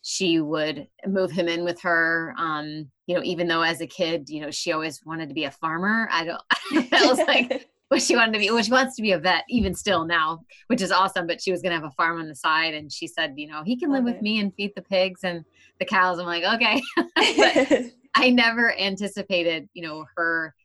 she 0.10 0.42
would 0.42 0.88
move 1.06 1.30
him 1.30 1.48
in 1.48 1.64
with 1.64 1.80
her 1.80 2.34
um 2.36 2.90
you 3.06 3.14
know 3.14 3.22
even 3.24 3.48
though 3.48 3.62
as 3.62 3.80
a 3.80 3.86
kid 3.86 4.28
you 4.28 4.42
know 4.42 4.50
she 4.50 4.72
always 4.72 5.06
wanted 5.06 5.30
to 5.30 5.36
be 5.36 5.44
a 5.44 5.52
farmer. 5.52 6.10
I 6.12 6.26
don't 6.26 6.42
i 6.92 7.06
was 7.06 7.20
like 7.28 7.70
what 7.90 8.02
she 8.02 8.16
wanted 8.16 8.34
to 8.34 8.40
be 8.40 8.50
well 8.50 8.64
she 8.64 8.72
wants 8.72 8.96
to 8.96 9.04
be 9.04 9.12
a 9.12 9.20
vet 9.20 9.44
even 9.50 9.76
still 9.76 10.06
now 10.06 10.40
which 10.66 10.82
is 10.82 10.92
awesome 10.92 11.28
but 11.28 11.40
she 11.40 11.52
was 11.52 11.62
going 11.62 11.70
to 11.70 11.80
have 11.80 11.88
a 11.88 11.94
farm 11.94 12.20
on 12.20 12.28
the 12.28 12.34
side 12.34 12.74
and 12.74 12.92
she 12.92 13.06
said 13.06 13.36
you 13.38 13.48
know 13.48 13.62
he 13.64 13.78
can 13.78 13.92
live 13.92 14.04
with 14.04 14.20
me 14.20 14.40
and 14.40 14.52
feed 14.56 14.74
the 14.76 14.82
pigs 14.82 15.24
and 15.24 15.46
the 15.78 15.86
cows. 15.86 16.18
I'm 16.18 16.26
like 16.26 16.44
okay. 16.44 16.82
But 17.16 17.92
i 18.16 18.32
never 18.32 18.76
anticipated 18.80 19.70
you 19.76 19.84
know 19.84 20.06
her 20.18 20.56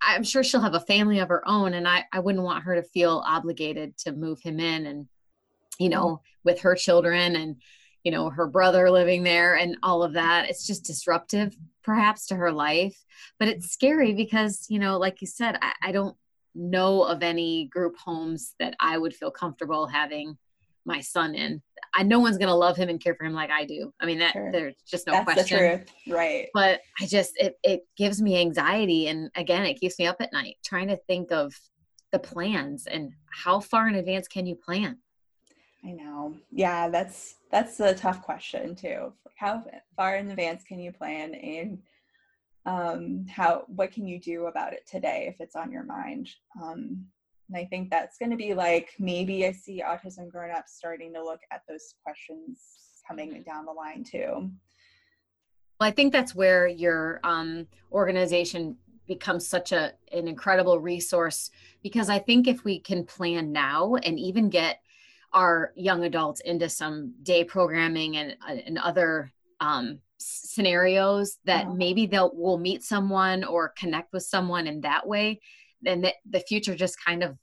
i'm 0.00 0.24
sure 0.24 0.42
she'll 0.42 0.62
have 0.62 0.74
a 0.74 0.80
family 0.80 1.18
of 1.18 1.28
her 1.28 1.46
own 1.46 1.74
and 1.74 1.86
i 1.86 2.02
i 2.14 2.18
wouldn't 2.18 2.44
want 2.44 2.64
her 2.64 2.74
to 2.74 2.82
feel 2.82 3.22
obligated 3.26 3.94
to 3.98 4.12
move 4.12 4.40
him 4.40 4.58
in 4.58 4.86
and 4.86 5.06
you 5.78 5.90
know 5.90 6.06
mm-hmm. 6.06 6.48
with 6.48 6.60
her 6.60 6.74
children 6.74 7.36
and 7.36 7.56
you 8.06 8.12
know 8.12 8.30
her 8.30 8.46
brother 8.46 8.88
living 8.88 9.24
there 9.24 9.56
and 9.56 9.76
all 9.82 10.04
of 10.04 10.12
that 10.12 10.48
it's 10.48 10.64
just 10.64 10.84
disruptive 10.84 11.56
perhaps 11.82 12.26
to 12.26 12.36
her 12.36 12.52
life 12.52 13.04
but 13.40 13.48
it's 13.48 13.72
scary 13.72 14.14
because 14.14 14.66
you 14.68 14.78
know 14.78 14.96
like 14.96 15.20
you 15.20 15.26
said 15.26 15.58
I, 15.60 15.72
I, 15.82 15.92
don't 15.92 16.16
know 16.54 17.02
of 17.02 17.24
any 17.24 17.66
group 17.66 17.96
homes 17.98 18.54
that 18.60 18.74
i 18.78 18.96
would 18.96 19.12
feel 19.12 19.32
comfortable 19.32 19.88
having 19.88 20.38
my 20.84 21.00
son 21.00 21.34
in 21.34 21.60
i 21.96 22.04
no 22.04 22.20
one's 22.20 22.38
going 22.38 22.48
to 22.48 22.54
love 22.54 22.76
him 22.76 22.88
and 22.88 23.02
care 23.02 23.16
for 23.16 23.24
him 23.24 23.34
like 23.34 23.50
i 23.50 23.64
do 23.64 23.92
i 24.00 24.06
mean 24.06 24.20
that 24.20 24.34
sure. 24.34 24.52
there's 24.52 24.76
just 24.86 25.08
no 25.08 25.12
That's 25.14 25.24
question 25.24 25.58
the 25.58 25.76
truth. 25.78 25.92
right 26.08 26.46
but 26.54 26.82
i 27.00 27.06
just 27.06 27.32
it, 27.38 27.56
it 27.64 27.80
gives 27.96 28.22
me 28.22 28.40
anxiety 28.40 29.08
and 29.08 29.32
again 29.34 29.66
it 29.66 29.80
keeps 29.80 29.98
me 29.98 30.06
up 30.06 30.18
at 30.20 30.32
night 30.32 30.58
trying 30.64 30.86
to 30.88 30.96
think 31.08 31.32
of 31.32 31.52
the 32.12 32.20
plans 32.20 32.86
and 32.86 33.10
how 33.32 33.58
far 33.58 33.88
in 33.88 33.96
advance 33.96 34.28
can 34.28 34.46
you 34.46 34.54
plan 34.54 34.96
I 35.86 35.92
know. 35.92 36.34
Yeah, 36.50 36.88
that's 36.88 37.35
that's 37.50 37.80
a 37.80 37.94
tough 37.94 38.22
question 38.22 38.74
too. 38.74 39.12
How 39.36 39.64
far 39.96 40.16
in 40.16 40.30
advance 40.30 40.64
can 40.64 40.78
you 40.78 40.92
plan 40.92 41.34
and 41.34 41.78
um, 42.64 43.26
how 43.28 43.64
what 43.68 43.92
can 43.92 44.06
you 44.06 44.18
do 44.18 44.46
about 44.46 44.72
it 44.72 44.86
today 44.90 45.26
if 45.28 45.40
it's 45.40 45.54
on 45.54 45.70
your 45.70 45.84
mind? 45.84 46.28
Um, 46.60 47.06
and 47.48 47.56
I 47.56 47.64
think 47.64 47.90
that's 47.90 48.18
going 48.18 48.30
to 48.30 48.36
be 48.36 48.54
like 48.54 48.90
maybe 48.98 49.46
I 49.46 49.52
see 49.52 49.82
autism 49.86 50.28
grown 50.28 50.50
up 50.50 50.64
starting 50.66 51.12
to 51.14 51.22
look 51.22 51.40
at 51.52 51.62
those 51.68 51.94
questions 52.02 52.60
coming 53.06 53.42
down 53.44 53.66
the 53.66 53.72
line 53.72 54.02
too. 54.02 54.50
Well, 55.78 55.88
I 55.88 55.92
think 55.92 56.12
that's 56.12 56.34
where 56.34 56.66
your 56.66 57.20
um, 57.22 57.68
organization 57.92 58.76
becomes 59.06 59.46
such 59.46 59.70
a 59.70 59.92
an 60.12 60.26
incredible 60.26 60.80
resource 60.80 61.50
because 61.82 62.08
I 62.10 62.18
think 62.18 62.48
if 62.48 62.64
we 62.64 62.80
can 62.80 63.04
plan 63.04 63.52
now 63.52 63.94
and 63.96 64.18
even 64.18 64.50
get 64.50 64.80
our 65.36 65.72
young 65.76 66.04
adults 66.04 66.40
into 66.40 66.66
some 66.66 67.12
day 67.22 67.44
programming 67.44 68.16
and, 68.16 68.36
uh, 68.48 68.56
and 68.64 68.78
other 68.78 69.30
um, 69.60 69.98
scenarios 70.18 71.36
that 71.44 71.74
maybe 71.74 72.06
they'll 72.06 72.34
will 72.34 72.56
meet 72.56 72.82
someone 72.82 73.44
or 73.44 73.74
connect 73.78 74.14
with 74.14 74.22
someone 74.22 74.66
in 74.66 74.80
that 74.80 75.06
way 75.06 75.38
then 75.82 76.00
the, 76.00 76.12
the 76.30 76.40
future 76.40 76.74
just 76.74 76.96
kind 77.04 77.22
of 77.22 77.36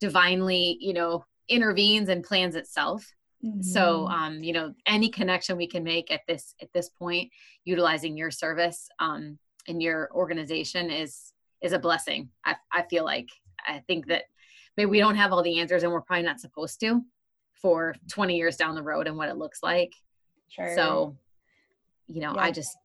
divinely 0.00 0.76
you 0.80 0.92
know 0.92 1.24
intervenes 1.48 2.08
and 2.10 2.22
plans 2.22 2.54
itself. 2.54 3.10
Mm-hmm. 3.42 3.62
so 3.62 4.06
um 4.08 4.42
you 4.42 4.52
know 4.52 4.74
any 4.86 5.08
connection 5.08 5.56
we 5.56 5.66
can 5.66 5.82
make 5.82 6.10
at 6.10 6.20
this 6.28 6.54
at 6.60 6.68
this 6.74 6.90
point 6.90 7.30
utilizing 7.64 8.14
your 8.14 8.30
service 8.30 8.86
um 8.98 9.38
in 9.66 9.80
your 9.80 10.10
organization 10.12 10.90
is 10.90 11.32
is 11.62 11.72
a 11.72 11.78
blessing 11.78 12.28
i, 12.44 12.54
I 12.70 12.82
feel 12.90 13.04
like. 13.04 13.30
I 13.66 13.82
think 13.86 14.06
that 14.08 14.24
maybe 14.76 14.90
we 14.90 14.98
don't 14.98 15.16
have 15.16 15.32
all 15.32 15.42
the 15.42 15.58
answers 15.60 15.82
and 15.82 15.92
we're 15.92 16.00
probably 16.00 16.24
not 16.24 16.40
supposed 16.40 16.80
to 16.80 17.02
for 17.62 17.94
20 18.10 18.36
years 18.36 18.56
down 18.56 18.74
the 18.74 18.82
road 18.82 19.06
and 19.06 19.16
what 19.16 19.28
it 19.28 19.36
looks 19.36 19.62
like. 19.62 19.92
Sure. 20.48 20.74
So, 20.74 21.16
you 22.06 22.20
know, 22.20 22.34
yeah. 22.34 22.42
I 22.42 22.50
just, 22.50 22.76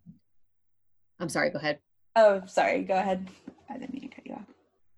I'm 1.19 1.30
sorry, 1.30 1.49
go 1.49 1.59
ahead. 1.59 1.80
Oh, 2.15 2.43
sorry, 2.45 2.84
go 2.84 2.95
ahead. 2.95 3.28
I 3.69 3.78
didn't 3.78 3.93
mean 3.93 4.09
to 4.09 4.15
cut 4.15 4.26
you 4.26 4.34
off. 4.34 4.45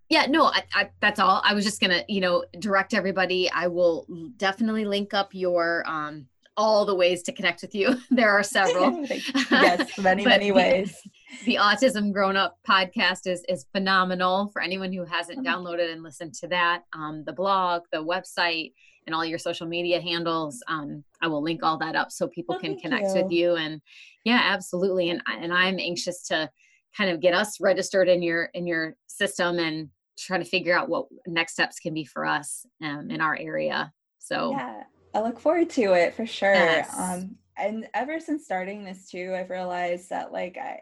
Yeah, 0.09 0.25
no, 0.27 0.45
I, 0.45 0.63
I, 0.73 0.89
that's 1.01 1.19
all. 1.19 1.41
I 1.43 1.53
was 1.53 1.65
just 1.65 1.81
gonna, 1.81 2.03
you 2.07 2.21
know, 2.21 2.45
direct 2.59 2.93
everybody. 2.93 3.49
I 3.51 3.67
will 3.67 4.05
definitely 4.37 4.85
link 4.85 5.13
up 5.13 5.33
your 5.33 5.83
um 5.87 6.27
all 6.57 6.85
the 6.85 6.95
ways 6.95 7.21
to 7.23 7.31
connect 7.31 7.61
with 7.61 7.75
you. 7.75 7.97
there 8.11 8.31
are 8.31 8.43
several. 8.43 9.05
yes, 9.51 9.97
many 9.99 10.25
many 10.25 10.51
ways. 10.51 10.97
The, 11.45 11.53
the, 11.53 11.55
Autism 11.55 12.11
Grown 12.11 12.35
Up 12.35 12.57
podcast 12.67 13.27
is 13.27 13.43
is 13.47 13.65
phenomenal 13.71 14.49
for 14.51 14.61
anyone 14.61 14.91
who 14.91 15.05
hasn't 15.05 15.39
oh. 15.39 15.49
downloaded 15.49 15.91
and 15.91 16.03
listened 16.03 16.33
to 16.35 16.47
that. 16.47 16.83
Um, 16.93 17.23
the 17.25 17.33
blog, 17.33 17.83
the 17.91 18.03
website, 18.03 18.73
and 19.07 19.15
all 19.15 19.25
your 19.25 19.39
social 19.39 19.65
media 19.65 19.99
handles. 19.99 20.61
Um, 20.67 21.03
I 21.21 21.27
will 21.27 21.41
link 21.41 21.61
all 21.63 21.77
that 21.79 21.95
up 21.95 22.11
so 22.11 22.27
people 22.27 22.55
oh, 22.55 22.59
can 22.59 22.77
connect 22.77 23.07
you. 23.07 23.13
with 23.23 23.31
you. 23.31 23.55
And 23.55 23.81
yeah, 24.25 24.41
absolutely. 24.43 25.09
And 25.09 25.21
and 25.27 25.51
I'm 25.51 25.79
anxious 25.79 26.21
to 26.27 26.49
kind 26.95 27.09
of 27.09 27.21
get 27.21 27.33
us 27.33 27.59
registered 27.59 28.09
in 28.09 28.21
your 28.21 28.49
in 28.53 28.67
your 28.67 28.95
system 29.07 29.57
and 29.57 29.89
try 30.19 30.37
to 30.37 30.45
figure 30.45 30.77
out 30.77 30.89
what 30.89 31.07
next 31.25 31.53
steps 31.53 31.79
can 31.79 31.93
be 31.93 32.03
for 32.03 32.25
us 32.25 32.65
um, 32.83 33.09
in 33.09 33.21
our 33.21 33.37
area. 33.39 33.91
So 34.19 34.51
yeah, 34.51 34.83
I 35.15 35.21
look 35.21 35.39
forward 35.39 35.69
to 35.71 35.93
it 35.93 36.13
for 36.13 36.25
sure. 36.25 36.53
Yes. 36.53 36.93
Um, 36.97 37.37
and 37.57 37.87
ever 37.93 38.19
since 38.19 38.45
starting 38.45 38.83
this 38.83 39.09
too, 39.09 39.33
I've 39.35 39.49
realized 39.49 40.09
that 40.09 40.31
like 40.31 40.57
I, 40.57 40.81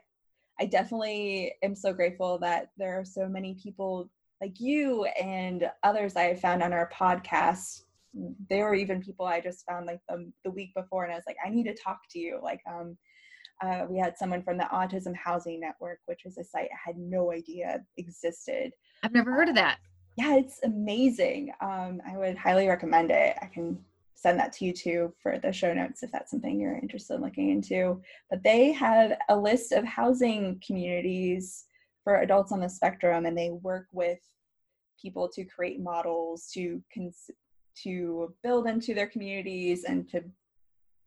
I 0.59 0.65
definitely 0.65 1.53
am 1.63 1.75
so 1.75 1.93
grateful 1.93 2.39
that 2.39 2.71
there 2.77 2.99
are 2.99 3.05
so 3.05 3.27
many 3.27 3.55
people 3.61 4.09
like 4.41 4.59
you 4.59 5.05
and 5.05 5.69
others 5.83 6.15
I 6.15 6.23
have 6.23 6.39
found 6.39 6.63
on 6.63 6.73
our 6.73 6.89
podcast. 6.89 7.83
There 8.49 8.65
were 8.65 8.75
even 8.75 9.01
people 9.01 9.25
I 9.25 9.41
just 9.41 9.65
found 9.65 9.85
like 9.85 9.99
the, 10.07 10.31
the 10.43 10.51
week 10.51 10.73
before, 10.75 11.03
and 11.03 11.13
I 11.13 11.15
was 11.15 11.25
like, 11.27 11.37
I 11.45 11.49
need 11.49 11.65
to 11.65 11.75
talk 11.75 11.99
to 12.11 12.19
you. 12.19 12.39
Like, 12.41 12.61
um, 12.67 12.97
uh, 13.61 13.85
we 13.89 13.97
had 13.99 14.17
someone 14.17 14.43
from 14.43 14.57
the 14.57 14.65
Autism 14.65 15.15
Housing 15.15 15.59
Network, 15.59 15.99
which 16.05 16.25
is 16.25 16.37
a 16.37 16.43
site 16.43 16.69
I 16.73 16.89
had 16.89 16.97
no 16.97 17.31
idea 17.31 17.81
existed. 17.97 18.71
I've 19.03 19.13
never 19.13 19.31
heard 19.31 19.49
of 19.49 19.55
that. 19.55 19.77
Yeah, 20.17 20.35
it's 20.35 20.59
amazing. 20.63 21.51
Um, 21.61 22.01
I 22.07 22.17
would 22.17 22.37
highly 22.37 22.67
recommend 22.67 23.11
it. 23.11 23.35
I 23.41 23.47
can 23.47 23.77
send 24.13 24.39
that 24.39 24.53
to 24.53 24.65
you 24.65 24.73
too 24.73 25.13
for 25.21 25.37
the 25.37 25.51
show 25.51 25.73
notes 25.73 26.01
if 26.01 26.11
that's 26.11 26.31
something 26.31 26.59
you're 26.59 26.77
interested 26.77 27.15
in 27.15 27.21
looking 27.21 27.49
into. 27.49 28.01
But 28.29 28.43
they 28.43 28.71
have 28.71 29.13
a 29.29 29.37
list 29.37 29.71
of 29.71 29.83
housing 29.83 30.61
communities 30.65 31.65
for 32.03 32.21
adults 32.21 32.51
on 32.51 32.61
the 32.61 32.69
spectrum, 32.69 33.25
and 33.25 33.37
they 33.37 33.51
work 33.51 33.87
with 33.91 34.19
people 35.01 35.27
to 35.29 35.43
create 35.43 35.81
models 35.81 36.49
to 36.53 36.81
cons- 36.93 37.29
to 37.83 38.33
build 38.43 38.67
into 38.67 38.93
their 38.93 39.07
communities 39.07 39.83
and 39.83 40.09
to 40.09 40.23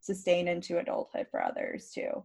sustain 0.01 0.49
into 0.49 0.79
adulthood 0.79 1.27
for 1.31 1.43
others 1.43 1.91
too. 1.95 2.25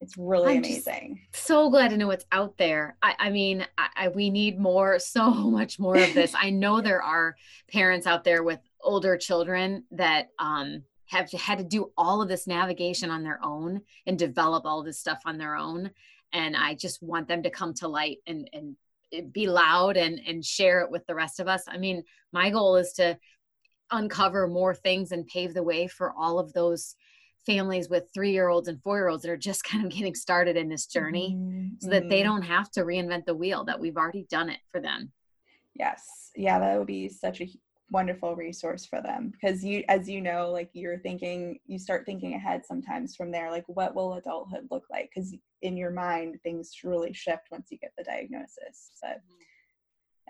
It's 0.00 0.16
really 0.16 0.52
I'm 0.52 0.58
amazing. 0.58 1.20
So 1.34 1.68
glad 1.68 1.90
to 1.90 1.96
know 1.96 2.06
what's 2.06 2.24
out 2.32 2.56
there. 2.56 2.96
I, 3.02 3.14
I 3.18 3.30
mean, 3.30 3.66
I, 3.76 3.88
I, 3.96 4.08
we 4.08 4.30
need 4.30 4.58
more, 4.58 4.98
so 4.98 5.30
much 5.30 5.78
more 5.78 5.96
of 5.96 6.14
this. 6.14 6.34
I 6.34 6.50
know 6.50 6.80
there 6.82 7.02
are 7.02 7.36
parents 7.70 8.06
out 8.06 8.24
there 8.24 8.42
with 8.42 8.60
older 8.82 9.16
children 9.16 9.84
that 9.90 10.28
um, 10.38 10.82
have 11.06 11.30
had 11.32 11.58
to 11.58 11.64
do 11.64 11.92
all 11.98 12.22
of 12.22 12.28
this 12.28 12.46
navigation 12.46 13.10
on 13.10 13.22
their 13.22 13.40
own 13.44 13.82
and 14.06 14.18
develop 14.18 14.64
all 14.64 14.82
this 14.82 14.98
stuff 14.98 15.20
on 15.26 15.36
their 15.36 15.56
own. 15.56 15.90
And 16.32 16.56
I 16.56 16.74
just 16.74 17.02
want 17.02 17.28
them 17.28 17.42
to 17.42 17.50
come 17.50 17.74
to 17.74 17.88
light 17.88 18.18
and, 18.26 18.48
and 18.52 18.76
be 19.32 19.48
loud 19.48 19.96
and, 19.96 20.20
and 20.26 20.44
share 20.44 20.80
it 20.80 20.90
with 20.90 21.04
the 21.06 21.14
rest 21.14 21.40
of 21.40 21.48
us. 21.48 21.64
I 21.68 21.76
mean, 21.76 22.04
my 22.32 22.50
goal 22.50 22.76
is 22.76 22.92
to 22.94 23.18
uncover 23.90 24.46
more 24.46 24.74
things 24.74 25.12
and 25.12 25.26
pave 25.26 25.54
the 25.54 25.62
way 25.62 25.86
for 25.86 26.12
all 26.12 26.38
of 26.38 26.52
those 26.52 26.94
families 27.46 27.88
with 27.88 28.08
three 28.12 28.32
year 28.32 28.48
olds 28.48 28.68
and 28.68 28.82
four 28.82 28.98
year 28.98 29.08
olds 29.08 29.22
that 29.22 29.30
are 29.30 29.36
just 29.36 29.64
kind 29.70 29.84
of 29.84 29.90
getting 29.90 30.14
started 30.14 30.56
in 30.56 30.68
this 30.68 30.86
journey 30.86 31.36
mm-hmm. 31.36 31.68
so 31.80 31.90
that 31.90 32.08
they 32.08 32.20
mm-hmm. 32.20 32.28
don't 32.28 32.42
have 32.42 32.70
to 32.70 32.82
reinvent 32.82 33.24
the 33.24 33.34
wheel 33.34 33.64
that 33.64 33.80
we've 33.80 33.96
already 33.96 34.26
done 34.30 34.48
it 34.48 34.60
for 34.70 34.80
them 34.80 35.10
yes 35.74 36.30
yeah 36.36 36.58
that 36.58 36.78
would 36.78 36.86
be 36.86 37.08
such 37.08 37.40
a 37.40 37.48
wonderful 37.90 38.36
resource 38.36 38.86
for 38.86 39.02
them 39.02 39.32
because 39.32 39.64
you 39.64 39.82
as 39.88 40.08
you 40.08 40.20
know 40.20 40.50
like 40.52 40.70
you're 40.74 40.98
thinking 40.98 41.58
you 41.66 41.78
start 41.78 42.06
thinking 42.06 42.34
ahead 42.34 42.64
sometimes 42.64 43.16
from 43.16 43.32
there 43.32 43.50
like 43.50 43.64
what 43.66 43.94
will 43.96 44.14
adulthood 44.14 44.66
look 44.70 44.84
like 44.90 45.10
because 45.12 45.34
in 45.62 45.76
your 45.76 45.90
mind 45.90 46.38
things 46.44 46.70
really 46.84 47.12
shift 47.12 47.48
once 47.50 47.66
you 47.70 47.78
get 47.78 47.90
the 47.98 48.04
diagnosis 48.04 48.92
but 49.02 49.16
mm-hmm. 49.16 49.42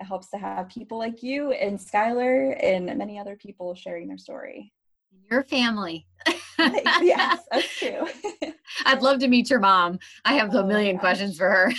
It 0.01 0.05
helps 0.05 0.31
to 0.31 0.39
have 0.39 0.69
people 0.69 0.99
like 0.99 1.23
you 1.23 1.53
and 1.53 1.79
skylar 1.79 2.57
and 2.63 2.87
many 2.97 3.19
other 3.19 3.37
people 3.37 3.75
sharing 3.75 4.09
their 4.09 4.19
story 4.19 4.73
your 5.31 5.43
family 5.45 6.07
yes, 7.03 7.41
that's 7.51 7.79
true. 7.79 8.07
I'd 8.85 9.03
love 9.03 9.19
to 9.21 9.29
meet 9.29 9.51
your 9.51 9.61
mom. 9.61 9.99
I 10.25 10.35
have 10.35 10.55
a 10.55 10.59
oh 10.59 10.67
million 10.67 10.99
questions 10.99 11.39
for 11.39 11.49
her. 11.49 11.73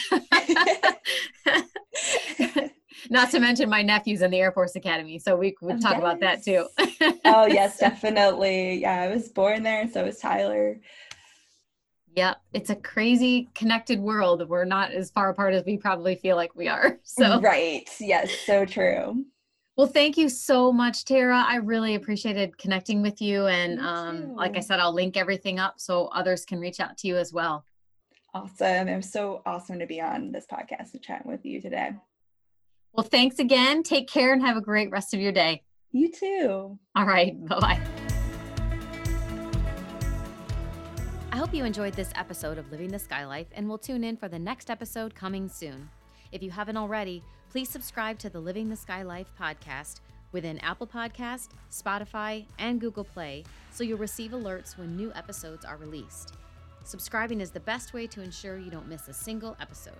Not 3.09 3.32
to 3.32 3.39
mention 3.39 3.69
my 3.69 3.82
nephew's 3.82 4.22
in 4.22 4.32
the 4.32 4.39
Air 4.39 4.51
Force 4.51 4.76
Academy, 4.76 5.19
so 5.19 5.36
we 5.36 5.55
would 5.61 5.82
talk 5.82 5.93
yes. 5.93 5.99
about 5.99 6.19
that 6.22 6.43
too. 6.43 6.67
oh 7.26 7.45
yes, 7.45 7.78
definitely. 7.78 8.82
Yeah, 8.82 9.01
I 9.01 9.13
was 9.13 9.30
born 9.30 9.63
there, 9.63 9.89
so 9.91 10.05
was 10.05 10.19
Tyler. 10.19 10.80
Yep, 12.16 12.41
it's 12.53 12.70
a 12.70 12.76
crazy 12.76 13.49
connected 13.55 13.99
world. 13.99 14.47
We're 14.47 14.66
not 14.66 14.91
as 14.91 15.12
far 15.12 15.30
apart 15.30 15.53
as 15.53 15.64
we 15.66 15.78
probably 15.78 16.16
feel 16.16 16.36
like 16.36 16.55
we 16.55 16.68
are. 16.68 16.99
So 17.03 17.39
right, 17.41 17.89
yes, 17.99 18.32
so 18.45 18.66
true. 18.66 19.26
Well, 19.78 19.88
thank 19.88 20.18
you 20.18 20.30
so 20.30 20.72
much, 20.72 21.05
Tara. 21.05 21.43
I 21.47 21.55
really 21.55 21.95
appreciated 21.95 22.57
connecting 22.57 23.01
with 23.01 23.22
you. 23.22 23.47
And 23.47 23.80
um, 23.80 24.36
like 24.36 24.57
I 24.57 24.59
said, 24.59 24.80
I'll 24.80 24.93
link 24.93 25.18
everything 25.18 25.59
up 25.59 25.80
so 25.80 26.07
others 26.07 26.45
can 26.45 26.59
reach 26.59 26.80
out 26.80 26.97
to 26.99 27.07
you 27.07 27.18
as 27.18 27.34
well. 27.34 27.66
Awesome. 28.34 28.88
It 28.88 28.95
was 28.95 29.12
so 29.12 29.41
awesome 29.45 29.80
to 29.80 29.86
be 29.86 30.01
on 30.01 30.32
this 30.32 30.45
podcast 30.51 30.93
and 30.93 31.01
chatting 31.01 31.32
with 31.32 31.45
you 31.45 31.62
today. 31.62 31.91
Well, 32.93 33.05
thanks 33.05 33.39
again. 33.39 33.84
Take 33.84 34.07
care 34.07 34.34
and 34.34 34.41
have 34.41 34.57
a 34.57 34.62
great 34.62 34.91
rest 34.91 35.14
of 35.14 35.20
your 35.20 35.32
day. 35.32 35.64
You 35.91 36.12
too. 36.12 36.78
All 36.95 37.05
right. 37.05 37.34
Bye 37.45 37.59
bye. 37.59 38.01
Hope 41.52 41.58
you 41.58 41.66
enjoyed 41.66 41.93
this 41.95 42.14
episode 42.16 42.58
of 42.58 42.72
Living 42.72 42.88
the 42.88 42.97
Sky 42.97 43.26
Life 43.26 43.47
and 43.52 43.68
will 43.68 43.78
tune 43.78 44.06
in 44.06 44.16
for 44.16 44.30
the 44.30 44.39
next 44.39 44.70
episode 44.70 45.14
coming 45.14 45.49
soon. 45.49 45.89
If 46.32 46.41
you 46.41 46.49
haven't 46.49 46.78
already, 46.78 47.22
please 47.49 47.68
subscribe 47.68 48.18
to 48.20 48.30
the 48.30 48.39
Living 48.39 48.70
the 48.70 48.76
Sky 48.78 49.02
Life 49.02 49.28
podcast 49.38 49.99
within 50.32 50.60
Apple 50.60 50.88
Podcast, 50.88 51.49
Spotify, 51.70 52.45
and 52.58 52.80
Google 52.80 53.04
Play 53.04 53.43
so 53.70 53.84
you'll 53.84 53.97
receive 53.97 54.32
alerts 54.32 54.78
when 54.78 54.95
new 54.95 55.12
episodes 55.14 55.66
are 55.66 55.76
released. 55.76 56.36
Subscribing 56.86 57.41
is 57.41 57.52
the 57.52 57.60
best 57.60 57.91
way 57.91 58.08
to 58.08 58.22
ensure 58.22 58.58
you 58.58 58.72
don't 58.72 58.88
miss 58.88 59.10
a 59.10 59.14
single 59.14 59.58
episode. 59.60 59.99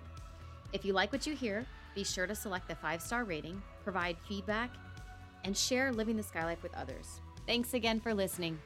If 0.72 0.86
you 0.86 0.94
like 0.94 1.12
what 1.12 1.28
you 1.28 1.36
hear, 1.36 1.66
be 1.94 2.06
sure 2.06 2.28
to 2.28 2.36
select 2.36 2.70
the 2.70 2.76
five 2.76 3.02
star 3.02 3.26
rating, 3.26 3.62
provide 3.84 4.16
feedback, 4.26 4.70
and 5.44 5.58
share 5.58 5.92
Living 5.92 6.16
the 6.16 6.24
Sky 6.24 6.46
Life 6.46 6.64
with 6.64 6.74
others. 6.76 7.20
Thanks 7.46 7.74
again 7.74 8.00
for 8.00 8.14
listening. 8.14 8.58